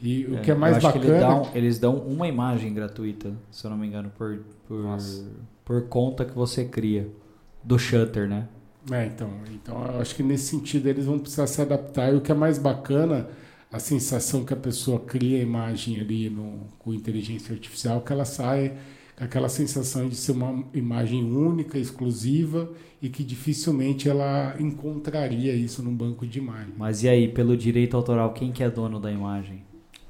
E 0.00 0.24
o 0.26 0.40
que 0.40 0.52
é 0.52 0.54
mais 0.54 0.80
eu 0.80 0.88
acho 0.88 1.00
que 1.00 1.06
bacana. 1.06 1.36
ele 1.36 1.50
dá 1.50 1.58
eles 1.58 1.78
dão 1.78 1.96
uma 1.96 2.28
imagem 2.28 2.72
gratuita, 2.72 3.34
se 3.50 3.66
eu 3.66 3.70
não 3.70 3.76
me 3.76 3.88
engano, 3.88 4.10
por, 4.16 4.38
por, 4.68 4.82
Nossa. 4.84 5.28
por 5.64 5.88
conta 5.88 6.24
que 6.24 6.32
você 6.32 6.64
cria. 6.64 7.08
Do 7.62 7.78
Shutter, 7.78 8.26
né? 8.26 8.48
É, 8.90 9.04
então, 9.04 9.30
então 9.52 9.84
eu 9.84 10.00
acho 10.00 10.14
que 10.14 10.22
nesse 10.22 10.44
sentido 10.44 10.88
eles 10.88 11.04
vão 11.04 11.18
precisar 11.18 11.46
se 11.46 11.60
adaptar. 11.60 12.10
E 12.14 12.16
o 12.16 12.22
que 12.22 12.32
é 12.32 12.34
mais 12.34 12.56
bacana, 12.56 13.28
a 13.70 13.78
sensação 13.78 14.44
que 14.44 14.54
a 14.54 14.56
pessoa 14.56 15.00
cria 15.00 15.38
a 15.38 15.42
imagem 15.42 16.00
ali 16.00 16.30
no, 16.30 16.60
com 16.78 16.94
inteligência 16.94 17.52
artificial, 17.52 18.00
que 18.00 18.12
ela 18.12 18.24
sai 18.24 18.78
aquela 19.20 19.50
sensação 19.50 20.08
de 20.08 20.16
ser 20.16 20.32
uma 20.32 20.64
imagem 20.72 21.22
única, 21.22 21.78
exclusiva 21.78 22.70
e 23.02 23.08
que 23.10 23.22
dificilmente 23.22 24.08
ela 24.08 24.56
encontraria 24.58 25.54
isso 25.54 25.82
num 25.82 25.94
banco 25.94 26.26
de 26.26 26.38
imagens. 26.38 26.74
Mas 26.76 27.02
e 27.02 27.08
aí, 27.08 27.28
pelo 27.28 27.54
direito 27.56 27.96
autoral, 27.96 28.32
quem 28.32 28.50
que 28.50 28.64
é 28.64 28.70
dono 28.70 28.98
da 28.98 29.12
imagem? 29.12 29.62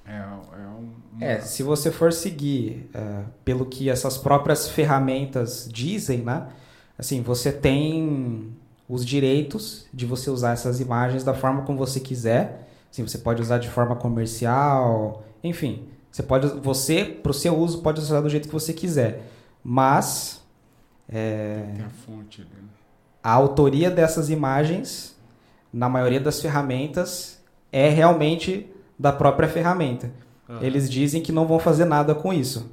É, 0.06 0.16
é, 0.16 0.66
um, 0.68 0.90
É, 1.20 1.40
se 1.40 1.62
você 1.62 1.90
for 1.90 2.12
seguir 2.12 2.88
é, 2.94 3.24
pelo 3.44 3.66
que 3.66 3.90
essas 3.90 4.16
próprias 4.16 4.68
ferramentas 4.68 5.68
dizem, 5.70 6.18
né? 6.18 6.48
Assim, 6.96 7.20
você 7.22 7.50
tem 7.50 8.52
os 8.88 9.04
direitos 9.04 9.86
de 9.92 10.06
você 10.06 10.30
usar 10.30 10.52
essas 10.52 10.80
imagens 10.80 11.24
da 11.24 11.34
forma 11.34 11.62
como 11.62 11.78
você 11.78 11.98
quiser. 11.98 12.68
Assim, 12.90 13.02
você 13.06 13.18
pode 13.18 13.40
usar 13.40 13.58
de 13.58 13.68
forma 13.68 13.96
comercial, 13.96 15.24
enfim. 15.42 15.84
Você 16.10 16.22
pode, 16.22 16.48
você, 16.60 17.04
para 17.04 17.30
o 17.30 17.34
seu 17.34 17.56
uso, 17.56 17.82
pode 17.82 18.00
usar 18.00 18.20
do 18.20 18.28
jeito 18.28 18.48
que 18.48 18.52
você 18.52 18.72
quiser. 18.72 19.30
Mas 19.62 20.42
é, 21.08 21.72
tem 21.74 21.84
a 21.84 21.90
fonte 21.90 22.40
ali. 22.42 22.50
né? 22.50 22.68
a 23.22 23.32
autoria 23.32 23.90
dessas 23.90 24.30
imagens, 24.30 25.16
na 25.72 25.88
maioria 25.88 26.20
das 26.20 26.40
ferramentas, 26.40 27.40
é 27.70 27.88
realmente 27.88 28.66
da 28.98 29.12
própria 29.12 29.48
ferramenta. 29.48 30.10
Eles 30.60 30.90
dizem 30.90 31.22
que 31.22 31.30
não 31.30 31.46
vão 31.46 31.60
fazer 31.60 31.84
nada 31.84 32.12
com 32.12 32.32
isso. 32.32 32.72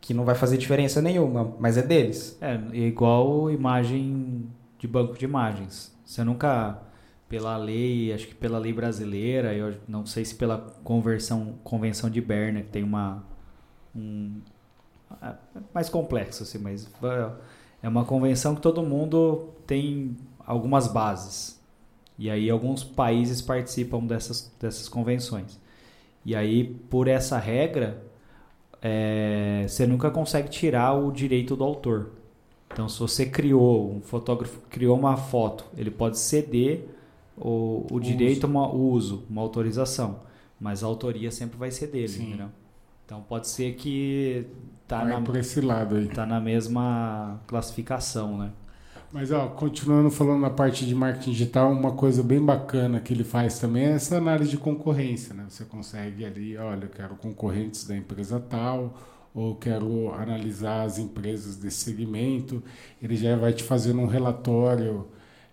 Que 0.00 0.14
não 0.14 0.24
vai 0.24 0.34
fazer 0.34 0.56
diferença 0.56 1.02
nenhuma, 1.02 1.54
mas 1.58 1.76
é 1.76 1.82
deles. 1.82 2.38
É, 2.40 2.58
é 2.72 2.78
igual 2.78 3.50
imagem 3.50 4.46
de 4.78 4.88
banco 4.88 5.18
de 5.18 5.26
imagens. 5.26 5.94
Você 6.04 6.24
nunca, 6.24 6.78
pela 7.28 7.56
lei, 7.56 8.12
acho 8.12 8.28
que 8.28 8.34
pela 8.34 8.58
lei 8.58 8.72
brasileira, 8.72 9.52
eu 9.54 9.74
não 9.88 10.06
sei 10.06 10.24
se 10.24 10.34
pela 10.34 10.58
conversão, 10.84 11.54
convenção 11.64 12.08
de 12.08 12.20
Berna, 12.20 12.62
que 12.62 12.68
tem 12.68 12.82
uma. 12.82 13.24
Um, 13.94 14.40
é 15.22 15.34
mais 15.74 15.88
complexo, 15.88 16.42
assim, 16.42 16.58
mas 16.58 16.88
é 17.82 17.88
uma 17.88 18.04
convenção 18.04 18.54
que 18.54 18.60
todo 18.60 18.82
mundo 18.82 19.50
tem 19.66 20.16
algumas 20.38 20.88
bases. 20.88 21.60
E 22.18 22.30
aí 22.30 22.48
alguns 22.48 22.82
países 22.82 23.42
participam 23.42 24.00
dessas, 24.00 24.52
dessas 24.60 24.88
convenções. 24.88 25.58
E 26.24 26.34
aí, 26.34 26.64
por 26.90 27.08
essa 27.08 27.38
regra, 27.38 28.02
é, 28.82 29.64
você 29.68 29.86
nunca 29.86 30.10
consegue 30.10 30.48
tirar 30.48 30.94
o 30.94 31.12
direito 31.12 31.54
do 31.54 31.62
autor. 31.62 32.10
Então, 32.72 32.88
se 32.88 32.98
você 32.98 33.26
criou, 33.26 33.92
um 33.92 34.00
fotógrafo 34.00 34.60
criou 34.68 34.98
uma 34.98 35.16
foto, 35.16 35.64
ele 35.76 35.90
pode 35.90 36.18
ceder 36.18 36.95
o, 37.36 37.86
o 37.90 38.00
direito 38.00 38.44
a 38.44 38.48
uma, 38.48 38.68
o 38.68 38.90
uso, 38.90 39.24
uma 39.28 39.42
autorização, 39.42 40.20
mas 40.60 40.82
a 40.82 40.86
autoria 40.86 41.30
sempre 41.30 41.58
vai 41.58 41.70
ser 41.70 41.88
dele, 41.88 42.08
Sim. 42.08 42.28
entendeu? 42.28 42.48
Então, 43.04 43.22
pode 43.22 43.46
ser 43.48 43.74
que 43.74 44.46
tá 44.88 45.04
Vai 45.04 45.12
na, 45.12 45.20
por 45.20 45.36
esse 45.36 45.60
lado 45.60 45.96
aí. 45.96 46.08
tá 46.08 46.26
na 46.26 46.40
mesma 46.40 47.40
classificação, 47.46 48.36
né? 48.38 48.50
Mas 49.12 49.30
ó, 49.30 49.46
continuando 49.48 50.10
falando 50.10 50.40
na 50.40 50.50
parte 50.50 50.84
de 50.84 50.94
marketing 50.94 51.30
digital, 51.30 51.70
uma 51.70 51.92
coisa 51.92 52.22
bem 52.22 52.40
bacana 52.44 53.00
que 53.00 53.12
ele 53.14 53.22
faz 53.22 53.58
também 53.58 53.84
é 53.84 53.92
essa 53.92 54.16
análise 54.16 54.50
de 54.50 54.56
concorrência, 54.58 55.32
né? 55.32 55.46
Você 55.48 55.64
consegue 55.64 56.24
ali, 56.24 56.56
olha, 56.56 56.84
eu 56.84 56.90
quero 56.90 57.14
concorrentes 57.14 57.86
da 57.86 57.96
empresa 57.96 58.40
tal, 58.40 58.94
ou 59.32 59.54
quero 59.54 60.12
analisar 60.12 60.82
as 60.82 60.98
empresas 60.98 61.56
desse 61.56 61.84
segmento. 61.84 62.62
Ele 63.00 63.14
já 63.16 63.36
vai 63.36 63.52
te 63.52 63.62
fazendo 63.62 64.00
um 64.00 64.06
relatório 64.06 65.06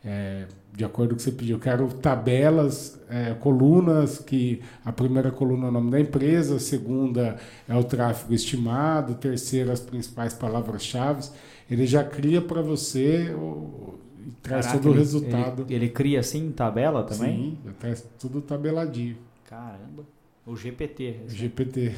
é, 0.04 0.48
de 0.76 0.84
acordo 0.84 1.10
com 1.10 1.16
o 1.16 1.18
que 1.18 1.24
você 1.24 1.32
pediu. 1.32 1.58
Eu 1.58 1.60
quero 1.60 1.88
tabelas, 1.88 3.00
é, 3.10 3.34
colunas, 3.36 4.20
que 4.20 4.62
a 4.84 4.92
primeira 4.92 5.32
coluna 5.32 5.68
é 5.68 5.70
o 5.70 5.72
nome 5.72 5.92
da 5.92 6.00
empresa, 6.00 6.56
a 6.56 6.60
segunda 6.60 7.38
é 7.70 7.76
o 7.76 7.84
tráfego 7.84 8.34
estimado, 8.34 9.14
a 9.14 9.16
terceira 9.16 9.72
as 9.72 9.80
principais 9.80 10.34
palavras-chave. 10.34 11.30
Ele 11.70 11.86
já 11.86 12.04
cria 12.04 12.42
para 12.42 12.62
você 12.62 13.32
o, 13.36 14.00
e 14.26 14.32
traz 14.42 14.66
Caraca, 14.66 14.84
todo 14.84 14.94
o 14.94 14.98
resultado. 14.98 15.66
Ele, 15.68 15.76
ele 15.76 15.90
cria 15.90 16.20
assim 16.20 16.52
tabela 16.52 17.04
também? 17.04 17.36
Sim, 17.36 17.58
já 17.66 17.72
traz 17.74 18.08
tudo 18.20 18.42
tabeladinho. 18.42 19.18
Caramba. 19.48 20.04
O 20.46 20.56
GPT. 20.56 21.22
O 21.28 21.30
GPT. 21.30 21.94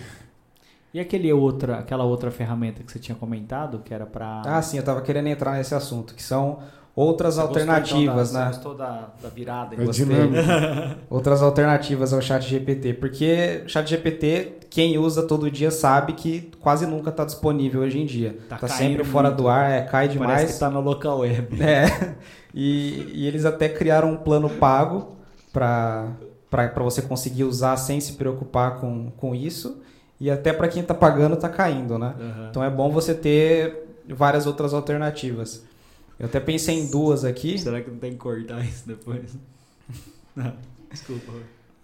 E 0.93 0.99
aquele 0.99 1.31
outra, 1.33 1.79
aquela 1.79 2.03
outra 2.03 2.31
ferramenta 2.31 2.83
que 2.83 2.91
você 2.91 2.99
tinha 2.99 3.15
comentado, 3.15 3.79
que 3.79 3.93
era 3.93 4.05
para. 4.05 4.41
Ah, 4.45 4.61
sim, 4.61 4.77
eu 4.77 4.81
estava 4.81 5.01
querendo 5.01 5.27
entrar 5.27 5.57
nesse 5.57 5.75
assunto, 5.75 6.13
que 6.13 6.23
são 6.23 6.59
outras 6.95 7.37
alternativas, 7.37 8.29
então, 8.29 8.39
da, 8.39 8.45
né? 8.45 8.51
Você 8.51 8.57
gostou 8.57 8.75
da, 8.75 9.09
da 9.21 9.29
virada? 9.29 9.75
É 9.75 9.85
Gostei. 9.85 10.05
dinâmico. 10.05 10.43
Outras 11.09 11.41
alternativas 11.41 12.13
ao 12.13 12.21
chat 12.21 12.43
GPT, 12.47 12.93
porque 12.93 13.63
chat 13.67 13.87
GPT, 13.89 14.59
quem 14.69 14.97
usa 14.97 15.23
todo 15.23 15.51
dia 15.51 15.71
sabe 15.71 16.13
que 16.13 16.51
quase 16.61 16.85
nunca 16.85 17.09
está 17.09 17.25
disponível 17.25 17.81
hoje 17.81 17.99
em 17.99 18.05
dia. 18.05 18.37
Tá 18.47 18.55
Está 18.55 18.67
caindo 18.69 18.77
sempre 18.77 19.03
fora 19.03 19.27
muito. 19.27 19.41
do 19.41 19.49
ar, 19.49 19.69
é, 19.69 19.81
cai 19.81 20.07
Parece 20.07 20.13
demais. 20.13 20.53
que 20.53 20.59
tá 20.59 20.69
no 20.69 20.79
local 20.81 21.19
web. 21.19 21.49
É, 21.61 22.15
e, 22.53 23.11
e 23.13 23.27
eles 23.27 23.43
até 23.43 23.67
criaram 23.67 24.11
um 24.13 24.17
plano 24.17 24.49
pago 24.49 25.17
para 25.51 26.15
você 26.77 27.01
conseguir 27.01 27.43
usar 27.43 27.75
sem 27.75 27.99
se 27.99 28.13
preocupar 28.13 28.79
com, 28.79 29.11
com 29.17 29.35
isso. 29.35 29.81
E 30.19 30.31
até 30.31 30.53
para 30.53 30.69
quem 30.69 30.81
está 30.81 30.93
pagando 30.93 31.35
está 31.35 31.49
caindo, 31.49 31.97
né? 31.99 32.15
Aham. 32.17 32.47
Então 32.49 32.63
é 32.63 32.69
bom 32.69 32.89
você 32.89 33.13
ter 33.13 33.85
várias 34.07 34.45
outras 34.47 34.73
alternativas. 34.73 35.65
Eu 36.19 36.27
até 36.27 36.39
pensei 36.39 36.79
em 36.79 36.87
duas 36.87 37.25
aqui. 37.25 37.57
Será 37.57 37.81
que 37.81 37.89
não 37.89 37.97
tem 37.97 38.11
que 38.11 38.17
cortar 38.17 38.63
isso 38.63 38.87
depois? 38.87 39.37
Não, 40.35 40.53
desculpa. 40.89 41.31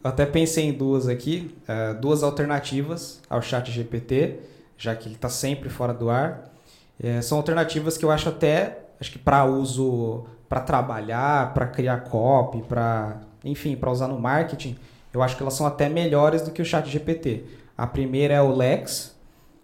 Eu 0.03 0.09
até 0.09 0.25
pensei 0.25 0.65
em 0.65 0.73
duas 0.73 1.07
aqui, 1.07 1.55
eh, 1.67 1.93
duas 1.93 2.23
alternativas 2.23 3.21
ao 3.29 3.41
chat 3.41 3.71
GPT, 3.71 4.39
já 4.75 4.95
que 4.95 5.07
ele 5.07 5.15
está 5.15 5.29
sempre 5.29 5.69
fora 5.69 5.93
do 5.93 6.09
ar. 6.09 6.51
Eh, 6.99 7.21
são 7.21 7.37
alternativas 7.37 7.97
que 7.97 8.05
eu 8.05 8.09
acho 8.09 8.29
até, 8.29 8.79
acho 8.99 9.11
que 9.11 9.19
para 9.19 9.45
uso, 9.45 10.25
para 10.49 10.61
trabalhar, 10.61 11.53
para 11.53 11.67
criar 11.67 11.99
copy, 12.01 12.63
para, 12.63 13.21
enfim, 13.43 13.75
para 13.75 13.91
usar 13.91 14.07
no 14.07 14.19
marketing, 14.19 14.75
eu 15.13 15.21
acho 15.21 15.35
que 15.37 15.43
elas 15.43 15.53
são 15.53 15.67
até 15.67 15.87
melhores 15.87 16.41
do 16.41 16.51
que 16.51 16.61
o 16.61 16.65
chat 16.65 16.89
GPT. 16.89 17.45
A 17.77 17.85
primeira 17.85 18.33
é 18.33 18.41
o 18.41 18.55
Lex. 18.55 19.15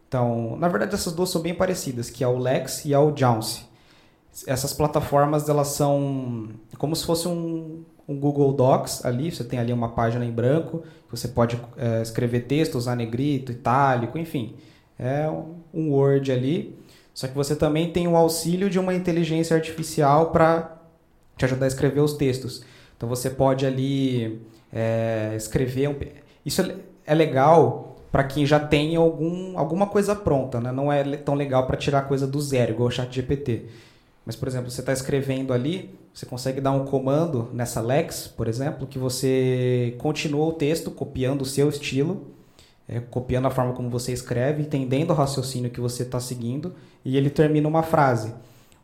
Então, 0.08 0.56
na 0.58 0.68
verdade 0.68 0.94
essas 0.94 1.14
duas 1.14 1.30
são 1.30 1.42
bem 1.42 1.54
parecidas, 1.54 2.10
que 2.10 2.24
é 2.24 2.28
o 2.28 2.38
Lex 2.38 2.86
e 2.86 2.94
é 2.94 3.00
o 3.00 3.16
Jounce. 3.16 3.66
Essas 4.46 4.74
plataformas 4.74 5.48
elas 5.50 5.70
são 5.70 6.50
como 6.78 6.96
se 6.96 7.06
fosse 7.06 7.28
um, 7.28 7.84
um 8.08 8.20
Google 8.20 8.54
Docs 8.54 9.04
ali, 9.06 9.32
você 9.32 9.44
tem 9.44 9.58
ali 9.60 9.74
uma 9.74 9.90
página 9.90 10.24
em 10.26 10.32
branco, 10.32 10.84
você 11.10 11.28
pode 11.28 11.60
eh, 11.78 12.02
escrever 12.02 12.42
texto, 12.42 12.76
usar 12.76 12.96
negrito, 12.96 13.52
itálico, 13.52 14.18
enfim. 14.18 14.56
É 15.00 15.30
um- 15.30 15.92
Word 15.92 16.32
ali. 16.32 16.78
Só 17.14 17.28
que 17.28 17.34
você 17.36 17.56
também 17.56 17.92
tem 17.92 18.08
o 18.08 18.16
auxílio 18.16 18.70
de 18.70 18.78
uma 18.80 18.94
inteligência 18.94 19.56
artificial 19.56 20.32
para 20.32 20.78
te 21.38 21.46
ajudar 21.46 21.66
a 21.66 21.68
escrever 21.68 22.02
os 22.02 22.14
textos. 22.14 22.64
Então 22.96 23.08
você 23.10 23.30
pode 23.30 23.66
ali 23.66 24.42
eh, 24.72 25.34
escrever. 25.36 25.88
Um, 25.90 25.96
isso 26.46 26.62
é, 26.62 26.76
é 27.06 27.16
legal 27.16 27.98
para 28.12 28.24
quem 28.24 28.46
já 28.46 28.60
tem 28.60 28.96
algum, 28.96 29.58
alguma 29.58 29.88
coisa 29.88 30.16
pronta, 30.16 30.60
né? 30.60 30.72
Não 30.72 30.92
é 30.92 31.04
tão 31.18 31.36
legal 31.36 31.66
para 31.68 31.78
tirar 31.78 32.04
coisa 32.04 32.26
do 32.28 32.40
zero, 32.42 32.72
igual 32.74 32.88
o 32.88 32.92
chat 32.92 33.14
GPT. 33.14 33.66
Mas, 34.28 34.36
por 34.36 34.50
exemplo, 34.50 34.70
você 34.70 34.82
está 34.82 34.92
escrevendo 34.92 35.54
ali, 35.54 35.98
você 36.14 36.26
consegue 36.26 36.60
dar 36.60 36.74
um 36.74 36.84
comando 36.84 37.50
nessa 37.54 37.80
Lex, 37.80 38.28
por 38.28 38.50
exemplo, 38.50 38.86
que 38.86 39.00
você 39.00 39.96
continua 40.00 40.48
o 40.48 40.52
texto 40.52 40.92
copiando 40.92 41.44
o 41.44 41.46
seu 41.46 41.70
estilo, 41.70 42.28
é, 42.90 43.00
copiando 43.00 43.46
a 43.46 43.50
forma 43.50 43.72
como 43.72 43.90
você 43.90 44.12
escreve, 44.12 44.64
entendendo 44.64 45.12
o 45.12 45.14
raciocínio 45.14 45.72
que 45.72 45.80
você 45.80 46.04
está 46.04 46.20
seguindo, 46.20 46.76
e 47.06 47.16
ele 47.16 47.30
termina 47.30 47.70
uma 47.70 47.82
frase. 47.82 48.34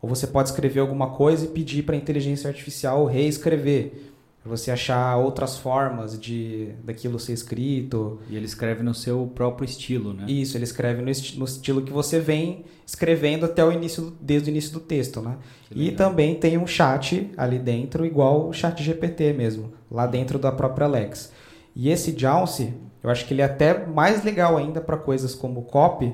Ou 0.02 0.08
você 0.08 0.26
pode 0.26 0.48
escrever 0.48 0.80
alguma 0.80 1.10
coisa 1.10 1.44
e 1.44 1.50
pedir 1.50 1.84
para 1.84 1.96
a 1.96 1.98
inteligência 1.98 2.48
artificial 2.48 3.06
reescrever, 3.06 4.13
você 4.46 4.72
achar 4.72 5.16
outras 5.18 5.58
formas 5.58 6.20
de 6.20 6.70
daquilo 6.84 7.18
ser 7.20 7.34
escrito, 7.34 8.20
E 8.30 8.36
ele 8.36 8.46
escreve 8.46 8.84
no 8.84 8.94
seu 8.94 9.26
próprio 9.34 9.66
estilo, 9.66 10.14
né? 10.14 10.26
isso, 10.28 10.58
ele 10.58 10.64
escreve 10.66 11.02
no, 11.02 11.10
esti- 11.10 11.40
no 11.40 11.46
estilo 11.46 11.82
que 11.82 11.92
você 11.92 12.20
vem 12.20 12.66
escrevendo 12.86 13.46
até 13.46 13.64
o 13.64 13.72
início, 13.72 14.14
desde 14.20 14.50
o 14.50 14.52
início 14.52 14.74
do 14.74 14.80
texto, 14.82 15.22
né? 15.22 15.38
E 15.74 15.92
também 15.92 16.36
tem 16.36 16.58
um 16.58 16.68
chat 16.68 17.32
ali 17.38 17.58
dentro, 17.58 18.06
igual 18.06 18.48
o 18.50 18.54
chat 18.54 18.84
GPT 18.84 19.32
mesmo, 19.34 19.72
lá 19.90 20.06
dentro 20.06 20.38
da 20.38 20.52
própria 20.52 20.86
Alex. 20.88 21.32
E 21.76 21.90
esse 21.90 22.14
Jounce, 22.18 22.74
eu 23.02 23.10
acho 23.10 23.26
que 23.26 23.34
ele 23.34 23.42
é 23.42 23.46
até 23.46 23.86
mais 23.88 24.24
legal 24.24 24.58
ainda 24.58 24.82
para 24.82 24.98
coisas 24.98 25.34
como 25.34 25.62
copy, 25.64 26.14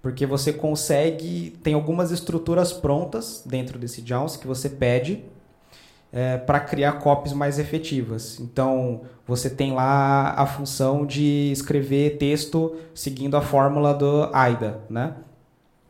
porque 0.00 0.24
você 0.24 0.52
consegue, 0.52 1.56
tem 1.62 1.74
algumas 1.74 2.10
estruturas 2.10 2.72
prontas 2.72 3.42
dentro 3.44 3.78
desse 3.78 4.02
Jounce 4.04 4.38
que 4.38 4.46
você 4.46 4.68
pede 4.70 5.22
para 6.46 6.60
criar 6.60 6.92
copies 6.92 7.32
mais 7.32 7.58
efetivas. 7.58 8.40
Então, 8.40 9.02
você 9.26 9.50
tem 9.50 9.72
lá 9.72 10.34
a 10.36 10.46
função 10.46 11.04
de 11.04 11.52
escrever 11.52 12.16
texto 12.16 12.76
seguindo 12.94 13.36
a 13.36 13.40
fórmula 13.40 13.92
do 13.92 14.30
AIDA, 14.32 14.80
né? 14.88 15.14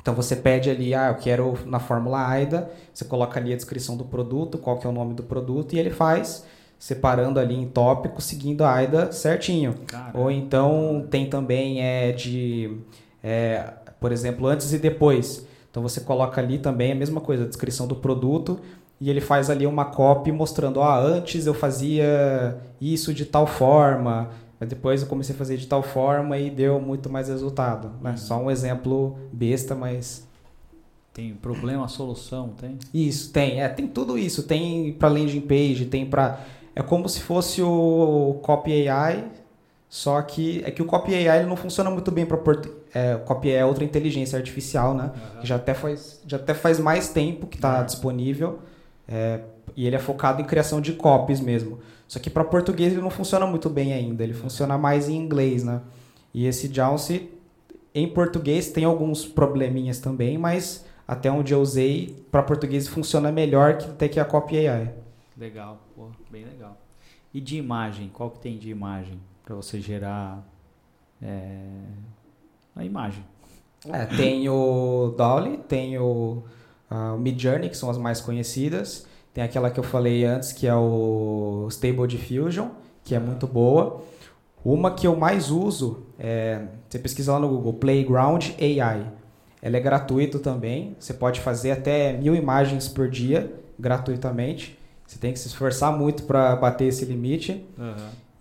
Então 0.01 0.14
você 0.14 0.35
pede 0.35 0.71
ali, 0.71 0.95
ah, 0.95 1.09
eu 1.09 1.16
quero 1.16 1.59
na 1.66 1.79
fórmula 1.79 2.27
AIDA, 2.27 2.71
você 2.95 3.05
coloca 3.05 3.39
ali 3.39 3.53
a 3.53 3.57
descrição 3.57 3.97
do 3.97 4.05
produto, 4.05 4.57
qual 4.57 4.79
que 4.79 4.87
é 4.87 4.91
o 4.91 4.93
nome 4.93 5.12
do 5.12 5.23
produto, 5.23 5.75
e 5.75 5.79
ele 5.79 5.91
faz 5.91 6.47
separando 6.79 7.39
ali 7.39 7.55
em 7.55 7.69
tópicos, 7.69 8.25
seguindo 8.25 8.64
a 8.64 8.73
AIDA 8.73 9.12
certinho. 9.12 9.75
Cara, 9.87 10.19
Ou 10.19 10.31
então 10.31 11.07
tem 11.11 11.29
também 11.29 11.83
é 11.83 12.12
de, 12.12 12.79
é, 13.23 13.73
por 14.01 14.11
exemplo, 14.12 14.47
antes 14.47 14.73
e 14.73 14.79
depois. 14.79 15.47
Então 15.71 15.83
você 15.83 16.01
coloca 16.01 16.41
ali 16.41 16.59
também 16.59 16.93
a 16.93 16.95
mesma 16.95 17.21
coisa, 17.21 17.45
a 17.45 17.47
descrição 17.47 17.87
do 17.87 17.97
produto, 17.97 18.59
e 19.01 19.09
ele 19.09 19.20
faz 19.20 19.49
ali 19.49 19.66
uma 19.66 19.84
copy 19.84 20.32
mostrando, 20.32 20.80
ah, 20.80 20.99
antes 20.99 21.46
eu 21.46 21.55
fazia 21.55 22.59
isso 22.80 23.14
de 23.14 23.24
tal 23.24 23.46
forma, 23.46 24.30
mas 24.59 24.68
depois 24.68 25.03
eu 25.03 25.09
comecei 25.09 25.34
a 25.34 25.38
fazer 25.38 25.57
de 25.57 25.66
tal 25.66 25.82
forma 25.82 26.36
e 26.36 26.51
deu 26.51 26.80
muito 26.80 27.09
mais 27.09 27.28
resultado. 27.28 27.92
Né? 28.03 28.16
Só 28.16 28.38
um 28.38 28.51
exemplo 28.51 29.16
besta, 29.32 29.74
mas 29.74 30.26
tem 31.18 31.34
problema, 31.34 31.86
solução, 31.88 32.51
tem? 32.51 32.78
isso, 32.94 33.32
tem. 33.32 33.61
É, 33.61 33.68
tem 33.68 33.86
tudo 33.86 34.16
isso. 34.16 34.44
Tem 34.44 34.92
para 34.92 35.09
landing 35.09 35.40
page, 35.40 35.86
tem 35.86 36.07
para 36.07 36.40
É 36.76 36.82
como 36.82 37.09
se 37.09 37.20
fosse 37.20 37.61
o 37.61 38.38
Copy 38.42 38.88
AI, 38.88 39.24
só 39.88 40.22
que 40.22 40.62
é 40.64 40.70
que 40.70 40.80
o 40.80 40.84
Copy 40.84 41.14
AI 41.14 41.40
ele 41.40 41.49
não 41.49 41.57
funciona 41.57 41.90
muito 41.90 42.12
bem 42.12 42.24
para 42.24 42.38
é, 42.94 43.16
o 43.16 43.20
Copy 43.20 43.51
AI 43.51 43.57
é 43.57 43.64
outra 43.64 43.84
inteligência 43.84 44.38
artificial, 44.38 44.94
né? 44.94 45.11
Que 45.40 45.46
já 45.46 45.57
até 45.57 45.74
faz 45.74 46.20
já 46.24 46.36
até 46.36 46.55
faz 46.55 46.78
mais 46.78 47.09
tempo 47.09 47.46
que 47.46 47.57
está 47.57 47.82
disponível. 47.82 48.61
É, 49.09 49.40
e 49.74 49.86
ele 49.86 49.96
é 49.96 49.98
focado 49.98 50.42
em 50.42 50.44
criação 50.44 50.80
de 50.80 50.92
copies 50.92 51.40
mesmo. 51.40 51.78
Só 52.06 52.18
que 52.18 52.28
para 52.28 52.44
português 52.44 52.92
ele 52.92 53.02
não 53.02 53.11
funciona 53.11 53.46
muito 53.46 53.70
bem 53.70 53.92
ainda, 53.92 54.22
ele 54.22 54.34
funciona 54.34 54.76
mais 54.76 55.09
em 55.09 55.16
inglês, 55.16 55.64
né? 55.64 55.80
E 56.32 56.46
esse 56.46 56.72
Jounce 56.72 57.30
em 57.94 58.06
português 58.06 58.70
tem 58.70 58.84
alguns 58.84 59.26
probleminhas 59.26 59.98
também, 59.98 60.36
mas 60.36 60.84
até 61.06 61.30
onde 61.30 61.54
eu 61.54 61.61
usei, 61.61 62.14
para 62.30 62.42
português 62.42 62.86
funciona 62.86 63.32
melhor 63.32 63.78
que 63.78 63.86
até 63.86 64.09
que 64.09 64.20
a 64.20 64.24
Copy 64.24 64.66
AI. 64.66 64.94
Legal, 65.36 65.80
pô, 65.96 66.09
bem 66.30 66.44
legal. 66.44 66.76
E 67.32 67.40
de 67.40 67.56
imagem, 67.56 68.11
qual 68.12 68.30
que 68.30 68.38
tem 68.40 68.59
de 68.59 68.70
imagem 68.70 69.18
para 69.44 69.54
você 69.54 69.80
gerar 69.80 70.46
é, 71.22 71.61
a 72.76 72.84
imagem? 72.84 73.24
É, 73.90 74.04
tem 74.04 74.48
o 74.48 75.14
Dolly, 75.16 75.59
tem 75.59 75.98
o, 75.98 76.42
ah, 76.91 77.14
o 77.14 77.18
Midjourney, 77.18 77.68
que 77.68 77.76
são 77.76 77.91
as 77.91 77.99
mais 77.99 78.20
conhecidas. 78.20 79.07
Tem 79.32 79.45
aquela 79.45 79.70
que 79.70 79.78
eu 79.78 79.84
falei 79.84 80.24
antes, 80.24 80.53
que 80.53 80.66
é 80.66 80.74
o 80.74 81.66
Stable 81.70 82.07
Diffusion, 82.07 82.68
que 83.05 83.14
é 83.14 83.18
muito 83.18 83.47
boa. 83.47 84.03
Uma 84.64 84.91
que 84.91 85.07
eu 85.07 85.14
mais 85.16 85.51
uso, 85.51 86.03
é, 86.18 86.62
você 86.89 86.99
pesquisa 86.99 87.32
lá 87.32 87.39
no 87.39 87.49
Google, 87.49 87.74
Playground 87.74 88.51
AI. 88.61 89.07
Ela 89.61 89.76
é 89.76 89.80
gratuito 89.80 90.39
também, 90.39 90.97
você 90.99 91.12
pode 91.12 91.41
fazer 91.41 91.72
até 91.72 92.12
mil 92.12 92.34
imagens 92.34 92.89
por 92.89 93.09
dia, 93.09 93.53
gratuitamente. 93.78 94.78
Você 95.07 95.18
tem 95.18 95.32
que 95.32 95.39
se 95.39 95.49
esforçar 95.49 95.97
muito 95.97 96.24
para 96.24 96.55
bater 96.57 96.86
esse 96.86 97.05
limite. 97.05 97.64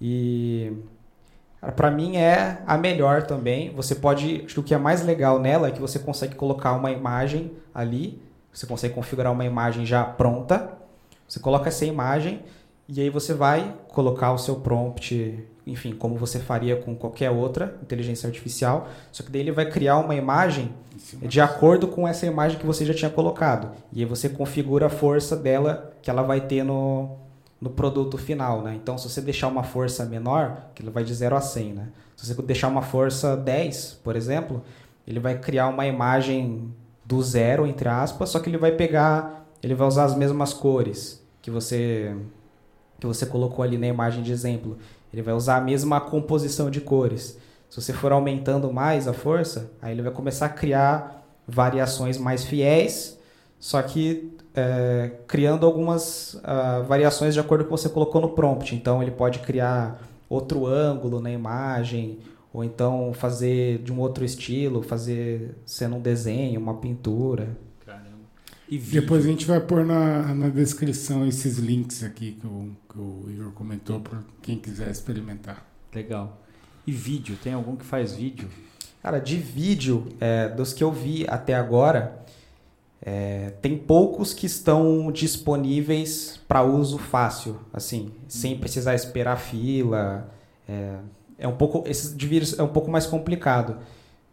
E 0.02 0.74
para 1.76 1.89
mim 1.89 2.18
é 2.18 2.62
a 2.68 2.78
melhor 2.78 3.24
também. 3.24 3.74
Você 3.74 3.95
pode, 3.95 4.43
acho 4.45 4.56
que 4.56 4.60
o 4.60 4.64
que 4.64 4.74
é 4.74 4.78
mais 4.78 5.04
legal 5.04 5.39
nela 5.39 5.70
é 5.70 5.72
que 5.72 5.80
você 5.80 5.98
consegue 5.98 6.36
colocar 6.36 6.74
uma 6.74 6.91
imagem 6.91 7.52
ali, 7.74 8.22
você 8.58 8.66
consegue 8.66 8.93
configurar 8.93 9.32
uma 9.32 9.45
imagem 9.45 9.86
já 9.86 10.03
pronta. 10.03 10.72
Você 11.28 11.39
coloca 11.39 11.68
essa 11.68 11.86
imagem 11.86 12.43
e 12.88 13.01
aí 13.01 13.10
você 13.10 13.34
vai 13.34 13.76
colocar 13.89 14.32
o 14.32 14.38
seu 14.38 14.55
prompt 14.58 15.45
enfim, 15.68 15.91
como 15.91 16.16
você 16.16 16.39
faria 16.39 16.78
com 16.78 16.95
qualquer 16.95 17.30
outra 17.30 17.78
inteligência 17.84 18.26
artificial, 18.26 18.88
só 19.12 19.22
que 19.22 19.30
daí 19.30 19.41
ele 19.41 19.51
vai 19.51 19.70
criar 19.70 19.97
uma 19.97 20.16
imagem 20.16 20.74
de 21.22 21.41
acordo 21.41 21.89
com 21.89 22.08
essa 22.08 22.26
imagem 22.26 22.58
que 22.58 22.66
você 22.66 22.86
já 22.86 22.93
tinha 22.93 23.12
colocado. 23.12 23.72
E 23.91 23.99
aí 23.99 24.05
você 24.05 24.30
configura 24.30 24.86
a 24.86 24.89
força 24.89 25.36
dela 25.36 25.93
que 26.01 26.10
ela 26.10 26.24
vai 26.24 26.39
ter 26.39 26.64
no, 26.64 27.18
no 27.60 27.70
produto 27.70 28.18
final, 28.18 28.62
né? 28.62 28.80
Então, 28.82 28.97
se 28.97 29.10
você 29.10 29.20
deixar 29.20 29.49
uma 29.49 29.64
força 29.64 30.05
menor, 30.05 30.70
que 30.74 30.82
ele 30.82 30.89
vai 30.89 31.03
de 31.03 31.14
0 31.14 31.36
a 31.36 31.41
100, 31.41 31.74
né? 31.74 31.88
Se 32.16 32.26
você 32.26 32.41
deixar 32.41 32.70
uma 32.70 32.82
força 32.82 33.36
10, 33.36 33.99
por 34.01 34.16
exemplo, 34.16 34.64
ele 35.05 35.20
vai 35.20 35.38
criar 35.38 35.68
uma 35.68 35.86
imagem 35.86 36.74
do 37.08 37.24
zero, 37.24 37.66
entre 37.66 37.88
aspas, 37.88 38.30
só 38.30 38.39
que 38.39 38.49
ele 38.49 38.58
vai 38.58 38.74
pegar, 38.74 39.47
ele 39.64 39.74
vai 39.74 39.88
usar 39.88 40.03
as 40.03 40.16
mesmas 40.16 40.53
cores 40.53 41.26
que 41.41 41.49
você 41.49 42.14
que 42.99 43.05
você 43.05 43.26
colocou 43.26 43.64
ali 43.64 43.78
na 43.78 43.88
imagem 43.88 44.24
de 44.24 44.32
exemplo. 44.32 44.78
Ele 45.14 45.22
vai 45.22 45.34
usar 45.34 45.58
a 45.58 45.62
mesma 45.62 46.01
composição 46.01 46.70
de 46.70 46.82
cores. 46.82 47.38
Se 47.70 47.80
você 47.80 47.93
for 47.93 48.12
aumentando 48.12 48.74
mais 48.74 49.08
a 49.08 49.14
força, 49.14 49.72
aí 49.82 49.93
ele 49.93 50.01
vai 50.01 50.12
começar 50.12 50.47
a 50.47 50.49
criar 50.49 51.24
variações 51.47 52.18
mais 52.18 52.43
fiéis, 52.43 53.18
só 53.60 53.82
que 53.84 54.36
é, 54.55 55.12
criando 55.28 55.66
algumas 55.66 56.34
uh, 56.34 56.84
variações 56.88 57.36
de 57.36 57.39
acordo 57.39 57.66
com 57.66 57.74
o 57.74 57.78
que 57.78 57.82
você 57.82 57.89
colocou 57.89 58.20
no 58.20 58.30
prompt. 58.30 58.76
Então 58.76 59.01
ele 59.01 59.12
pode 59.12 59.39
criar 59.39 60.01
outro 60.28 60.66
ângulo 60.66 61.22
na 61.22 61.32
imagem, 61.32 62.20
ou 62.54 62.64
então 62.64 63.14
fazer 63.14 63.80
de 63.80 63.91
um 63.91 64.00
outro 64.00 64.24
estilo, 64.26 64.82
fazer 64.82 65.56
sendo 65.66 65.98
um 65.98 66.02
desenho, 66.02 66.60
uma 66.60 66.76
pintura. 66.76 67.58
E 68.70 68.78
Depois 68.78 69.26
a 69.26 69.30
gente 69.30 69.45
vai 69.45 69.62
pôr 69.62 69.86
na, 69.86 70.36
na 70.36 70.50
descrição 70.50 71.26
esses 71.26 71.58
links 71.58 72.04
aqui 72.04 72.34
que 72.34 72.45
o, 72.45 72.76
que 72.89 73.00
o 73.00 73.26
Igor 73.30 73.52
comentou 73.54 74.02
para 74.02 74.20
quem 74.41 74.58
quiser 74.58 74.91
experimentar. 74.91 75.66
Legal. 75.93 76.41
E 76.86 76.91
vídeo? 76.91 77.38
Tem 77.41 77.54
algum 77.54 77.78
que 77.78 77.86
faz 77.86 78.14
vídeo? 78.14 78.50
Cara, 79.02 79.20
de 79.20 79.38
vídeo, 79.38 80.08
é, 80.20 80.50
dos 80.50 80.74
que 80.74 80.84
eu 80.84 80.91
vi 80.91 81.26
até 81.30 81.56
agora, 81.56 82.26
é, 83.02 83.52
tem 83.62 83.78
poucos 83.78 84.34
que 84.34 84.45
estão 84.45 85.10
disponíveis 85.14 86.38
para 86.45 86.62
uso 86.64 86.98
fácil, 86.98 87.58
assim, 87.72 88.12
sem 88.28 88.54
uhum. 88.54 88.60
precisar 88.60 88.95
esperar 88.95 89.38
fila. 89.38 90.30
É, 90.68 90.98
é 91.38 91.48
um 91.48 91.56
pouco, 91.56 91.84
esses 91.88 92.16
de 92.16 92.28
vírus 92.28 92.58
é 92.58 92.64
um 92.64 92.68
pouco 92.68 92.90
mais 92.90 93.06
complicado. 93.06 93.78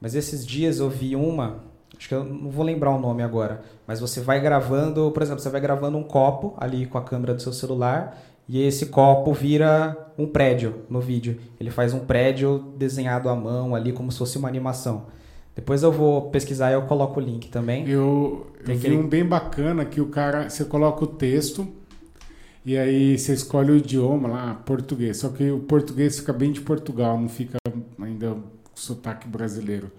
Mas 0.01 0.15
esses 0.15 0.47
dias 0.47 0.79
eu 0.81 0.91
vi 0.91 1.17
uma 1.17 1.63
Acho 1.97 2.09
que 2.09 2.15
eu 2.15 2.25
não 2.25 2.51
vou 2.51 2.65
lembrar 2.65 2.91
o 2.91 2.99
nome 2.99 3.23
agora. 3.23 3.63
Mas 3.87 4.01
você 4.01 4.21
vai 4.21 4.41
gravando, 4.41 5.11
por 5.11 5.23
exemplo, 5.23 5.41
você 5.41 5.49
vai 5.49 5.61
gravando 5.61 5.97
um 5.97 6.03
copo 6.03 6.55
ali 6.59 6.87
com 6.87 6.99
a 6.99 7.03
câmera 7.03 7.35
do 7.35 7.43
seu 7.43 7.53
celular 7.53 8.19
e 8.49 8.63
esse 8.63 8.87
copo 8.87 9.33
vira 9.33 9.97
um 10.19 10.27
prédio 10.27 10.83
no 10.91 11.01
vídeo. 11.01 11.39
Ele 11.59 11.71
faz 11.71 11.95
um 11.95 12.01
prédio 12.01 12.73
desenhado 12.77 13.29
à 13.29 13.35
mão 13.35 13.75
ali 13.75 13.93
como 13.93 14.11
se 14.11 14.19
fosse 14.19 14.37
uma 14.37 14.49
animação. 14.49 15.07
Depois 15.55 15.83
eu 15.83 15.93
vou 15.93 16.31
pesquisar 16.31 16.73
e 16.73 16.75
eu 16.75 16.83
coloco 16.83 17.21
o 17.21 17.23
link 17.23 17.49
também. 17.49 17.89
Eu, 17.89 18.49
eu 18.67 18.77
vi 18.77 18.97
um 18.97 19.07
bem 19.07 19.25
bacana 19.25 19.85
que 19.85 20.01
o 20.01 20.07
cara, 20.07 20.51
você 20.51 20.65
coloca 20.65 21.05
o 21.05 21.07
texto 21.07 21.67
e 22.65 22.79
aí 22.79 23.19
você 23.19 23.35
escolhe 23.35 23.71
o 23.73 23.77
idioma 23.77 24.29
lá, 24.29 24.55
português. 24.55 25.19
Só 25.19 25.29
que 25.29 25.51
o 25.51 25.61
português 25.61 26.19
fica 26.19 26.33
bem 26.33 26.51
de 26.51 26.62
Portugal, 26.62 27.21
não 27.21 27.29
fica 27.29 27.59
ainda 28.01 28.37
sotaque 28.75 29.29
brasileiro. 29.29 29.91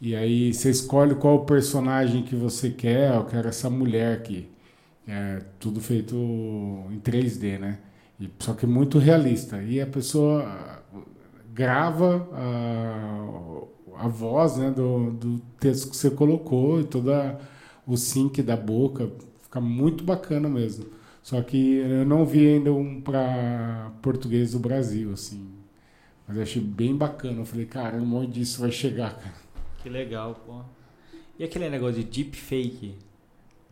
E 0.00 0.14
aí 0.14 0.52
você 0.54 0.70
escolhe 0.70 1.14
qual 1.16 1.44
personagem 1.44 2.22
que 2.22 2.36
você 2.36 2.70
quer. 2.70 3.14
Eu 3.14 3.24
quero 3.24 3.48
essa 3.48 3.68
mulher 3.68 4.16
aqui. 4.18 4.48
É 5.08 5.42
tudo 5.58 5.80
feito 5.80 6.14
em 6.14 7.00
3D, 7.00 7.58
né? 7.58 7.78
E, 8.20 8.30
só 8.38 8.54
que 8.54 8.66
muito 8.66 8.98
realista. 8.98 9.60
E 9.62 9.80
a 9.80 9.86
pessoa 9.86 10.82
grava 11.52 12.28
a, 12.32 14.04
a 14.04 14.08
voz 14.08 14.56
né, 14.56 14.70
do, 14.70 15.10
do 15.12 15.38
texto 15.58 15.90
que 15.90 15.96
você 15.96 16.10
colocou 16.10 16.80
e 16.80 16.84
toda 16.84 17.40
o 17.86 17.96
sync 17.96 18.40
da 18.42 18.56
boca. 18.56 19.10
Fica 19.42 19.60
muito 19.60 20.04
bacana 20.04 20.48
mesmo. 20.48 20.86
Só 21.24 21.40
que 21.40 21.76
eu 21.78 22.04
não 22.04 22.26
vi 22.26 22.46
ainda 22.46 22.70
um 22.70 23.00
para 23.00 23.90
português 24.02 24.52
do 24.52 24.58
Brasil, 24.58 25.10
assim. 25.10 25.48
Mas 26.28 26.36
eu 26.36 26.42
achei 26.42 26.60
bem 26.60 26.94
bacana. 26.94 27.40
Eu 27.40 27.46
falei, 27.46 27.64
caramba, 27.64 28.16
onde 28.16 28.42
isso 28.42 28.60
vai 28.60 28.70
chegar, 28.70 29.16
cara? 29.16 29.34
Que 29.82 29.88
legal, 29.88 30.38
pô. 30.46 30.60
E 31.38 31.42
aquele 31.42 31.70
negócio 31.70 31.94
de 31.94 32.04
deepfake? 32.04 32.98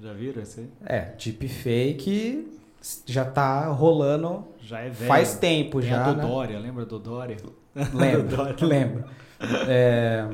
Já 0.01 0.15
viram 0.15 0.43
aí? 0.43 0.69
É, 0.87 1.01
deepfake 1.23 2.49
já 3.05 3.27
tá 3.27 3.67
rolando 3.67 4.47
já 4.59 4.81
é 4.81 4.89
velho. 4.89 5.07
faz 5.07 5.35
tempo 5.37 5.79
Tem 5.79 5.91
já. 5.91 6.07
A 6.07 6.15
né? 6.15 6.23
Dodória, 6.23 6.59
lembra 6.59 6.87
do 6.87 6.99
Dória? 6.99 7.37
Lembro, 7.93 8.67
lembro. 8.67 9.05
É, 9.69 10.27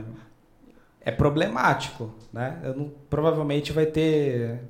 é 1.01 1.11
problemático, 1.11 2.15
né? 2.33 2.61
Não, 2.77 2.93
provavelmente 3.11 3.73
vai 3.73 3.87
ter 3.87 4.61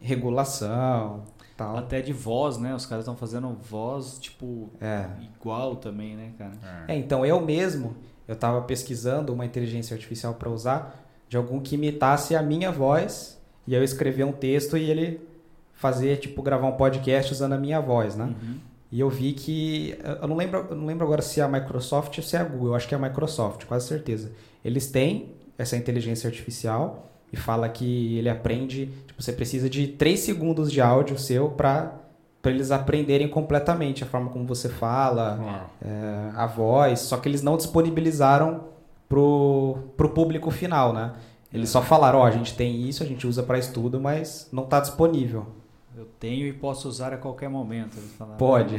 regulação, 0.00 1.24
tal. 1.62 1.76
Até 1.76 2.00
de 2.00 2.12
voz, 2.12 2.58
né? 2.58 2.74
Os 2.74 2.86
caras 2.86 3.04
estão 3.04 3.16
fazendo 3.16 3.48
voz 3.54 4.18
tipo 4.18 4.70
é. 4.80 5.06
igual 5.22 5.76
também, 5.76 6.16
né, 6.16 6.32
cara? 6.38 6.52
É, 6.88 6.96
então 6.96 7.24
eu 7.24 7.40
mesmo 7.40 7.96
eu 8.26 8.34
estava 8.34 8.60
pesquisando 8.62 9.32
uma 9.32 9.44
inteligência 9.44 9.94
artificial 9.94 10.34
para 10.34 10.48
usar 10.48 11.02
de 11.28 11.36
algum 11.36 11.60
que 11.60 11.74
imitasse 11.74 12.36
a 12.36 12.42
minha 12.42 12.70
voz 12.70 13.40
e 13.66 13.74
eu 13.74 13.82
escrever 13.82 14.24
um 14.24 14.32
texto 14.32 14.76
e 14.76 14.90
ele 14.90 15.20
fazer 15.72 16.18
tipo 16.18 16.42
gravar 16.42 16.68
um 16.68 16.76
podcast 16.76 17.32
usando 17.32 17.54
a 17.54 17.58
minha 17.58 17.80
voz, 17.80 18.16
né? 18.16 18.26
Uhum. 18.26 18.56
E 18.90 19.00
eu 19.00 19.08
vi 19.08 19.32
que 19.32 19.98
eu 20.20 20.28
não 20.28 20.36
lembro, 20.36 20.66
eu 20.68 20.76
não 20.76 20.84
lembro 20.84 21.04
agora 21.04 21.22
se 21.22 21.40
é 21.40 21.42
a 21.42 21.48
Microsoft 21.48 22.18
ou 22.18 22.22
se 22.22 22.36
é 22.36 22.40
a 22.40 22.44
Google, 22.44 22.68
eu 22.68 22.74
acho 22.74 22.86
que 22.86 22.94
é 22.94 22.98
a 22.98 23.00
Microsoft, 23.00 23.64
quase 23.64 23.88
certeza. 23.88 24.30
Eles 24.62 24.88
têm 24.88 25.34
essa 25.56 25.76
inteligência 25.76 26.28
artificial 26.28 27.11
e 27.32 27.36
fala 27.36 27.68
que 27.68 28.18
ele 28.18 28.28
aprende, 28.28 28.86
tipo, 29.06 29.22
você 29.22 29.32
precisa 29.32 29.70
de 29.70 29.88
3 29.88 30.20
segundos 30.20 30.70
de 30.70 30.80
áudio 30.80 31.18
seu 31.18 31.48
para 31.50 31.98
para 32.42 32.50
eles 32.50 32.72
aprenderem 32.72 33.28
completamente 33.28 34.02
a 34.02 34.06
forma 34.06 34.28
como 34.28 34.44
você 34.44 34.68
fala, 34.68 35.70
é, 35.80 36.30
a 36.34 36.44
voz, 36.44 36.98
só 36.98 37.16
que 37.16 37.28
eles 37.28 37.40
não 37.40 37.56
disponibilizaram 37.56 38.64
pro, 39.08 39.78
pro 39.96 40.08
público 40.08 40.50
final, 40.50 40.92
né? 40.92 41.12
Eles 41.52 41.68
é. 41.68 41.72
só 41.72 41.82
falaram, 41.82 42.18
ó, 42.18 42.22
oh, 42.22 42.24
a 42.24 42.32
gente 42.32 42.56
tem 42.56 42.82
isso, 42.88 43.04
a 43.04 43.06
gente 43.06 43.28
usa 43.28 43.44
para 43.44 43.58
estudo, 43.58 44.00
mas 44.00 44.48
não 44.52 44.64
está 44.64 44.80
disponível. 44.80 45.46
Eu 45.96 46.06
tenho 46.18 46.46
e 46.46 46.52
posso 46.52 46.88
usar 46.88 47.12
a 47.12 47.16
qualquer 47.16 47.48
momento. 47.48 47.96
Pode. 48.38 48.76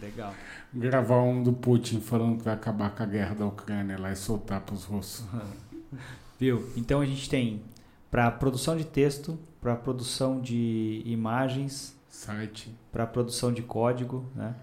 Legal. 0.00 0.32
Gravar 0.72 1.20
um 1.20 1.42
do 1.42 1.52
Putin 1.52 2.00
falando 2.00 2.38
que 2.38 2.44
vai 2.44 2.54
acabar 2.54 2.94
com 2.94 3.02
a 3.02 3.06
guerra 3.06 3.34
da 3.34 3.46
Ucrânia 3.46 3.98
lá 3.98 4.10
e 4.10 4.16
soltar 4.16 4.60
para 4.62 4.74
os 4.74 4.84
russos. 4.84 5.26
Viu? 6.38 6.68
Então 6.76 7.00
a 7.00 7.06
gente 7.06 7.28
tem 7.28 7.62
para 8.10 8.30
produção 8.30 8.76
de 8.76 8.84
texto, 8.84 9.38
para 9.60 9.74
produção 9.74 10.40
de 10.40 11.02
imagens, 11.04 11.96
site 12.08 12.74
para 12.90 13.06
produção 13.06 13.52
de 13.52 13.62
código, 13.62 14.24
né? 14.34 14.54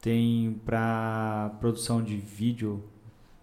Tem 0.00 0.60
para 0.64 1.52
produção 1.60 2.02
de 2.02 2.16
vídeo, 2.16 2.82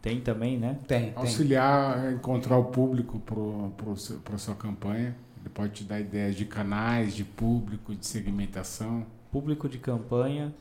tem 0.01 0.19
também, 0.19 0.57
né? 0.57 0.79
Tem. 0.87 1.13
Auxiliar 1.15 1.97
a 1.97 2.11
encontrar 2.11 2.57
o 2.57 2.65
público 2.65 3.19
para 3.19 4.35
a 4.35 4.37
sua 4.37 4.55
campanha. 4.55 5.15
Ele 5.39 5.49
pode 5.49 5.73
te 5.73 5.83
dar 5.83 5.99
ideias 5.99 6.35
de 6.35 6.45
canais, 6.45 7.15
de 7.15 7.23
público, 7.23 7.93
de 7.93 8.05
segmentação. 8.05 9.05
Público 9.31 9.69
de 9.69 9.77
campanha 9.77 10.53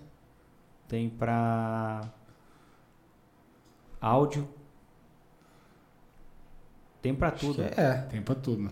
tem 0.87 1.09
para 1.09 2.09
áudio. 4.01 4.47
Tem 7.07 7.15
para 7.15 7.31
tudo. 7.31 7.63
É. 7.63 8.07
Tem 8.11 8.21
para 8.21 8.35
tudo. 8.35 8.71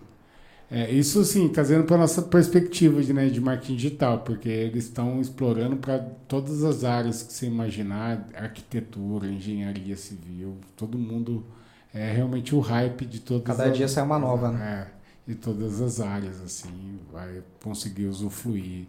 É, 0.69 0.91
isso 0.91 1.23
sim, 1.23 1.47
trazendo 1.47 1.83
para 1.83 1.95
nossa 1.95 2.21
perspectiva 2.23 3.01
de, 3.01 3.13
né, 3.13 3.27
de 3.29 3.39
marketing 3.39 3.75
digital, 3.75 4.19
porque 4.19 4.49
eles 4.49 4.85
estão 4.85 5.21
explorando 5.21 5.77
para 5.77 5.99
todas 6.27 6.63
as 6.63 6.83
áreas 6.83 7.21
que 7.21 7.31
você 7.31 7.45
imaginar, 7.45 8.27
arquitetura, 8.35 9.27
engenharia 9.27 9.95
civil, 9.95 10.57
todo 10.75 10.97
mundo 10.97 11.45
é 11.93 12.11
realmente 12.11 12.53
o 12.53 12.59
hype 12.59 13.05
de 13.05 13.19
todas 13.21 13.45
Cada 13.45 13.69
as, 13.69 13.77
dia 13.77 13.87
sai 13.87 14.03
uma 14.03 14.17
nova, 14.19 14.51
né? 14.51 14.87
É, 15.27 15.31
de 15.31 15.37
todas 15.37 15.79
as 15.81 16.01
áreas, 16.01 16.41
assim, 16.41 16.99
vai 17.13 17.41
conseguir 17.63 18.07
usufruir 18.07 18.87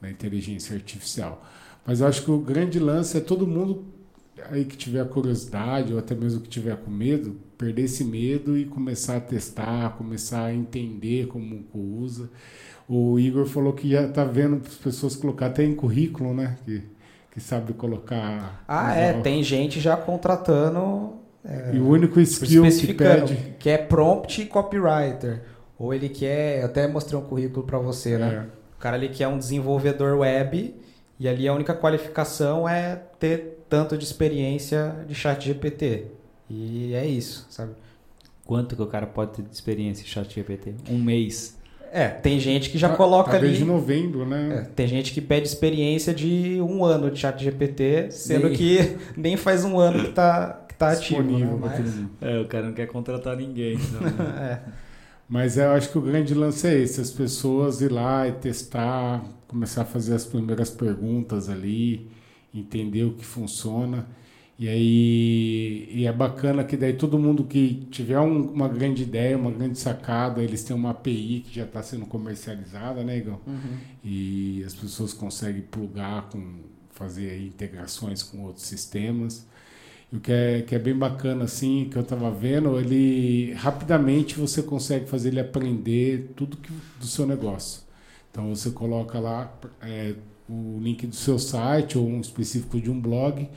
da 0.00 0.08
inteligência 0.08 0.74
artificial. 0.74 1.44
Mas 1.84 2.00
eu 2.00 2.06
acho 2.06 2.24
que 2.24 2.30
o 2.30 2.38
grande 2.38 2.78
lance 2.78 3.18
é 3.18 3.20
todo 3.20 3.46
mundo 3.46 3.84
aí 4.50 4.64
que 4.64 4.76
tiver 4.76 5.04
curiosidade 5.08 5.92
ou 5.92 5.98
até 5.98 6.14
mesmo 6.14 6.40
que 6.40 6.48
tiver 6.48 6.76
com 6.76 6.90
medo, 6.90 7.36
perder 7.58 7.82
esse 7.82 8.04
medo 8.04 8.56
e 8.56 8.64
começar 8.64 9.16
a 9.16 9.20
testar, 9.20 9.96
começar 9.96 10.46
a 10.46 10.54
entender 10.54 11.26
como 11.26 11.64
usa. 11.74 12.30
O 12.88 13.18
Igor 13.18 13.46
falou 13.46 13.72
que 13.72 13.90
já 13.90 14.02
está 14.02 14.24
vendo 14.24 14.62
as 14.66 14.74
pessoas 14.74 15.14
colocar 15.14 15.46
até 15.46 15.62
em 15.62 15.74
currículo, 15.74 16.34
né? 16.34 16.56
Que, 16.64 16.82
que 17.30 17.40
sabe 17.40 17.72
colocar. 17.72 18.64
Ah, 18.66 18.94
é, 18.94 19.12
tem 19.20 19.42
gente 19.42 19.78
já 19.78 19.96
contratando. 19.96 21.14
É, 21.44 21.70
e 21.74 21.78
o 21.78 21.88
único 21.88 22.20
skill 22.20 22.64
que 22.64 22.94
pede. 22.94 23.54
Que 23.58 23.70
é 23.70 23.78
prompt 23.78 24.44
copywriter. 24.46 25.42
Ou 25.78 25.94
ele 25.94 26.08
quer. 26.08 26.60
Eu 26.60 26.66
até 26.66 26.88
mostrei 26.88 27.18
um 27.18 27.22
currículo 27.22 27.64
para 27.64 27.78
você, 27.78 28.18
né? 28.18 28.46
É. 28.46 28.60
O 28.76 28.80
cara 28.80 28.96
ali 28.96 29.08
quer 29.08 29.28
um 29.28 29.38
desenvolvedor 29.38 30.18
web 30.18 30.74
e 31.20 31.28
ali 31.28 31.46
a 31.46 31.52
única 31.52 31.74
qualificação 31.74 32.66
é 32.66 32.96
ter 33.18 33.59
tanto 33.70 33.96
de 33.96 34.04
experiência 34.04 34.96
de 35.08 35.14
chat 35.14 35.42
GPT. 35.46 36.06
E 36.50 36.92
é 36.94 37.06
isso, 37.06 37.46
sabe? 37.48 37.72
Quanto 38.44 38.74
que 38.74 38.82
o 38.82 38.86
cara 38.86 39.06
pode 39.06 39.32
ter 39.34 39.42
de 39.42 39.54
experiência 39.54 40.02
em 40.02 40.06
chat 40.06 40.34
GPT? 40.34 40.74
Um 40.90 40.98
mês. 40.98 41.56
É, 41.92 42.08
tem 42.08 42.38
gente 42.38 42.70
que 42.70 42.78
já 42.78 42.88
Tá- 42.90 42.96
coloca 42.96 43.30
tá 43.30 43.36
ali. 43.36 43.46
desde 43.48 43.64
novembro, 43.64 44.22
É, 44.22 44.26
né? 44.26 44.70
tem 44.76 44.86
gente 44.86 45.12
que 45.12 45.20
pede 45.20 45.46
experiência 45.48 46.12
de 46.14 46.60
um 46.60 46.84
ano 46.84 47.10
de 47.10 47.18
chat 47.18 47.42
GPT, 47.42 48.10
sendo 48.10 48.48
Nem- 48.48 48.56
que 48.56 48.96
nem 49.16 49.36
faz 49.36 49.64
um 49.64 49.78
ano 49.78 50.04
que 50.04 50.12
tá, 50.12 50.66
que 50.68 50.74
tá 50.74 50.90
ativo. 50.92 51.22
Disponível 51.22 51.56
né? 51.56 51.60
pra 51.68 51.76
todo 51.76 51.86
Mas-. 52.20 52.30
É, 52.30 52.38
o 52.40 52.46
cara 52.46 52.66
não 52.66 52.74
quer 52.74 52.86
contratar 52.86 53.36
ninguém. 53.36 53.74
então. 53.74 54.00
é. 54.40 54.60
Mas 55.28 55.56
eu 55.56 55.70
acho 55.70 55.90
que 55.90 55.98
o 55.98 56.00
grande 56.00 56.34
lance 56.34 56.66
é 56.66 56.74
esse, 56.78 57.00
as 57.00 57.10
pessoas 57.12 57.80
ir 57.80 57.90
lá 57.90 58.26
e 58.26 58.32
testar, 58.32 59.24
começar 59.46 59.82
a 59.82 59.84
fazer 59.84 60.14
as 60.14 60.24
primeiras 60.24 60.70
perguntas 60.70 61.48
ali, 61.48 62.08
entender 62.54 63.04
o 63.04 63.12
que 63.14 63.24
funciona. 63.24 64.06
E 64.58 64.68
aí 64.68 65.88
e 65.90 66.06
é 66.06 66.12
bacana 66.12 66.62
que 66.64 66.76
daí 66.76 66.92
todo 66.92 67.18
mundo 67.18 67.44
que 67.44 67.86
tiver 67.90 68.18
um- 68.20 68.50
uma 68.52 68.68
grande 68.68 69.02
ideia, 69.02 69.36
uma 69.36 69.50
grande 69.50 69.78
sacada, 69.78 70.42
eles 70.42 70.62
têm 70.62 70.76
uma 70.76 70.90
API 70.90 71.40
que 71.46 71.54
já 71.56 71.64
está 71.64 71.82
sendo 71.82 72.04
comercializada, 72.06 73.02
né, 73.02 73.16
Igor? 73.18 73.38
E 74.04 74.62
as 74.66 74.74
pessoas 74.74 75.12
conseguem 75.14 75.62
plugar 75.62 76.28
com 76.28 76.58
fazer 76.90 77.30
aí 77.30 77.46
integrações 77.46 78.22
com 78.22 78.42
outros 78.44 78.66
sistemas. 78.66 79.46
E 80.12 80.16
o 80.16 80.20
que 80.20 80.30
é, 80.32 80.60
que 80.62 80.74
é 80.74 80.78
bem 80.78 80.94
bacana, 80.94 81.44
assim, 81.44 81.88
que 81.90 81.96
eu 81.96 82.02
estava 82.02 82.30
vendo, 82.30 82.78
ele 82.78 83.52
rapidamente 83.54 84.34
você 84.38 84.62
consegue 84.62 85.06
fazer 85.08 85.28
ele 85.28 85.40
aprender 85.40 86.32
tudo 86.36 86.56
que, 86.58 86.70
do 86.98 87.06
seu 87.06 87.26
negócio. 87.26 87.82
Então 88.30 88.54
você 88.54 88.70
coloca 88.70 89.18
lá 89.18 89.56
é, 89.80 90.14
o 90.50 90.78
link 90.80 91.06
do 91.06 91.14
seu 91.14 91.38
site 91.38 91.96
ou 91.98 92.06
um 92.06 92.20
específico 92.20 92.80
de 92.80 92.90
um 92.90 93.00
blog, 93.00 93.48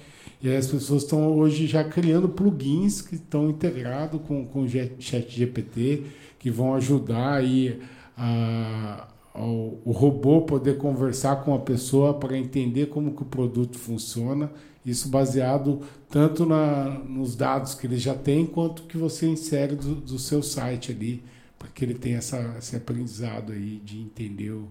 e 0.41 0.49
as 0.53 0.67
pessoas 0.67 1.03
estão 1.03 1.35
hoje 1.37 1.65
já 1.67 1.83
criando 1.83 2.27
plugins 2.29 3.01
que 3.01 3.15
estão 3.15 3.49
integrados 3.49 4.21
com, 4.27 4.45
com 4.45 4.63
o 4.63 4.69
chat 4.69 5.29
GPT, 5.29 6.03
que 6.37 6.51
vão 6.51 6.75
ajudar 6.75 7.35
aí 7.35 7.79
a, 8.17 9.07
o 9.35 9.91
robô 9.91 10.41
poder 10.41 10.77
conversar 10.77 11.37
com 11.43 11.55
a 11.55 11.59
pessoa 11.59 12.13
para 12.13 12.37
entender 12.37 12.87
como 12.87 13.13
que 13.15 13.23
o 13.23 13.25
produto 13.25 13.77
funciona, 13.79 14.51
isso 14.85 15.07
baseado 15.09 15.81
tanto 16.09 16.45
na, 16.45 16.89
nos 17.07 17.35
dados 17.35 17.73
que 17.73 17.87
ele 17.87 17.97
já 17.97 18.13
tem, 18.13 18.45
quanto 18.45 18.83
que 18.83 18.97
você 18.97 19.25
insere 19.27 19.75
do, 19.75 19.95
do 19.95 20.19
seu 20.19 20.43
site 20.43 20.91
ali, 20.91 21.23
para 21.57 21.69
que 21.69 21.83
ele 21.85 21.93
tenha 21.93 22.17
essa, 22.17 22.55
esse 22.59 22.75
aprendizado 22.75 23.53
aí 23.53 23.81
de 23.83 23.99
entender 24.01 24.51
o- 24.51 24.67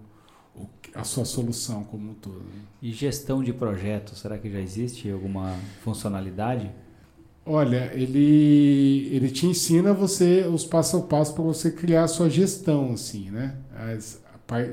a 0.93 1.03
sua 1.03 1.25
solução 1.25 1.83
como 1.83 2.11
um 2.11 2.13
todo. 2.13 2.39
né? 2.39 2.61
E 2.81 2.91
gestão 2.91 3.43
de 3.43 3.51
projetos, 3.53 4.19
será 4.19 4.37
que 4.37 4.49
já 4.51 4.59
existe 4.59 5.09
alguma 5.09 5.55
funcionalidade? 5.83 6.71
Olha, 7.45 7.91
ele, 7.93 9.09
ele 9.11 9.29
te 9.29 9.45
ensina 9.45 9.93
você 9.93 10.45
os 10.47 10.63
passo 10.65 10.97
a 10.97 11.01
passo 11.01 11.33
para 11.33 11.43
você 11.43 11.71
criar 11.71 12.03
a 12.05 12.07
sua 12.07 12.29
gestão, 12.29 12.93
assim, 12.93 13.29
né? 13.29 13.57
As- 13.75 14.21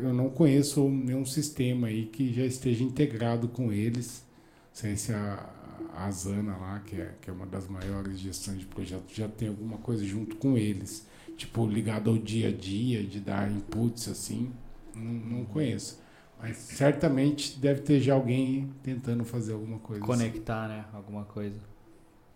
eu 0.03 0.13
não 0.13 0.29
conheço 0.29 0.87
nenhum 0.91 1.25
sistema 1.25 1.87
aí 1.87 2.05
que 2.07 2.33
já 2.35 2.45
esteja 2.45 2.85
integrado 2.85 3.49
com 3.49 3.73
eles. 3.73 4.23
Não 4.69 4.75
sei 4.75 4.97
se 4.97 5.13
a, 5.13 5.49
a 5.95 6.07
Asana 6.07 6.57
lá, 6.59 6.81
que 6.81 6.97
é, 7.01 7.15
que 7.21 7.31
é 7.31 7.33
uma 7.33 7.47
das 7.47 7.67
maiores 7.67 8.19
gestões 8.19 8.59
de 8.61 8.67
projetos, 8.67 9.17
já 9.17 9.27
tem 9.27 9.49
alguma 9.49 9.79
coisa 9.79 10.05
junto 10.05 10.37
com 10.37 10.57
eles. 10.57 11.07
Tipo, 11.37 11.67
ligado 11.67 12.11
ao 12.11 12.19
dia 12.19 12.49
a 12.49 12.53
dia, 12.53 13.03
de 13.03 13.21
dar 13.21 13.51
inputs 13.51 14.07
assim. 14.09 14.51
Não, 14.95 15.39
não 15.39 15.45
conheço. 15.45 16.01
Mas 16.43 16.57
certamente 16.57 17.59
deve 17.59 17.81
ter 17.83 18.01
já 18.01 18.15
alguém 18.15 18.71
tentando 18.83 19.25
fazer 19.25 19.53
alguma 19.53 19.79
coisa. 19.79 20.03
assim. 20.03 20.13
Conectar, 20.13 20.69
né? 20.69 20.85
Alguma 20.93 21.25
coisa. 21.25 21.59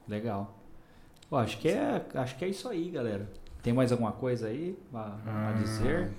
Legal. 0.06 0.58
Pô, 1.30 1.36
acho 1.36 1.58
que 1.58 1.68
é, 1.68 2.04
acho 2.14 2.36
que 2.36 2.44
é 2.44 2.48
isso 2.48 2.68
aí, 2.68 2.90
galera. 2.90 3.30
Tem 3.62 3.72
mais 3.72 3.90
alguma 3.90 4.12
coisa 4.12 4.48
aí 4.48 4.78
a, 4.92 4.98
a 5.26 5.48
Ah, 5.48 5.52
dizer? 5.52 6.10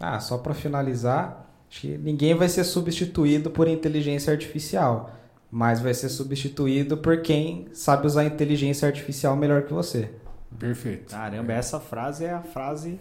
Ah, 0.00 0.18
só 0.20 0.38
para 0.38 0.54
finalizar, 0.54 1.46
acho 1.70 1.82
que 1.82 1.98
ninguém 1.98 2.34
vai 2.34 2.48
ser 2.48 2.64
substituído 2.64 3.50
por 3.50 3.68
inteligência 3.68 4.32
artificial, 4.32 5.10
mas 5.50 5.80
vai 5.80 5.92
ser 5.92 6.08
substituído 6.08 6.96
por 6.96 7.20
quem 7.20 7.68
sabe 7.74 8.06
usar 8.06 8.22
a 8.22 8.24
inteligência 8.24 8.88
artificial 8.88 9.36
melhor 9.36 9.64
que 9.64 9.72
você. 9.74 10.10
Perfeito. 10.58 11.10
Caramba, 11.10 11.52
essa 11.52 11.80
frase 11.80 12.24
é 12.24 12.30
a 12.32 12.40
frase. 12.42 12.98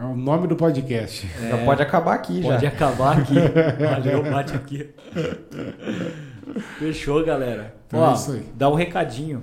É 0.00 0.04
o 0.04 0.14
nome 0.14 0.46
do 0.46 0.54
podcast. 0.56 1.26
Já 1.26 1.64
pode 1.64 1.82
acabar 1.82 2.14
aqui 2.14 2.42
Pode 2.42 2.62
já. 2.62 2.68
acabar 2.68 3.18
aqui. 3.18 3.34
Valeu, 3.80 4.22
bate 4.22 4.54
aqui. 4.54 4.90
Fechou, 6.78 7.24
galera. 7.24 7.74
Então 7.86 8.00
Ó, 8.00 8.10
é 8.10 8.14
isso 8.14 8.32
aí. 8.32 8.46
dá 8.54 8.68
um 8.70 8.74
recadinho. 8.74 9.42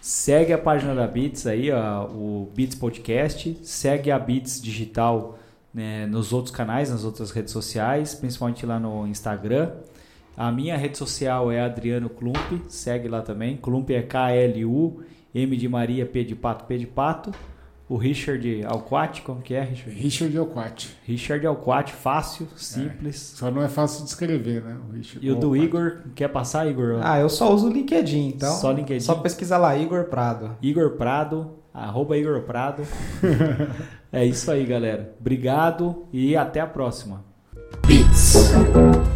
Segue 0.00 0.52
a 0.52 0.58
página 0.58 0.94
da 0.94 1.06
Beats 1.06 1.46
aí, 1.46 1.70
ó, 1.70 2.04
o 2.04 2.52
Beats 2.54 2.74
Podcast. 2.74 3.58
Segue 3.62 4.10
a 4.10 4.18
Beats 4.18 4.60
Digital 4.60 5.38
né, 5.72 6.06
nos 6.06 6.32
outros 6.32 6.54
canais, 6.54 6.90
nas 6.90 7.04
outras 7.04 7.30
redes 7.30 7.52
sociais, 7.52 8.14
principalmente 8.14 8.66
lá 8.66 8.78
no 8.78 9.06
Instagram. 9.06 9.70
A 10.36 10.52
minha 10.52 10.76
rede 10.76 10.98
social 10.98 11.50
é 11.50 11.60
Adriano 11.60 12.10
Klump, 12.10 12.36
segue 12.68 13.08
lá 13.08 13.22
também. 13.22 13.56
Klump 13.56 13.88
é 13.90 14.02
K-L-U, 14.02 15.02
M 15.34 15.56
de 15.56 15.68
Maria, 15.68 16.06
P 16.06 16.24
de 16.24 16.36
Pato, 16.36 16.64
P 16.64 16.78
de 16.78 16.86
Pato. 16.86 17.32
O 17.86 17.96
Richard 17.96 18.64
Alquati, 18.64 19.20
como 19.20 19.42
que 19.42 19.52
é, 19.52 19.62
Richard? 19.62 20.00
Richard 20.00 20.38
Alquati. 20.38 20.96
Richard 21.04 21.46
Alquati, 21.46 21.92
fácil, 21.92 22.48
simples. 22.56 23.34
Só 23.36 23.50
não 23.50 23.62
é 23.62 23.68
fácil 23.68 24.04
de 24.04 24.08
escrever, 24.08 24.62
né? 24.62 24.78
O 24.88 24.92
Richard 24.96 25.26
E 25.26 25.30
o 25.30 25.34
do. 25.34 25.54
Igor, 25.54 25.98
quer 26.14 26.28
passar, 26.28 26.66
Igor? 26.66 27.00
Ah, 27.02 27.18
eu 27.18 27.28
só 27.28 27.52
uso 27.52 27.68
o 27.68 27.70
LinkedIn, 27.70 28.28
então. 28.28 28.54
Só 28.54 28.72
LinkedIn? 28.72 29.00
Só 29.00 29.16
pesquisar 29.16 29.58
lá, 29.58 29.76
Igor 29.76 30.04
Prado. 30.04 30.56
Igor 30.62 30.92
Prado, 30.92 31.58
arroba 31.74 32.16
Igor 32.16 32.40
Prado. 32.42 32.84
é 34.10 34.24
isso 34.24 34.50
aí, 34.50 34.64
galera. 34.64 35.14
Obrigado 35.20 36.06
e 36.10 36.34
até 36.34 36.60
a 36.60 36.66
próxima. 36.66 37.22
Beats. 37.86 38.50